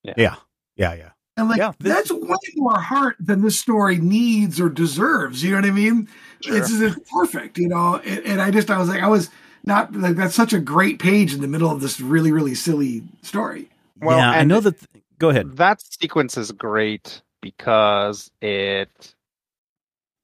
yeah 0.03 0.35
yeah 0.75 0.93
yeah 0.93 1.09
And 1.37 1.47
like 1.49 1.57
Yeah, 1.59 1.71
this- 1.79 1.93
that's 1.93 2.11
way 2.11 2.37
more 2.55 2.79
heart 2.79 3.15
than 3.19 3.41
this 3.41 3.59
story 3.59 3.97
needs 3.97 4.59
or 4.59 4.67
deserves. 4.69 5.43
You 5.43 5.51
know 5.51 5.57
what 5.57 5.65
I 5.65 5.71
mean? 5.71 6.07
Sure. 6.41 6.57
It's 6.57 6.77
just 6.77 6.99
perfect, 7.07 7.57
you 7.57 7.67
know. 7.69 7.95
And, 8.03 8.25
and 8.25 8.41
I 8.41 8.51
just 8.51 8.69
I 8.69 8.77
was 8.77 8.89
like 8.89 9.01
I 9.01 9.07
was 9.07 9.29
not 9.63 9.95
like 9.95 10.15
that's 10.15 10.35
such 10.35 10.53
a 10.53 10.59
great 10.59 10.99
page 10.99 11.33
in 11.33 11.39
the 11.41 11.47
middle 11.47 11.71
of 11.71 11.79
this 11.81 12.01
really 12.01 12.31
really 12.31 12.55
silly 12.55 13.03
story. 13.21 13.69
Well, 14.01 14.17
yeah 14.17 14.31
i 14.31 14.43
know 14.43 14.59
that 14.59 14.75
go 15.21 15.29
ahead 15.29 15.47
That 15.57 15.81
sequence 15.81 16.37
is 16.37 16.51
great 16.51 17.21
because 17.41 18.31
it 18.41 19.15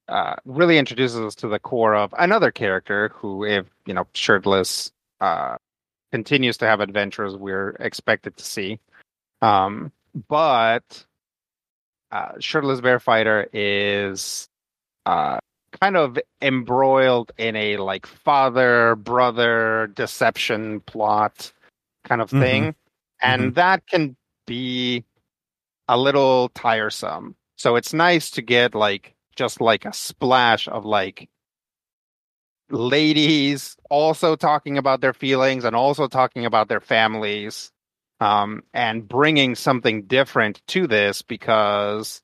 uh, 0.09 0.35
really 0.45 0.77
introduces 0.77 1.19
us 1.21 1.35
to 1.35 1.49
the 1.49 1.59
core 1.59 1.95
of 1.95 2.13
another 2.17 2.51
character 2.51 3.11
who, 3.15 3.45
if 3.45 3.67
you 3.87 3.93
know, 3.93 4.07
shirtless, 4.13 4.91
uh, 5.21 5.57
continues 6.11 6.57
to 6.57 6.67
have 6.67 6.81
adventures 6.81 7.35
we're 7.35 7.71
expected 7.79 8.37
to 8.37 8.43
see. 8.45 8.79
Um, 9.41 9.91
but 10.29 11.05
uh, 12.11 12.33
shirtless 12.39 12.81
bear 12.81 12.99
fighter 12.99 13.47
is 13.53 14.49
uh, 15.05 15.39
kind 15.81 15.97
of 15.97 16.17
embroiled 16.41 17.31
in 17.37 17.55
a 17.55 17.77
like 17.77 18.07
father 18.07 18.95
brother 18.95 19.87
deception 19.95 20.81
plot 20.81 21.53
kind 22.05 22.21
of 22.21 22.31
Mhm. 22.31 22.41
thing, 22.41 22.75
and 23.21 23.55
that 23.55 23.87
can 23.87 24.17
be 24.47 25.05
a 25.87 25.97
little 25.97 26.49
tiresome. 26.49 27.35
So 27.55 27.75
it's 27.75 27.93
nice 27.93 28.31
to 28.31 28.41
get 28.41 28.73
like 28.73 29.15
just 29.35 29.61
like 29.61 29.85
a 29.85 29.93
splash 29.93 30.67
of 30.67 30.85
like 30.85 31.29
ladies 32.69 33.77
also 33.89 34.35
talking 34.35 34.77
about 34.77 34.99
their 35.01 35.13
feelings 35.13 35.63
and 35.63 35.75
also 35.75 36.07
talking 36.07 36.45
about 36.45 36.67
their 36.67 36.81
families 36.81 37.71
um, 38.19 38.63
and 38.73 39.07
bringing 39.07 39.55
something 39.55 40.03
different 40.03 40.61
to 40.67 40.87
this 40.87 41.21
because 41.21 42.21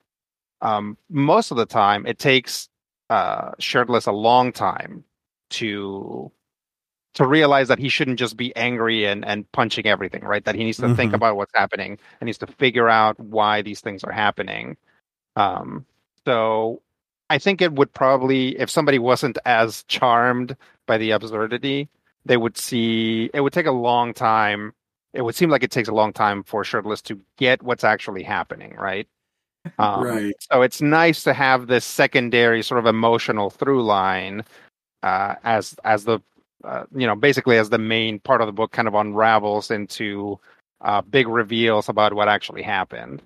um, 0.61 0.97
most 1.09 1.51
of 1.51 1.57
the 1.57 1.65
time 1.65 2.05
it 2.05 2.19
takes 2.19 2.67
uh, 3.09 3.51
shirtless 3.59 4.07
a 4.07 4.11
long 4.11 4.51
time 4.51 5.03
to 5.51 6.31
to 7.13 7.27
realize 7.27 7.67
that 7.67 7.79
he 7.79 7.89
shouldn't 7.89 8.19
just 8.19 8.37
be 8.37 8.55
angry 8.55 9.05
and, 9.05 9.23
and 9.25 9.51
punching 9.51 9.85
everything 9.85 10.23
right 10.23 10.45
that 10.45 10.55
he 10.55 10.63
needs 10.63 10.77
to 10.77 10.93
think 10.95 11.11
Mhm. 11.11 11.15
about 11.15 11.37
what's 11.37 11.51
happening 11.55 11.97
and 12.19 12.25
needs 12.25 12.39
to 12.39 12.47
figure 12.47 12.89
out 12.89 13.19
why 13.19 13.61
these 13.61 13.81
things 13.81 14.03
are 14.03 14.11
happening 14.11 14.77
um, 15.35 15.85
so 16.25 16.81
I 17.29 17.37
think 17.39 17.61
it 17.61 17.73
would 17.73 17.91
probably, 17.93 18.59
if 18.59 18.69
somebody 18.69 18.99
wasn't 18.99 19.37
as 19.45 19.83
charmed 19.87 20.55
by 20.85 20.97
the 20.97 21.11
absurdity, 21.11 21.89
they 22.25 22.37
would 22.37 22.57
see 22.57 23.29
it 23.33 23.41
would 23.41 23.53
take 23.53 23.65
a 23.65 23.71
long 23.71 24.13
time. 24.13 24.73
It 25.13 25.23
would 25.23 25.35
seem 25.35 25.49
like 25.49 25.63
it 25.63 25.71
takes 25.71 25.89
a 25.89 25.93
long 25.93 26.13
time 26.13 26.43
for 26.43 26.63
Shirtless 26.63 27.01
to 27.03 27.19
get 27.37 27.63
what's 27.63 27.83
actually 27.83 28.23
happening, 28.23 28.75
right? 28.75 29.07
Um, 29.79 30.03
right. 30.03 30.35
So 30.51 30.61
it's 30.61 30.81
nice 30.81 31.23
to 31.23 31.33
have 31.33 31.67
this 31.67 31.85
secondary 31.85 32.61
sort 32.61 32.79
of 32.79 32.85
emotional 32.85 33.49
through 33.49 33.83
line 33.83 34.43
uh, 35.01 35.35
as 35.43 35.75
as 35.83 36.03
the 36.05 36.19
uh, 36.63 36.83
you 36.95 37.05
know 37.07 37.15
basically 37.15 37.57
as 37.57 37.69
the 37.69 37.77
main 37.77 38.19
part 38.19 38.41
of 38.41 38.47
the 38.47 38.53
book 38.53 38.71
kind 38.71 38.87
of 38.87 38.93
unravels 38.93 39.69
into 39.71 40.39
uh, 40.81 41.01
big 41.01 41.27
reveals 41.27 41.89
about 41.89 42.13
what 42.13 42.27
actually 42.29 42.61
happened. 42.61 43.21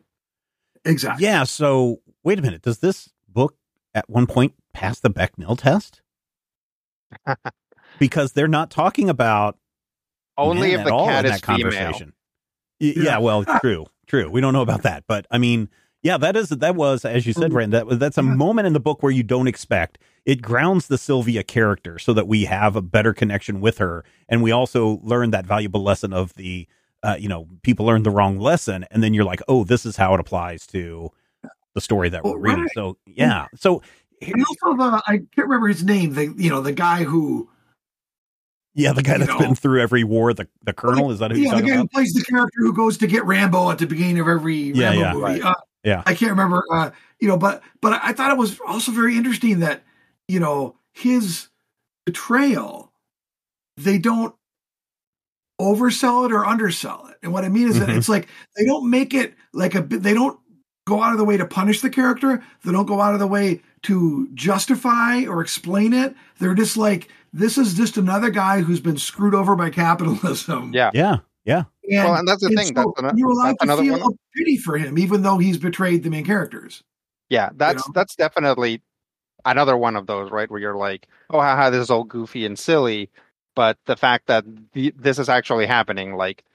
Exactly. 0.86 1.26
yeah 1.26 1.44
so 1.44 2.02
wait 2.24 2.40
a 2.40 2.42
minute 2.42 2.62
does 2.62 2.80
this 2.80 3.10
book 3.28 3.56
at 3.94 4.10
one 4.10 4.26
point 4.28 4.54
pass 4.74 5.00
the 5.00 5.10
Bechdel 5.10 5.58
test 5.58 6.02
because 8.00 8.34
they're 8.34 8.48
not 8.48 8.70
talking 8.70 9.10
about 9.10 9.58
Only 10.38 10.74
if 10.74 10.86
the 10.86 10.94
all 10.94 11.08
cat 11.08 11.26
in 11.26 11.32
is 11.34 11.42
that 11.42 11.46
female. 11.46 11.72
conversation. 11.72 12.14
Y- 12.80 12.94
Yeah. 12.96 13.04
Yeah. 13.04 13.18
well, 13.20 13.44
true, 13.62 13.86
true. 14.06 14.30
We 14.30 14.40
don't 14.42 14.54
know 14.54 14.62
about 14.62 14.84
that, 14.84 15.04
but 15.08 15.26
I 15.32 15.38
mean, 15.38 15.70
yeah, 16.04 16.18
that 16.18 16.36
is 16.36 16.50
that 16.50 16.76
was 16.76 17.06
as 17.06 17.26
you 17.26 17.34
said, 17.34 17.52
Mhm. 17.52 17.56
Rand. 17.56 17.74
That 17.74 18.00
that's 18.00 18.18
a 18.18 18.24
moment 18.24 18.68
in 18.68 18.74
the 18.74 18.80
book 18.80 19.02
where 19.02 19.12
you 19.12 19.24
don't 19.24 19.48
expect. 19.48 19.98
It 20.28 20.42
grounds 20.42 20.88
the 20.88 20.98
Sylvia 20.98 21.42
character 21.42 21.98
so 21.98 22.12
that 22.14 22.28
we 22.28 22.44
have 22.46 22.76
a 22.76 22.82
better 22.82 23.14
connection 23.14 23.62
with 23.62 23.78
her, 23.78 24.04
and 24.28 24.44
we 24.44 24.52
also 24.52 25.00
learn 25.02 25.32
that 25.32 25.46
valuable 25.46 25.82
lesson 25.82 26.12
of 26.12 26.34
the, 26.34 26.68
uh, 27.02 27.16
you 27.18 27.30
know, 27.30 27.48
people 27.64 27.86
learn 27.86 28.04
the 28.04 28.12
wrong 28.12 28.38
lesson, 28.38 28.86
and 28.92 29.02
then 29.02 29.14
you're 29.14 29.24
like, 29.24 29.42
oh, 29.48 29.64
this 29.64 29.86
is 29.86 29.96
how 29.96 30.14
it 30.14 30.20
applies 30.20 30.68
to 30.68 31.10
the 31.76 31.80
story 31.82 32.10
that 32.10 32.26
we're 32.26 32.38
reading. 32.38 32.64
right. 32.64 32.70
So 32.74 32.98
yeah, 33.06 33.48
so 33.56 33.82
And 34.22 34.44
also 34.46 34.76
the 34.76 35.02
I 35.08 35.18
can't 35.18 35.48
remember 35.48 35.70
his 35.70 35.84
name. 35.84 36.14
The 36.14 36.34
you 36.38 36.50
know 36.50 36.60
the 36.60 36.74
guy 36.74 37.04
who 37.06 37.50
yeah, 38.74 38.92
the 38.92 39.04
guy 39.04 39.18
that's 39.18 39.32
know. 39.32 39.40
been 39.40 39.56
through 39.56 39.82
every 39.82 40.04
war, 40.04 40.34
the 40.34 40.48
the 40.64 40.74
colonel, 40.74 41.10
is 41.10 41.20
that 41.20 41.32
who 41.32 41.40
yeah 41.40 41.56
the 41.56 41.62
guy 41.62 41.78
who 41.78 41.88
plays 41.88 42.12
the 42.14 42.24
character 42.24 42.60
who 42.60 42.74
goes 42.74 42.98
to 42.98 43.08
get 43.08 43.24
Rambo 43.26 43.72
at 43.72 43.78
the 43.78 43.88
beginning 43.88 44.20
of 44.20 44.28
every 44.28 44.56
Yeah, 44.56 44.90
Rambo 44.90 45.00
yeah. 45.02 45.14
movie. 45.14 45.24
Right. 45.24 45.42
Uh, 45.42 45.54
Yeah. 45.84 46.04
I 46.06 46.14
can't 46.16 46.32
remember. 46.32 46.64
Uh, 46.72 46.90
you 47.20 47.28
know, 47.30 47.38
but 47.38 47.64
but 47.80 48.00
I 48.04 48.12
thought 48.12 48.32
it 48.32 48.38
was 48.38 48.60
also 48.68 48.92
very 48.92 49.16
interesting 49.16 49.62
that 49.62 49.84
you 50.28 50.40
know 50.40 50.76
his 50.94 51.48
betrayal. 52.06 52.92
They 53.78 53.98
don't 53.98 54.34
oversell 55.60 56.26
it 56.26 56.32
or 56.32 56.46
undersell 56.46 57.08
it, 57.10 57.18
and 57.24 57.34
what 57.34 57.44
I 57.44 57.50
mean 57.50 57.68
is 57.68 57.80
that 57.80 57.90
Mhm. 57.90 57.98
it's 57.98 58.10
like 58.10 58.28
they 58.56 58.66
don't 58.66 58.90
make 58.90 59.14
it 59.14 59.34
like 59.54 59.76
a. 59.76 59.82
They 59.82 60.14
don't 60.14 60.40
go 60.86 61.02
out 61.04 61.12
of 61.12 61.18
the 61.18 61.26
way 61.26 61.36
to 61.38 61.46
punish 61.46 61.82
the 61.82 61.90
character. 61.90 62.42
They 62.64 62.72
don't 62.72 62.86
go 62.86 63.02
out 63.02 63.14
of 63.14 63.20
the 63.20 63.28
way 63.28 63.62
to 63.84 64.30
justify 64.34 65.26
or 65.26 65.42
explain 65.42 65.94
it. 65.94 66.16
They're 66.40 66.54
just 66.54 66.78
like, 66.78 67.10
this 67.34 67.58
is 67.58 67.74
just 67.74 67.98
another 67.98 68.30
guy 68.30 68.62
who's 68.62 68.80
been 68.80 68.98
screwed 68.98 69.36
over 69.36 69.56
by 69.56 69.70
capitalism. 69.70 70.72
Yeah. 70.74 70.92
Yeah, 70.94 71.18
yeah. 71.46 71.64
And, 71.90 72.04
Well, 72.06 72.16
and 72.16 72.28
that's 72.28 72.42
the 72.42 72.48
and 72.48 72.58
thing, 72.58 72.68
so 72.68 72.94
that's 72.96 73.00
ano- 73.00 73.14
you're 73.18 73.30
allowed 73.32 73.48
that's 73.50 73.58
to 73.60 73.64
another 73.64 73.82
feel 73.84 74.00
one. 74.00 74.14
a 74.14 74.38
pity 74.38 74.58
for 74.58 74.78
him, 74.78 74.98
even 74.98 75.24
though 75.24 75.38
he's 75.38 75.58
betrayed 75.58 76.04
the 76.04 76.10
main 76.10 76.26
characters. 76.26 76.84
Yeah, 77.30 77.50
that's 77.56 77.86
know? 77.88 77.92
that's 77.94 78.16
definitely 78.16 78.82
another 79.48 79.78
one 79.78 79.98
of 79.98 80.08
those, 80.08 80.32
right? 80.32 80.52
Where 80.52 80.62
you're 80.62 80.78
like, 80.78 81.08
oh, 81.32 81.42
haha, 81.42 81.72
this 81.72 81.82
is 81.84 81.92
all 81.92 82.06
goofy 82.06 82.46
and 82.46 82.60
silly, 82.60 83.12
but 83.56 83.78
the 83.88 83.98
fact 83.98 84.28
that 84.28 84.46
the, 84.74 84.94
this 84.98 85.20
is 85.20 85.30
actually 85.30 85.68
happening, 85.68 86.16
like 86.18 86.46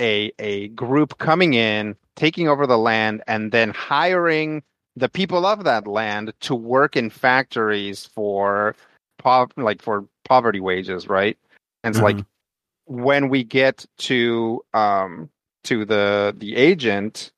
a 0.00 0.32
a 0.40 0.68
group 0.70 1.18
coming 1.18 1.54
in, 1.54 1.96
taking 2.16 2.48
over 2.48 2.66
the 2.66 2.78
land, 2.78 3.22
and 3.28 3.52
then 3.52 3.70
hiring 3.70 4.62
the 4.96 5.10
people 5.10 5.46
of 5.46 5.64
that 5.64 5.86
land 5.88 6.34
to 6.42 6.54
work 6.56 6.96
in 6.96 7.10
factories 7.10 8.06
for 8.06 8.76
pov- 9.22 9.52
like 9.56 9.82
for 9.82 10.06
poverty 10.26 10.60
wages, 10.60 11.08
right? 11.08 11.38
And 11.84 11.92
it's 11.94 12.02
like 12.02 12.18
Mhm. 12.18 12.26
when 12.86 13.28
we 13.30 13.44
get 13.44 13.86
to 13.98 14.62
um 14.74 15.30
to 15.64 15.84
the 15.86 16.34
the 16.38 16.56
agent 16.56 17.32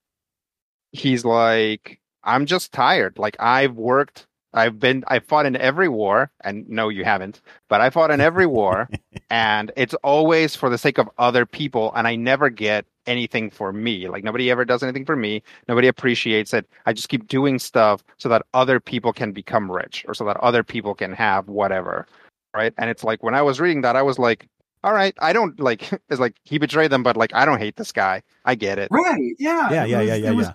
he's 0.92 1.24
like 1.24 2.00
i'm 2.24 2.46
just 2.46 2.72
tired 2.72 3.18
like 3.18 3.36
i've 3.40 3.74
worked 3.76 4.26
i've 4.54 4.78
been 4.78 5.04
i 5.08 5.18
fought 5.18 5.46
in 5.46 5.56
every 5.56 5.88
war 5.88 6.30
and 6.42 6.68
no 6.68 6.88
you 6.88 7.04
haven't 7.04 7.40
but 7.68 7.80
i 7.80 7.90
fought 7.90 8.10
in 8.10 8.20
every 8.20 8.46
war 8.46 8.88
and 9.30 9.70
it's 9.76 9.94
always 10.02 10.54
for 10.56 10.68
the 10.70 10.78
sake 10.78 10.98
of 10.98 11.08
other 11.18 11.44
people 11.46 11.92
and 11.94 12.06
i 12.06 12.14
never 12.16 12.50
get 12.50 12.84
anything 13.06 13.50
for 13.50 13.72
me 13.72 14.08
like 14.08 14.22
nobody 14.24 14.50
ever 14.50 14.64
does 14.64 14.82
anything 14.82 15.04
for 15.04 15.16
me 15.16 15.42
nobody 15.68 15.88
appreciates 15.88 16.54
it 16.54 16.66
i 16.86 16.92
just 16.92 17.08
keep 17.08 17.26
doing 17.28 17.58
stuff 17.58 18.04
so 18.18 18.28
that 18.28 18.42
other 18.54 18.78
people 18.78 19.12
can 19.12 19.32
become 19.32 19.70
rich 19.70 20.04
or 20.06 20.14
so 20.14 20.24
that 20.24 20.36
other 20.38 20.62
people 20.62 20.94
can 20.94 21.12
have 21.12 21.48
whatever 21.48 22.06
right 22.54 22.72
and 22.78 22.88
it's 22.90 23.02
like 23.02 23.22
when 23.22 23.34
i 23.34 23.42
was 23.42 23.58
reading 23.60 23.80
that 23.80 23.96
i 23.96 24.02
was 24.02 24.18
like 24.20 24.48
all 24.84 24.92
right 24.92 25.14
i 25.20 25.32
don't 25.32 25.58
like 25.58 25.90
it's 26.10 26.20
like 26.20 26.36
he 26.44 26.58
betrayed 26.58 26.90
them 26.92 27.02
but 27.02 27.16
like 27.16 27.34
i 27.34 27.44
don't 27.44 27.58
hate 27.58 27.74
this 27.76 27.90
guy 27.90 28.22
i 28.44 28.54
get 28.54 28.78
it 28.78 28.88
Right. 28.90 29.34
Yeah. 29.38 29.70
Yeah, 29.72 29.84
It 29.84 29.90
yeah, 29.90 30.00
yeah, 30.02 30.14
it 30.14 30.22
yeah, 30.22 30.30
was- 30.32 30.46
yeah. 30.46 30.54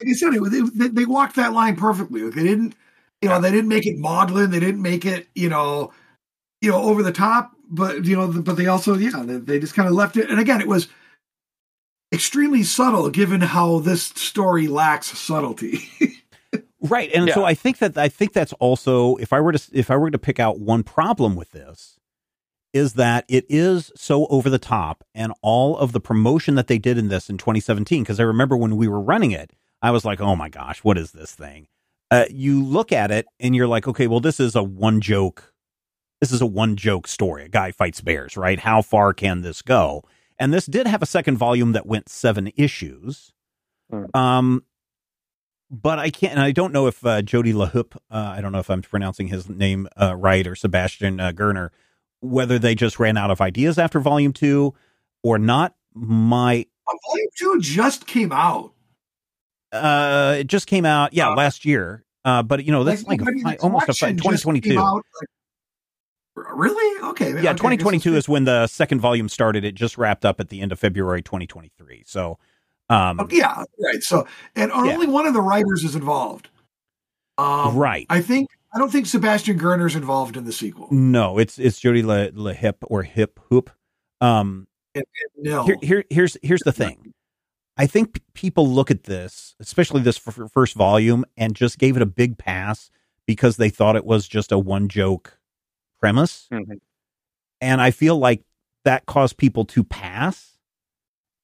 Like 0.00 0.08
I 0.08 0.12
said, 0.14 0.34
it, 0.34 0.42
it, 0.42 0.78
they, 0.78 0.88
they 0.88 1.04
walked 1.04 1.36
that 1.36 1.52
line 1.52 1.76
perfectly. 1.76 2.28
They 2.28 2.42
didn't, 2.42 2.74
you 3.22 3.28
know, 3.28 3.40
they 3.40 3.50
didn't 3.50 3.68
make 3.68 3.86
it 3.86 3.98
maudlin. 3.98 4.50
They 4.50 4.60
didn't 4.60 4.82
make 4.82 5.04
it, 5.04 5.28
you 5.34 5.48
know, 5.48 5.92
you 6.60 6.70
know, 6.70 6.82
over 6.82 7.02
the 7.02 7.12
top. 7.12 7.52
But 7.70 8.04
you 8.04 8.16
know, 8.16 8.28
but 8.28 8.56
they 8.56 8.66
also, 8.66 8.96
yeah, 8.96 9.22
they, 9.24 9.38
they 9.38 9.58
just 9.58 9.74
kind 9.74 9.88
of 9.88 9.94
left 9.94 10.16
it. 10.16 10.28
And 10.28 10.38
again, 10.38 10.60
it 10.60 10.68
was 10.68 10.88
extremely 12.12 12.62
subtle, 12.62 13.08
given 13.08 13.40
how 13.40 13.78
this 13.78 14.02
story 14.02 14.68
lacks 14.68 15.18
subtlety. 15.18 15.80
Right. 16.82 17.10
And 17.14 17.30
so 17.30 17.44
I 17.44 17.54
think 17.54 17.78
that 17.78 17.96
I 17.96 18.08
think 18.08 18.32
that's 18.32 18.52
also 18.54 19.14
if 19.16 19.32
I 19.32 19.40
were 19.40 19.52
to 19.52 19.62
if 19.72 19.90
I 19.90 19.96
were 19.96 20.10
to 20.10 20.18
pick 20.18 20.40
out 20.40 20.58
one 20.58 20.82
problem 20.82 21.36
with 21.36 21.52
this 21.52 21.96
is 22.72 22.94
that 22.94 23.24
it 23.28 23.44
is 23.48 23.92
so 23.94 24.26
over 24.26 24.50
the 24.50 24.58
top 24.58 25.04
and 25.14 25.32
all 25.42 25.76
of 25.76 25.92
the 25.92 26.00
promotion 26.00 26.56
that 26.56 26.66
they 26.66 26.78
did 26.78 26.98
in 26.98 27.08
this 27.08 27.30
in 27.30 27.38
2017 27.38 28.02
because 28.02 28.18
I 28.18 28.24
remember 28.24 28.56
when 28.56 28.76
we 28.76 28.88
were 28.88 29.00
running 29.00 29.30
it 29.30 29.52
I 29.80 29.92
was 29.92 30.04
like 30.04 30.20
oh 30.20 30.34
my 30.34 30.48
gosh 30.48 30.82
what 30.82 30.98
is 30.98 31.12
this 31.12 31.32
thing 31.34 31.68
uh, 32.12 32.26
you 32.30 32.62
look 32.64 32.92
at 32.92 33.10
it 33.10 33.26
and 33.40 33.56
you're 33.56 33.68
like 33.68 33.88
okay 33.88 34.06
well 34.06 34.20
this 34.20 34.40
is 34.40 34.54
a 34.56 34.62
one 34.62 35.00
joke 35.00 35.52
this 36.20 36.32
is 36.32 36.40
a 36.40 36.46
one 36.46 36.76
joke 36.76 37.08
story 37.08 37.44
a 37.46 37.48
guy 37.48 37.72
fights 37.72 38.00
bears 38.02 38.36
right 38.36 38.60
how 38.60 38.82
far 38.82 39.12
can 39.14 39.42
this 39.42 39.62
go 39.62 40.04
and 40.38 40.52
this 40.54 40.66
did 40.66 40.86
have 40.86 41.02
a 41.02 41.06
second 41.06 41.38
volume 41.38 41.72
that 41.72 41.86
went 41.86 42.08
seven 42.08 42.52
issues 42.56 43.32
Hmm. 43.90 44.04
um 44.14 44.62
but 45.72 45.98
I 45.98 46.10
can't, 46.10 46.34
and 46.34 46.42
I 46.42 46.52
don't 46.52 46.72
know 46.72 46.86
if 46.86 47.04
uh, 47.06 47.22
Jody 47.22 47.54
LeHeup, 47.54 47.96
uh, 48.10 48.34
I 48.36 48.42
don't 48.42 48.52
know 48.52 48.58
if 48.58 48.68
I'm 48.68 48.82
pronouncing 48.82 49.28
his 49.28 49.48
name 49.48 49.88
uh, 50.00 50.14
right, 50.14 50.46
or 50.46 50.54
Sebastian 50.54 51.18
uh, 51.18 51.32
Girner, 51.32 51.72
whether 52.20 52.58
they 52.58 52.74
just 52.74 53.00
ran 53.00 53.16
out 53.16 53.30
of 53.30 53.40
ideas 53.40 53.78
after 53.78 53.98
volume 53.98 54.34
two 54.34 54.74
or 55.22 55.38
not. 55.38 55.74
My, 55.94 56.66
Volume 57.08 57.28
two 57.38 57.58
just 57.60 58.06
came 58.06 58.32
out. 58.32 58.71
Uh, 59.72 60.36
it 60.38 60.46
just 60.46 60.66
came 60.66 60.84
out, 60.84 61.12
yeah, 61.14 61.30
Uh, 61.30 61.34
last 61.36 61.64
year. 61.64 62.04
Uh, 62.24 62.42
but 62.42 62.64
you 62.64 62.70
know, 62.72 62.84
that's 62.84 63.04
like, 63.04 63.20
mean, 63.20 63.46
a, 63.46 63.56
almost 63.56 63.84
a 63.88 63.94
2022. 63.94 64.68
came 64.70 64.78
out, 64.78 65.02
like- 65.20 65.28
really? 66.54 67.08
Okay. 67.10 67.30
yeah, 67.42 67.50
okay, 67.50 67.56
2022 67.56 68.14
is 68.16 68.28
when 68.28 68.44
the 68.44 68.66
second 68.66 69.00
volume 69.00 69.28
started. 69.28 69.64
It 69.64 69.74
just 69.74 69.98
wrapped 69.98 70.24
up 70.24 70.38
at 70.40 70.48
the 70.48 70.60
end 70.60 70.72
of 70.72 70.78
February 70.78 71.22
2023. 71.22 72.04
So, 72.06 72.38
um, 72.88 73.20
Oh, 73.20 73.26
yeah, 73.30 73.64
right. 73.82 74.02
So, 74.02 74.26
and 74.54 74.70
Yeah. 74.70 74.76
only 74.94 75.06
one 75.08 75.26
of 75.26 75.34
the 75.34 75.40
writers 75.40 75.84
is 75.84 75.94
involved. 75.96 76.48
Um, 77.38 77.76
right. 77.76 78.06
I 78.10 78.20
think 78.20 78.50
I 78.74 78.78
don't 78.78 78.90
think 78.90 79.06
Sebastian 79.06 79.58
Girner's 79.58 79.96
involved 79.96 80.36
in 80.36 80.44
the 80.44 80.52
sequel. 80.52 80.88
no, 80.90 81.38
it's 81.38 81.58
it's 81.58 81.80
Jody 81.80 82.02
La, 82.02 82.26
LaHip 82.28 82.76
or 82.82 83.02
Hip 83.02 83.38
Hoop. 83.48 83.70
Um, 84.20 84.66
No. 85.38 85.64
here, 85.64 85.76
here 85.82 86.04
here's 86.10 86.36
here's 86.42 86.60
the 86.62 86.72
thing. 86.72 87.12
I 87.76 87.86
think 87.86 88.14
p- 88.14 88.20
people 88.34 88.68
look 88.68 88.90
at 88.90 89.04
this, 89.04 89.54
especially 89.60 90.02
this 90.02 90.20
f- 90.26 90.50
first 90.52 90.74
volume, 90.74 91.24
and 91.36 91.54
just 91.56 91.78
gave 91.78 91.96
it 91.96 92.02
a 92.02 92.06
big 92.06 92.38
pass 92.38 92.90
because 93.26 93.56
they 93.56 93.70
thought 93.70 93.96
it 93.96 94.04
was 94.04 94.28
just 94.28 94.52
a 94.52 94.58
one 94.58 94.88
joke 94.88 95.38
premise. 96.00 96.48
Mhm. 96.52 96.80
And 97.60 97.80
I 97.80 97.90
feel 97.90 98.18
like 98.18 98.42
that 98.84 99.06
caused 99.06 99.36
people 99.36 99.64
to 99.66 99.84
pass 99.84 100.58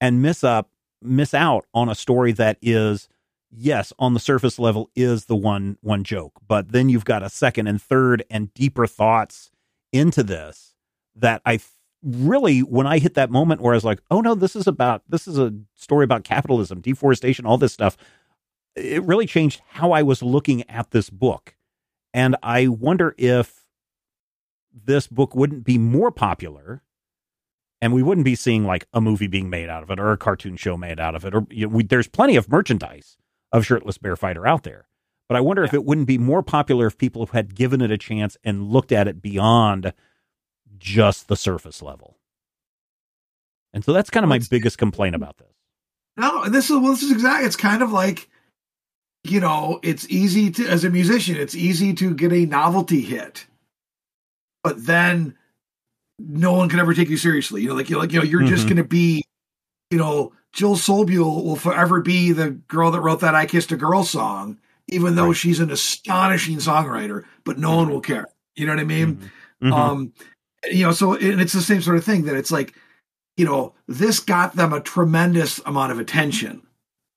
and 0.01 0.21
miss 0.21 0.43
up, 0.45 0.71
miss 1.01 1.33
out 1.33 1.67
on 1.73 1.89
a 1.89 1.95
story 1.95 2.33
that 2.33 2.59
is, 2.61 3.09
yes, 3.51 3.93
on 3.99 4.15
the 4.15 4.21
surface 4.21 4.59
level 4.59 4.91
is 4.97 5.27
the 5.27 5.37
one 5.37 5.79
one 5.81 6.05
joke, 6.05 6.41
but 6.47 6.73
then 6.73 6.89
you've 6.89 7.05
got 7.05 7.23
a 7.23 7.31
second 7.31 7.69
and 7.69 7.81
third 7.81 8.25
and 8.31 8.53
deeper 8.55 8.87
thoughts 8.87 9.51
into 9.93 10.23
this 10.23 10.75
that 11.15 11.41
I 11.47 11.59
really 12.03 12.61
when 12.61 12.87
I 12.87 12.99
hit 12.99 13.15
that 13.15 13.31
moment 13.31 13.61
where 13.61 13.75
I 13.75 13.77
was 13.77 13.85
like, 13.85 14.01
oh 14.11 14.21
no, 14.21 14.35
this 14.35 14.57
is 14.57 14.67
about 14.67 15.03
this 15.09 15.27
is 15.27 15.39
a 15.39 15.53
story 15.75 16.05
about 16.05 16.25
capitalism, 16.25 16.81
deforestation, 16.81 17.47
all 17.47 17.59
this 17.59 17.73
stuff. 17.73 17.97
It 18.77 19.03
really 19.03 19.27
changed 19.27 19.61
how 19.71 19.93
I 19.93 20.03
was 20.03 20.23
looking 20.23 20.69
at 20.71 20.91
this 20.91 21.11
book. 21.11 21.57
And 22.15 22.37
I 22.43 22.69
wonder 22.69 23.15
if 23.19 23.65
this 24.73 25.07
book 25.07 25.35
wouldn't 25.35 25.65
be 25.65 25.79
more 25.79 26.11
popular 26.11 26.83
and 27.81 27.93
we 27.93 28.03
wouldn't 28.03 28.25
be 28.25 28.35
seeing 28.35 28.65
like 28.65 28.87
a 28.93 29.01
movie 29.01 29.27
being 29.27 29.51
made 29.51 29.69
out 29.69 29.83
of 29.83 29.91
it 29.91 30.01
or 30.01 30.13
a 30.13 30.17
cartoon 30.17 30.57
show 30.57 30.77
made 30.77 31.01
out 31.01 31.15
of 31.15 31.25
it 31.25 31.35
or 31.35 31.47
you 31.51 31.67
know, 31.67 31.75
we, 31.75 31.83
there's 31.83 32.09
plenty 32.09 32.37
of 32.37 32.49
merchandise 32.49 33.17
of 33.53 33.65
shirtless 33.65 33.99
bear 33.99 34.17
fighter 34.17 34.47
out 34.47 34.63
there 34.63 34.87
but 35.29 35.37
i 35.37 35.41
wonder 35.41 35.65
if 35.65 35.75
it 35.75 35.85
wouldn't 35.85 36.07
be 36.07 36.19
more 36.19 36.43
popular 36.43 36.87
if 36.87 36.99
people 36.99 37.27
had 37.27 37.55
given 37.55 37.81
it 37.81 37.91
a 37.91 37.99
chance 37.99 38.37
and 38.45 38.69
looked 38.69 38.93
at 38.93 39.09
it 39.09 39.23
beyond 39.23 39.93
just 40.79 41.29
the 41.29 41.37
surface 41.37 41.83
level 41.83 42.17
and 43.75 43.85
so 43.85 43.93
that's 43.93 44.11
kind 44.11 44.25
of 44.25 44.29
my 44.29 44.37
Let's- 44.37 44.49
biggest 44.49 44.79
complaint 44.79 45.15
about 45.15 45.37
this 45.39 45.53
No, 46.17 46.43
and 46.43 46.55
this 46.55 46.67
is 46.71 46.77
well, 46.79 46.93
this 46.93 47.03
is 47.03 47.13
exactly. 47.13 47.47
It's 47.47 47.55
kind 47.57 47.83
of 47.83 47.93
like, 47.93 48.29
you 49.25 49.39
know, 49.41 49.79
it's 49.83 50.09
easy 50.11 50.51
to 50.53 50.67
as 50.69 50.83
a 50.85 50.91
musician, 50.91 51.37
it's 51.37 51.55
easy 51.55 51.93
to 51.95 52.13
get 52.15 52.33
a 52.33 52.45
novelty 52.47 53.01
hit, 53.03 53.47
but 54.65 54.85
then 54.85 55.37
no 56.19 56.53
one 56.55 56.69
can 56.69 56.81
ever 56.81 56.93
take 56.95 57.09
you 57.09 57.17
seriously. 57.17 57.63
You 57.63 57.69
know, 57.69 57.75
like 57.77 57.89
you're 57.89 58.01
like 58.01 58.13
you 58.13 58.19
know, 58.19 58.25
you're 58.25 58.43
just 58.43 58.65
Mhm. 58.65 58.69
going 58.71 58.77
to 58.79 58.85
be, 58.85 59.23
you 59.93 59.99
know, 59.99 60.33
Jill 60.53 60.75
Sobule 60.77 61.45
will 61.45 61.55
forever 61.57 62.01
be 62.01 62.33
the 62.33 62.51
girl 62.51 62.91
that 62.91 63.01
wrote 63.01 63.21
that 63.21 63.35
"I 63.37 63.47
Kissed 63.47 63.71
a 63.71 63.77
Girl" 63.77 64.03
song, 64.03 64.59
even 64.89 65.15
though 65.15 65.27
Right. 65.29 65.37
she's 65.37 65.61
an 65.61 65.71
astonishing 65.71 66.57
songwriter. 66.59 67.25
But 67.45 67.59
no 67.59 67.77
one 67.77 67.91
will 67.91 68.01
care. 68.01 68.27
You 68.57 68.67
know 68.67 68.73
what 68.73 68.81
I 68.81 68.85
mean? 68.85 69.31
Mhm. 69.63 69.73
Um, 69.73 70.13
you 70.71 70.85
know, 70.85 70.93
so 70.93 71.15
and 71.15 71.41
it's 71.41 71.53
the 71.53 71.61
same 71.63 71.81
sort 71.83 71.97
of 71.97 72.05
thing 72.05 72.25
that 72.25 72.37
it's 72.37 72.51
like, 72.51 72.75
you 73.37 73.45
know, 73.45 73.75
this 73.87 74.21
got 74.21 74.57
them 74.57 74.73
a 74.73 74.81
tremendous 74.81 75.61
amount 75.67 75.93
of 75.93 75.99
attention. 75.99 76.63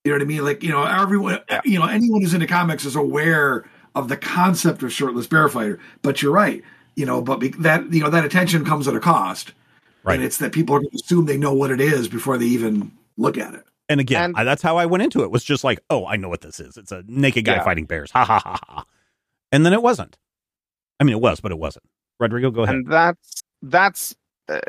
You 0.04 0.12
know 0.12 0.16
what 0.18 0.22
I 0.24 0.26
mean? 0.26 0.44
Like, 0.46 0.64
you 0.64 0.70
know, 0.70 0.84
everyone, 0.84 1.40
you 1.64 1.80
know, 1.80 1.86
anyone 1.86 2.22
who's 2.22 2.34
into 2.34 2.48
comics 2.48 2.86
is 2.86 2.96
aware 2.96 3.66
of 3.96 4.08
the 4.08 4.18
concept 4.18 4.82
of 4.84 4.92
shirtless 4.94 5.28
bear 5.28 5.48
fighter. 5.50 5.80
But 6.02 6.22
you're 6.22 6.32
right, 6.32 6.64
you 6.96 7.06
know, 7.06 7.22
but 7.22 7.40
be, 7.40 7.50
that 7.60 7.92
you 7.94 8.02
know 8.02 8.10
that 8.10 8.26
attention 8.26 8.66
comes 8.66 8.88
at 8.88 8.96
a 8.96 9.00
cost, 9.00 9.54
Right. 10.04 10.16
And 10.16 10.24
it's 10.24 10.38
that 10.38 10.52
people 10.52 10.76
are 10.76 10.80
going 10.80 10.90
to 10.90 10.96
assume 11.04 11.26
they 11.28 11.38
know 11.38 11.54
what 11.54 11.70
it 11.70 11.80
is 11.80 12.08
before 12.08 12.40
they 12.40 12.46
even 12.48 12.92
look 13.18 13.38
at 13.38 13.54
it. 13.54 13.64
and 13.90 14.00
again 14.00 14.24
And- 14.24 14.38
I, 14.38 14.44
that's 14.44 14.62
how 14.64 14.78
i 14.78 14.86
went 14.88 15.04
into 15.04 15.22
it 15.22 15.30
was 15.30 15.44
just 15.44 15.64
like 15.64 15.80
oh 15.92 16.08
i 16.08 16.16
know 16.16 16.30
what 16.30 16.42
this 16.42 16.60
is 16.60 16.76
it's 16.78 16.92
a 16.92 17.04
naked 17.08 17.46
guy 17.46 17.56
Yeah. 17.56 17.64
fighting 17.64 17.86
bears 17.86 18.10
ha 18.10 18.24
ha 18.26 18.40
ha 18.40 18.58
ha 18.68 18.86
and 19.52 19.64
then 19.66 19.74
it 19.74 19.84
wasn't 19.84 20.18
i 21.00 21.04
mean 21.04 21.16
it 21.16 21.22
was 21.22 21.40
but 21.42 21.52
it 21.52 21.60
wasn't 21.60 21.86
rodrigo 22.22 22.52
go 22.52 22.64
ahead. 22.64 22.76
And 22.76 22.88
that's 22.88 23.44
that's 23.62 24.16
uh, 24.48 24.60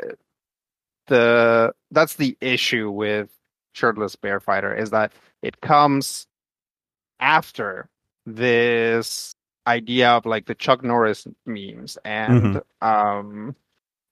the 1.07 1.73
that's 1.91 2.15
the 2.15 2.37
issue 2.41 2.89
with 2.89 3.29
shirtless 3.73 4.15
bear 4.15 4.39
fighter 4.39 4.73
is 4.73 4.91
that 4.91 5.11
it 5.41 5.61
comes 5.61 6.27
after 7.19 7.89
this 8.25 9.35
idea 9.67 10.09
of 10.11 10.25
like 10.25 10.45
the 10.45 10.55
chuck 10.55 10.83
norris 10.83 11.25
memes 11.45 11.97
and 12.03 12.61
um 12.81 13.55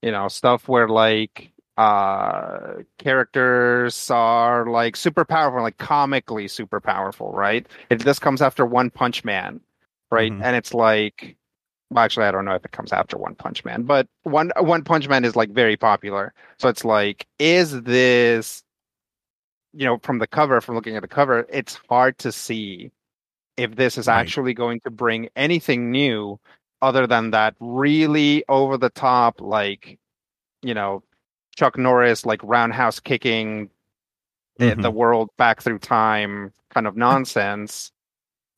you 0.02 0.12
know 0.12 0.28
stuff 0.28 0.68
where 0.68 0.88
like 0.88 1.52
uh 1.78 2.74
characters 2.98 4.10
are 4.12 4.66
like 4.66 4.96
super 4.96 5.26
powerful 5.26 5.62
like 5.62 5.78
comically 5.78 6.48
super 6.48 6.80
powerful 6.80 7.32
right? 7.32 7.68
It 7.89 8.00
this 8.04 8.20
comes 8.20 8.42
after 8.42 8.66
one 8.66 8.89
punch 8.89 9.24
man 9.24 9.62
right? 10.12 10.32
Mhm. 10.32 10.42
and 10.44 10.56
it's 10.56 10.74
like 10.74 11.38
well, 11.92 12.04
actually 12.04 12.26
i 12.26 12.32
don't 12.32 12.46
know 12.46 12.56
if 12.56 12.66
it 12.66 12.72
comes 12.72 12.92
after 12.92 13.18
one 13.18 13.36
punch 13.36 13.64
man 13.64 13.84
but 13.84 14.08
one 14.24 14.52
one 14.60 14.84
punch 14.84 15.08
man 15.08 15.24
is 15.26 15.36
like 15.36 15.50
very 15.52 15.78
popular 15.78 16.34
so 16.58 16.68
it's 16.70 16.84
like 16.86 17.28
is 17.38 17.82
this 17.84 18.64
you 19.74 19.86
know 19.86 19.98
from 20.02 20.18
the 20.20 20.28
cover 20.28 20.60
from 20.62 20.76
looking 20.76 20.96
at 20.96 21.02
the 21.02 21.08
cover 21.08 21.46
it's 21.50 21.80
hard 21.89 22.18
to 22.18 22.32
see 22.32 22.92
if 23.58 23.76
this 23.76 23.98
is 23.98 24.08
Right. 24.08 24.20
actually 24.20 24.54
going 24.54 24.80
to 24.82 24.89
bring 24.89 25.30
anything 25.36 25.92
new 25.92 26.39
other 26.82 27.06
than 27.06 27.32
that 27.32 27.56
really 27.60 28.44
over 28.50 28.78
the 28.78 28.89
top 28.89 29.39
like 29.42 30.00
you 30.64 30.74
know 30.74 31.04
Chuck 31.58 31.78
Norris 31.78 32.26
like 32.26 32.39
roundhouse 32.44 33.00
kicking 33.02 33.70
the- 34.58 34.76
Mhm. 34.76 34.82
the 34.82 34.92
world 34.92 35.30
back 35.38 35.62
through 35.62 35.80
time 35.80 36.54
kind 36.70 36.88
of 36.88 36.96
nonsense. 36.96 37.92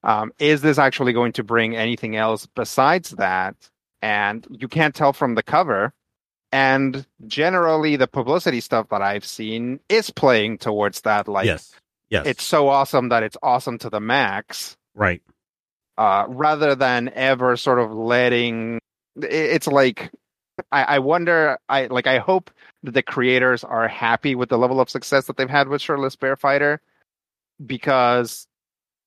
Um, 0.03 0.33
is 0.39 0.61
this 0.61 0.77
actually 0.77 1.13
going 1.13 1.33
to 1.33 1.43
bring 1.43 1.75
anything 1.75 2.15
else 2.15 2.45
besides 2.45 3.11
that? 3.11 3.55
And 4.01 4.45
you 4.49 4.67
can't 4.67 4.93
tell 4.93 5.13
from 5.13 5.35
the 5.35 5.43
cover. 5.43 5.93
And 6.51 7.05
generally, 7.25 7.95
the 7.95 8.07
publicity 8.07 8.59
stuff 8.59 8.89
that 8.89 9.01
I've 9.01 9.25
seen 9.25 9.79
is 9.89 10.09
playing 10.09 10.59
towards 10.59 11.01
that. 11.01 11.27
Like, 11.27 11.45
yes. 11.45 11.73
Yes. 12.09 12.27
it's 12.27 12.43
so 12.43 12.67
awesome 12.67 13.09
that 13.09 13.23
it's 13.23 13.37
awesome 13.41 13.79
to 13.79 13.89
the 13.89 13.99
max 13.99 14.77
right. 14.93 15.23
uh, 15.97 16.25
rather 16.27 16.75
than 16.75 17.09
ever 17.15 17.57
sort 17.57 17.79
of 17.79 17.91
letting 17.91 18.79
it's 19.15 19.65
like 19.65 20.11
I, 20.71 20.83
I 20.83 20.99
wonder 20.99 21.57
I 21.67 21.87
like 21.87 22.05
I 22.05 22.19
hope 22.19 22.51
that 22.83 22.93
the 22.93 23.01
creators 23.01 23.63
are 23.63 23.87
happy 23.87 24.35
with 24.35 24.49
the 24.49 24.59
level 24.59 24.79
of 24.79 24.91
success 24.91 25.25
that 25.25 25.37
they've 25.37 25.49
had 25.49 25.69
with 25.69 25.81
Shirtless 25.81 26.15
Bear 26.15 26.35
Fighter 26.35 26.81
because 27.65 28.47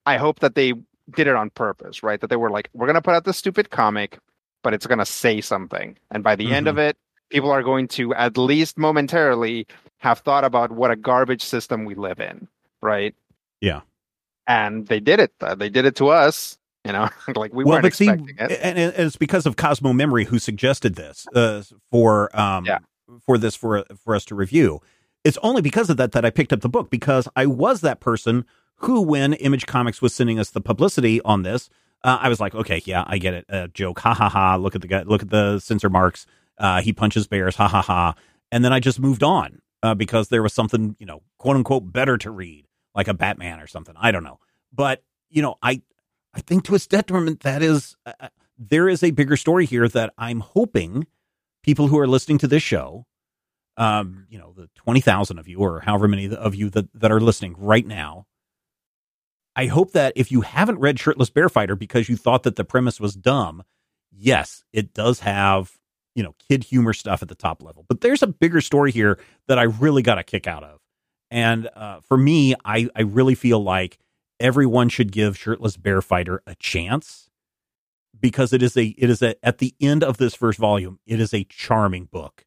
I 0.04 0.16
hope 0.16 0.40
that 0.40 0.56
they 0.56 0.72
did 1.14 1.26
it 1.26 1.34
on 1.36 1.50
purpose, 1.50 2.02
right? 2.02 2.20
That 2.20 2.28
they 2.30 2.36
were 2.36 2.50
like, 2.50 2.68
we're 2.72 2.86
gonna 2.86 3.02
put 3.02 3.14
out 3.14 3.24
this 3.24 3.36
stupid 3.36 3.70
comic, 3.70 4.18
but 4.62 4.74
it's 4.74 4.86
gonna 4.86 5.06
say 5.06 5.40
something. 5.40 5.96
And 6.10 6.22
by 6.24 6.36
the 6.36 6.52
end 6.52 6.68
of 6.68 6.78
it, 6.78 6.96
people 7.30 7.50
are 7.50 7.62
going 7.62 7.88
to 7.88 8.14
at 8.14 8.36
least 8.38 8.78
momentarily 8.78 9.66
have 9.98 10.20
thought 10.20 10.44
about 10.44 10.70
what 10.72 10.90
a 10.90 10.96
garbage 10.96 11.42
system 11.42 11.84
we 11.84 11.94
live 11.94 12.20
in, 12.20 12.48
right? 12.82 13.14
Yeah. 13.60 13.80
And 14.46 14.86
they 14.86 15.00
did 15.00 15.18
it. 15.20 15.32
Uh, 15.40 15.54
They 15.54 15.68
did 15.68 15.84
it 15.86 15.96
to 15.96 16.08
us. 16.08 16.58
You 16.84 16.92
know, 16.92 17.08
like 17.34 17.52
we 17.52 17.64
well, 17.64 17.74
weren't 17.74 17.82
but 17.82 17.94
see, 17.94 18.08
expecting 18.08 18.36
it. 18.38 18.60
and 18.62 18.78
and 18.78 18.94
it's 18.96 19.16
because 19.16 19.44
of 19.46 19.56
Cosmo 19.56 19.92
Memory 19.92 20.24
who 20.24 20.38
suggested 20.38 20.94
this 20.94 21.26
uh, 21.34 21.62
for 21.90 22.30
um 22.38 22.64
Yeah. 22.64 22.78
for 23.24 23.38
this 23.38 23.56
for 23.56 23.84
for 24.04 24.14
us 24.14 24.24
to 24.26 24.36
review. 24.36 24.80
It's 25.24 25.38
only 25.42 25.62
because 25.62 25.90
of 25.90 25.96
that 25.96 26.12
that 26.12 26.24
I 26.24 26.30
picked 26.30 26.52
up 26.52 26.60
the 26.60 26.68
book 26.68 26.88
because 26.90 27.26
I 27.34 27.46
was 27.46 27.80
that 27.80 27.98
person 27.98 28.44
who, 28.76 29.02
when 29.02 29.32
Image 29.34 29.66
Comics 29.66 30.02
was 30.02 30.14
sending 30.14 30.38
us 30.38 30.50
the 30.50 30.60
publicity 30.60 31.20
on 31.22 31.42
this, 31.42 31.70
uh, 32.04 32.18
I 32.20 32.28
was 32.28 32.40
like, 32.40 32.54
okay, 32.54 32.82
yeah, 32.84 33.04
I 33.06 33.18
get 33.18 33.34
it, 33.34 33.46
uh, 33.48 33.68
joke, 33.68 34.00
ha 34.00 34.14
ha 34.14 34.28
ha. 34.28 34.56
Look 34.56 34.74
at 34.74 34.82
the 34.82 34.88
guy, 34.88 35.02
look 35.02 35.22
at 35.22 35.30
the 35.30 35.58
censor 35.58 35.90
marks. 35.90 36.26
Uh, 36.58 36.80
he 36.80 36.92
punches 36.92 37.26
bears, 37.26 37.56
ha 37.56 37.68
ha 37.68 37.82
ha. 37.82 38.14
And 38.52 38.64
then 38.64 38.72
I 38.72 38.80
just 38.80 39.00
moved 39.00 39.22
on 39.22 39.60
uh, 39.82 39.94
because 39.94 40.28
there 40.28 40.42
was 40.42 40.52
something, 40.52 40.96
you 40.98 41.06
know, 41.06 41.22
quote 41.38 41.56
unquote, 41.56 41.92
better 41.92 42.16
to 42.18 42.30
read, 42.30 42.66
like 42.94 43.08
a 43.08 43.14
Batman 43.14 43.60
or 43.60 43.66
something. 43.66 43.94
I 43.98 44.10
don't 44.10 44.24
know, 44.24 44.38
but 44.72 45.02
you 45.30 45.42
know, 45.42 45.56
I 45.62 45.82
I 46.34 46.40
think 46.40 46.64
to 46.64 46.74
its 46.74 46.86
detriment 46.86 47.40
that 47.40 47.62
is 47.62 47.96
uh, 48.04 48.12
uh, 48.20 48.28
there 48.58 48.88
is 48.88 49.02
a 49.02 49.10
bigger 49.10 49.36
story 49.36 49.66
here 49.66 49.88
that 49.88 50.12
I'm 50.16 50.40
hoping 50.40 51.06
people 51.62 51.88
who 51.88 51.98
are 51.98 52.06
listening 52.06 52.38
to 52.38 52.46
this 52.46 52.62
show, 52.62 53.06
um, 53.76 54.26
you 54.30 54.38
know, 54.38 54.52
the 54.56 54.68
twenty 54.76 55.00
thousand 55.00 55.38
of 55.38 55.48
you 55.48 55.58
or 55.58 55.80
however 55.80 56.08
many 56.08 56.34
of 56.34 56.54
you 56.54 56.70
that 56.70 56.92
that 56.94 57.10
are 57.10 57.20
listening 57.20 57.54
right 57.58 57.86
now. 57.86 58.26
I 59.56 59.66
hope 59.66 59.92
that 59.92 60.12
if 60.14 60.30
you 60.30 60.42
haven't 60.42 60.78
read 60.78 61.00
Shirtless 61.00 61.30
Bear 61.30 61.48
Fighter 61.48 61.74
because 61.74 62.10
you 62.10 62.16
thought 62.16 62.42
that 62.42 62.56
the 62.56 62.64
premise 62.64 63.00
was 63.00 63.14
dumb, 63.14 63.64
yes, 64.12 64.62
it 64.72 64.92
does 64.92 65.20
have 65.20 65.78
you 66.14 66.22
know 66.22 66.34
kid 66.48 66.64
humor 66.64 66.92
stuff 66.92 67.22
at 67.22 67.28
the 67.28 67.34
top 67.34 67.62
level, 67.62 67.84
but 67.88 68.02
there's 68.02 68.22
a 68.22 68.26
bigger 68.26 68.60
story 68.60 68.92
here 68.92 69.18
that 69.48 69.58
I 69.58 69.64
really 69.64 70.02
got 70.02 70.18
a 70.18 70.22
kick 70.22 70.46
out 70.46 70.62
of, 70.62 70.80
and 71.30 71.68
uh, 71.74 72.00
for 72.00 72.18
me, 72.18 72.54
I 72.64 72.88
I 72.94 73.02
really 73.02 73.34
feel 73.34 73.62
like 73.62 73.98
everyone 74.38 74.90
should 74.90 75.10
give 75.10 75.38
Shirtless 75.38 75.76
Bear 75.78 76.02
Fighter 76.02 76.42
a 76.46 76.54
chance 76.56 77.30
because 78.18 78.52
it 78.52 78.62
is 78.62 78.76
a 78.76 78.86
it 78.98 79.08
is 79.08 79.22
a 79.22 79.42
at 79.44 79.58
the 79.58 79.74
end 79.80 80.04
of 80.04 80.18
this 80.18 80.34
first 80.34 80.58
volume, 80.58 80.98
it 81.06 81.20
is 81.20 81.32
a 81.32 81.44
charming 81.44 82.04
book, 82.04 82.44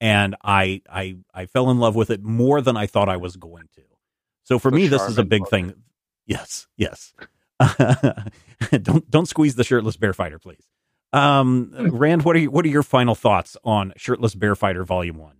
and 0.00 0.36
I 0.44 0.82
I 0.88 1.16
I 1.34 1.46
fell 1.46 1.70
in 1.70 1.78
love 1.78 1.96
with 1.96 2.10
it 2.10 2.22
more 2.22 2.60
than 2.60 2.76
I 2.76 2.86
thought 2.86 3.08
I 3.08 3.16
was 3.16 3.36
going 3.36 3.68
to. 3.74 3.82
So 4.44 4.58
for 4.58 4.70
me, 4.70 4.88
this 4.88 5.02
is 5.02 5.18
a 5.18 5.24
big 5.24 5.42
book. 5.42 5.50
thing. 5.50 5.74
Yes, 6.26 6.66
yes. 6.76 7.12
don't 8.82 9.10
don't 9.10 9.26
squeeze 9.26 9.54
the 9.54 9.64
Shirtless 9.64 9.96
Bear 9.96 10.12
Fighter, 10.12 10.38
please. 10.38 10.66
Um, 11.12 11.72
Rand, 11.92 12.24
what 12.24 12.36
are 12.36 12.40
you, 12.40 12.50
what 12.50 12.64
are 12.64 12.68
your 12.68 12.82
final 12.82 13.14
thoughts 13.14 13.56
on 13.64 13.92
Shirtless 13.96 14.34
Bear 14.34 14.54
Fighter 14.54 14.84
Volume 14.84 15.18
One? 15.18 15.36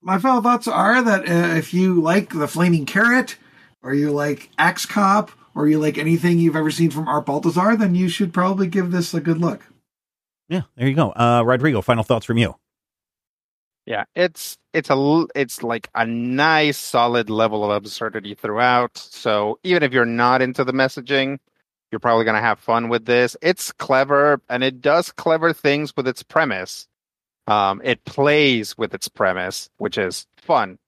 My 0.00 0.18
final 0.18 0.42
thoughts 0.42 0.68
are 0.68 1.02
that 1.02 1.28
uh, 1.28 1.56
if 1.56 1.74
you 1.74 2.00
like 2.00 2.30
the 2.30 2.46
Flaming 2.46 2.86
Carrot, 2.86 3.36
or 3.82 3.94
you 3.94 4.12
like 4.12 4.50
Axe 4.56 4.86
Cop, 4.86 5.32
or 5.54 5.68
you 5.68 5.78
like 5.78 5.98
anything 5.98 6.38
you've 6.38 6.56
ever 6.56 6.70
seen 6.70 6.90
from 6.90 7.08
Art 7.08 7.26
Baltazar, 7.26 7.76
then 7.76 7.94
you 7.94 8.08
should 8.08 8.32
probably 8.32 8.68
give 8.68 8.92
this 8.92 9.14
a 9.14 9.20
good 9.20 9.38
look. 9.38 9.62
Yeah, 10.48 10.62
there 10.76 10.86
you 10.86 10.94
go. 10.94 11.10
Uh, 11.10 11.42
Rodrigo, 11.44 11.80
final 11.82 12.04
thoughts 12.04 12.24
from 12.24 12.38
you. 12.38 12.54
Yeah, 13.86 14.04
it's 14.16 14.58
it's 14.72 14.90
a 14.90 15.26
it's 15.36 15.62
like 15.62 15.88
a 15.94 16.04
nice 16.04 16.76
solid 16.76 17.30
level 17.30 17.64
of 17.64 17.70
absurdity 17.70 18.34
throughout. 18.34 18.98
So 18.98 19.60
even 19.62 19.84
if 19.84 19.92
you're 19.92 20.04
not 20.04 20.42
into 20.42 20.64
the 20.64 20.72
messaging, 20.72 21.38
you're 21.90 22.00
probably 22.00 22.24
going 22.24 22.34
to 22.34 22.40
have 22.40 22.58
fun 22.58 22.88
with 22.88 23.04
this. 23.04 23.36
It's 23.40 23.70
clever 23.72 24.42
and 24.50 24.64
it 24.64 24.80
does 24.80 25.12
clever 25.12 25.52
things 25.52 25.96
with 25.96 26.08
its 26.08 26.24
premise. 26.24 26.88
Um, 27.46 27.80
it 27.84 28.04
plays 28.04 28.76
with 28.76 28.92
its 28.92 29.06
premise, 29.06 29.70
which 29.78 29.98
is 29.98 30.26
fun. 30.36 30.78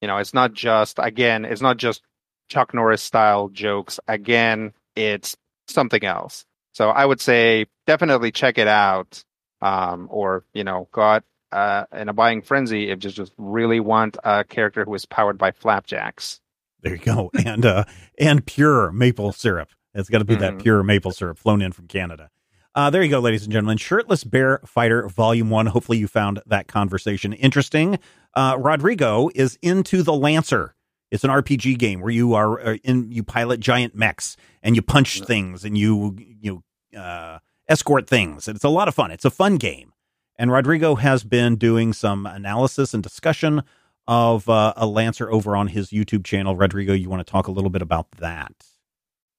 You 0.00 0.08
know, 0.08 0.18
it's 0.18 0.34
not 0.34 0.52
just 0.52 0.98
again, 0.98 1.44
it's 1.44 1.62
not 1.62 1.76
just 1.76 2.02
Chuck 2.48 2.74
Norris 2.74 3.02
style 3.02 3.50
jokes. 3.50 4.00
Again, 4.08 4.72
it's 4.96 5.36
something 5.68 6.04
else. 6.04 6.44
So 6.72 6.90
I 6.90 7.04
would 7.04 7.20
say 7.20 7.66
definitely 7.86 8.32
check 8.32 8.58
it 8.58 8.68
out. 8.68 9.22
Um, 9.60 10.08
or 10.10 10.44
you 10.54 10.64
know, 10.64 10.88
go 10.92 11.02
out 11.02 11.24
uh, 11.52 11.84
in 11.92 12.08
a 12.08 12.12
buying 12.12 12.42
frenzy 12.42 12.90
if 12.90 13.02
you 13.04 13.10
just 13.10 13.32
really 13.38 13.80
want 13.80 14.16
a 14.24 14.44
character 14.44 14.84
who 14.84 14.94
is 14.94 15.06
powered 15.06 15.38
by 15.38 15.50
flapjacks. 15.52 16.40
There 16.82 16.92
you 16.92 16.98
go. 16.98 17.30
And 17.44 17.64
uh 17.66 17.84
and 18.18 18.44
pure 18.46 18.92
maple 18.92 19.32
syrup. 19.32 19.70
It's 19.94 20.08
got 20.08 20.18
to 20.18 20.24
be 20.24 20.36
that 20.36 20.54
Mhm. 20.54 20.62
pure 20.62 20.82
maple 20.82 21.10
syrup 21.10 21.38
flown 21.38 21.60
in 21.62 21.72
from 21.72 21.88
Canada. 21.88 22.30
Uh, 22.74 22.90
there 22.90 23.02
you 23.02 23.08
go, 23.10 23.18
ladies 23.18 23.42
and 23.42 23.52
gentlemen. 23.52 23.78
Shirtless 23.78 24.22
Bear 24.22 24.60
Fighter 24.64 25.08
Volume 25.08 25.50
One. 25.50 25.66
Hopefully, 25.66 25.98
you 25.98 26.06
found 26.06 26.40
that 26.46 26.68
conversation 26.68 27.32
interesting. 27.32 27.98
Uh, 28.34 28.56
Rodrigo 28.58 29.30
is 29.34 29.58
into 29.62 30.02
the 30.04 30.12
Lancer. 30.12 30.76
It's 31.10 31.24
an 31.24 31.30
RPG 31.30 31.76
game 31.78 32.00
where 32.00 32.12
you 32.12 32.34
are 32.34 32.60
uh, 32.60 32.76
in 32.84 33.10
you 33.10 33.24
pilot 33.24 33.58
giant 33.58 33.96
mechs 33.96 34.36
and 34.62 34.76
you 34.76 34.82
punch 34.82 35.22
things 35.22 35.64
and 35.64 35.76
you 35.76 36.16
you 36.40 36.62
uh, 36.96 37.38
escort 37.66 38.06
things. 38.06 38.46
And 38.46 38.54
it's 38.54 38.64
a 38.64 38.68
lot 38.68 38.86
of 38.86 38.94
fun. 38.94 39.10
It's 39.10 39.24
a 39.24 39.30
fun 39.30 39.56
game. 39.56 39.92
And 40.38 40.52
Rodrigo 40.52 40.94
has 40.94 41.24
been 41.24 41.56
doing 41.56 41.92
some 41.92 42.24
analysis 42.24 42.94
and 42.94 43.02
discussion 43.02 43.62
of 44.06 44.48
uh, 44.48 44.72
a 44.76 44.86
Lancer 44.86 45.30
over 45.30 45.56
on 45.56 45.66
his 45.66 45.90
YouTube 45.90 46.24
channel. 46.24 46.54
Rodrigo, 46.54 46.92
you 46.92 47.10
want 47.10 47.26
to 47.26 47.30
talk 47.30 47.48
a 47.48 47.50
little 47.50 47.70
bit 47.70 47.82
about 47.82 48.10
that? 48.12 48.52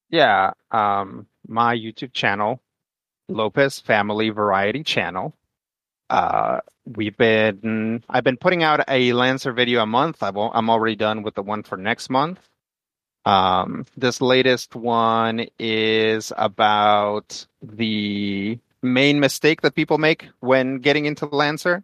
Yeah, 0.10 0.52
um, 0.72 1.28
my 1.48 1.76
YouTube 1.76 2.14
channel, 2.14 2.62
Lopez 3.30 3.80
Family 3.80 4.30
Variety 4.30 4.84
Channel. 4.84 5.34
Uh, 6.10 6.60
we've 6.86 7.16
been 7.16 8.04
I've 8.10 8.24
been 8.24 8.38
putting 8.38 8.64
out 8.64 8.84
a 8.88 9.14
Lancer 9.14 9.54
video 9.54 9.82
a 9.82 9.86
month. 9.86 10.22
I've, 10.24 10.36
al- 10.36 10.52
I'm 10.54 10.70
already 10.70 10.96
done 10.96 11.24
with 11.24 11.36
the 11.36 11.44
one 11.44 11.64
for 11.64 11.78
next 11.78 12.10
month. 12.10 12.40
Um, 13.26 13.86
this 13.96 14.22
latest 14.22 14.76
one 14.76 15.46
is 15.60 16.34
about 16.36 17.46
the 17.62 18.58
main 18.82 19.20
mistake 19.20 19.62
that 19.62 19.76
people 19.76 19.98
make 19.98 20.30
when 20.40 20.78
getting 20.78 21.06
into 21.06 21.26
Lancer. 21.26 21.84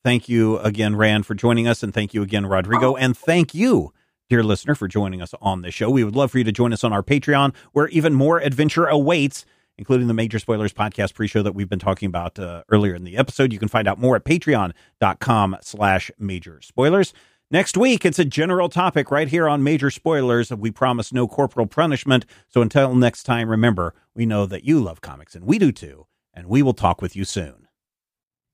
Thank 0.05 0.29
you 0.29 0.59
again, 0.59 0.97
Rand, 0.97 1.27
for 1.27 1.35
joining 1.35 1.69
us. 1.69 1.83
And 1.83 1.93
thank 1.93 2.15
you 2.15 2.23
again, 2.23 2.47
Rodrigo. 2.47 2.97
And 2.97 3.17
thank 3.17 3.55
you, 3.55 3.93
dear 4.31 4.43
listener, 4.45 4.77
for 4.77 4.89
joining 4.89 5.21
us 5.21 5.35
on 5.43 5.61
this 5.61 5.75
show. 5.75 5.91
We 5.91 6.05
would 6.05 6.17
love 6.17 6.31
for 6.31 6.39
you 6.39 6.45
to 6.45 6.53
join 6.53 6.73
us 6.73 6.85
on 6.85 6.93
our 6.93 7.03
Patreon, 7.03 7.55
where 7.73 7.89
even 7.89 8.15
more 8.15 8.39
adventure 8.39 8.87
awaits, 8.87 9.45
including 9.77 10.07
the 10.07 10.15
Major 10.15 10.39
Spoilers 10.39 10.73
podcast 10.73 11.15
pre-show 11.15 11.43
that 11.43 11.55
we've 11.55 11.69
been 11.69 11.81
talking 11.81 12.07
about 12.07 12.39
uh, 12.39 12.63
earlier 12.71 12.95
in 12.95 13.05
the 13.05 13.17
episode. 13.17 13.53
You 13.53 13.59
can 13.59 13.69
find 13.69 13.89
out 13.89 13.99
more 13.99 14.17
at 14.17 14.25
patreon.com 14.25 15.57
slash 15.61 16.11
major 16.19 16.61
spoilers. 16.63 17.13
Next 17.51 17.77
week, 17.77 18.05
it's 18.05 18.21
a 18.21 18.25
general 18.25 18.69
topic 18.69 19.11
right 19.11 19.27
here 19.27 19.49
on 19.49 19.65
Major 19.65 19.91
Spoilers. 19.91 20.53
We 20.53 20.71
promise 20.71 21.13
no 21.13 21.27
corporal 21.27 21.67
punishment. 21.67 22.25
So 22.47 22.63
until 22.63 22.95
next 22.95 23.25
time, 23.25 23.49
remember, 23.49 23.93
we 24.15 24.25
know 24.25 24.47
that 24.47 24.63
you 24.63 24.81
love 24.81 25.01
comics, 25.01 25.35
and 25.35 25.45
we 25.45 25.59
do 25.59 25.73
too. 25.73 26.07
And 26.33 26.47
we 26.47 26.63
will 26.63 26.75
talk 26.75 27.03
with 27.03 27.17
you 27.17 27.25
soon. 27.25 27.67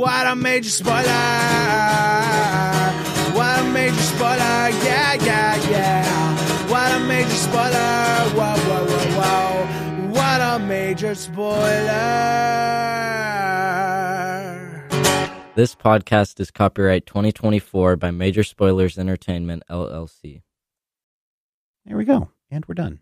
What 0.00 0.26
a 0.26 0.34
major 0.34 0.70
spoiler! 0.70 1.04
What 3.36 3.58
a 3.58 3.64
major 3.70 4.00
spoiler! 4.00 4.70
Yeah, 4.80 5.12
yeah, 5.12 5.56
yeah. 5.68 6.70
What 6.70 6.90
a 6.92 7.00
major 7.00 7.28
spoiler! 7.28 8.30
Whoa, 8.32 8.56
whoa, 8.56 8.86
whoa, 8.86 9.10
whoa! 9.20 10.08
What 10.08 10.40
a 10.40 10.58
major 10.58 11.14
spoiler! 11.14 11.58
This 15.54 15.74
podcast 15.74 16.40
is 16.40 16.50
copyright 16.50 17.04
2024 17.04 17.96
by 17.96 18.10
Major 18.10 18.42
Spoilers 18.42 18.96
Entertainment, 18.98 19.64
LLC. 19.68 20.40
There 21.84 21.98
we 21.98 22.06
go. 22.06 22.30
And 22.50 22.64
we're 22.64 22.74
done. 22.74 23.00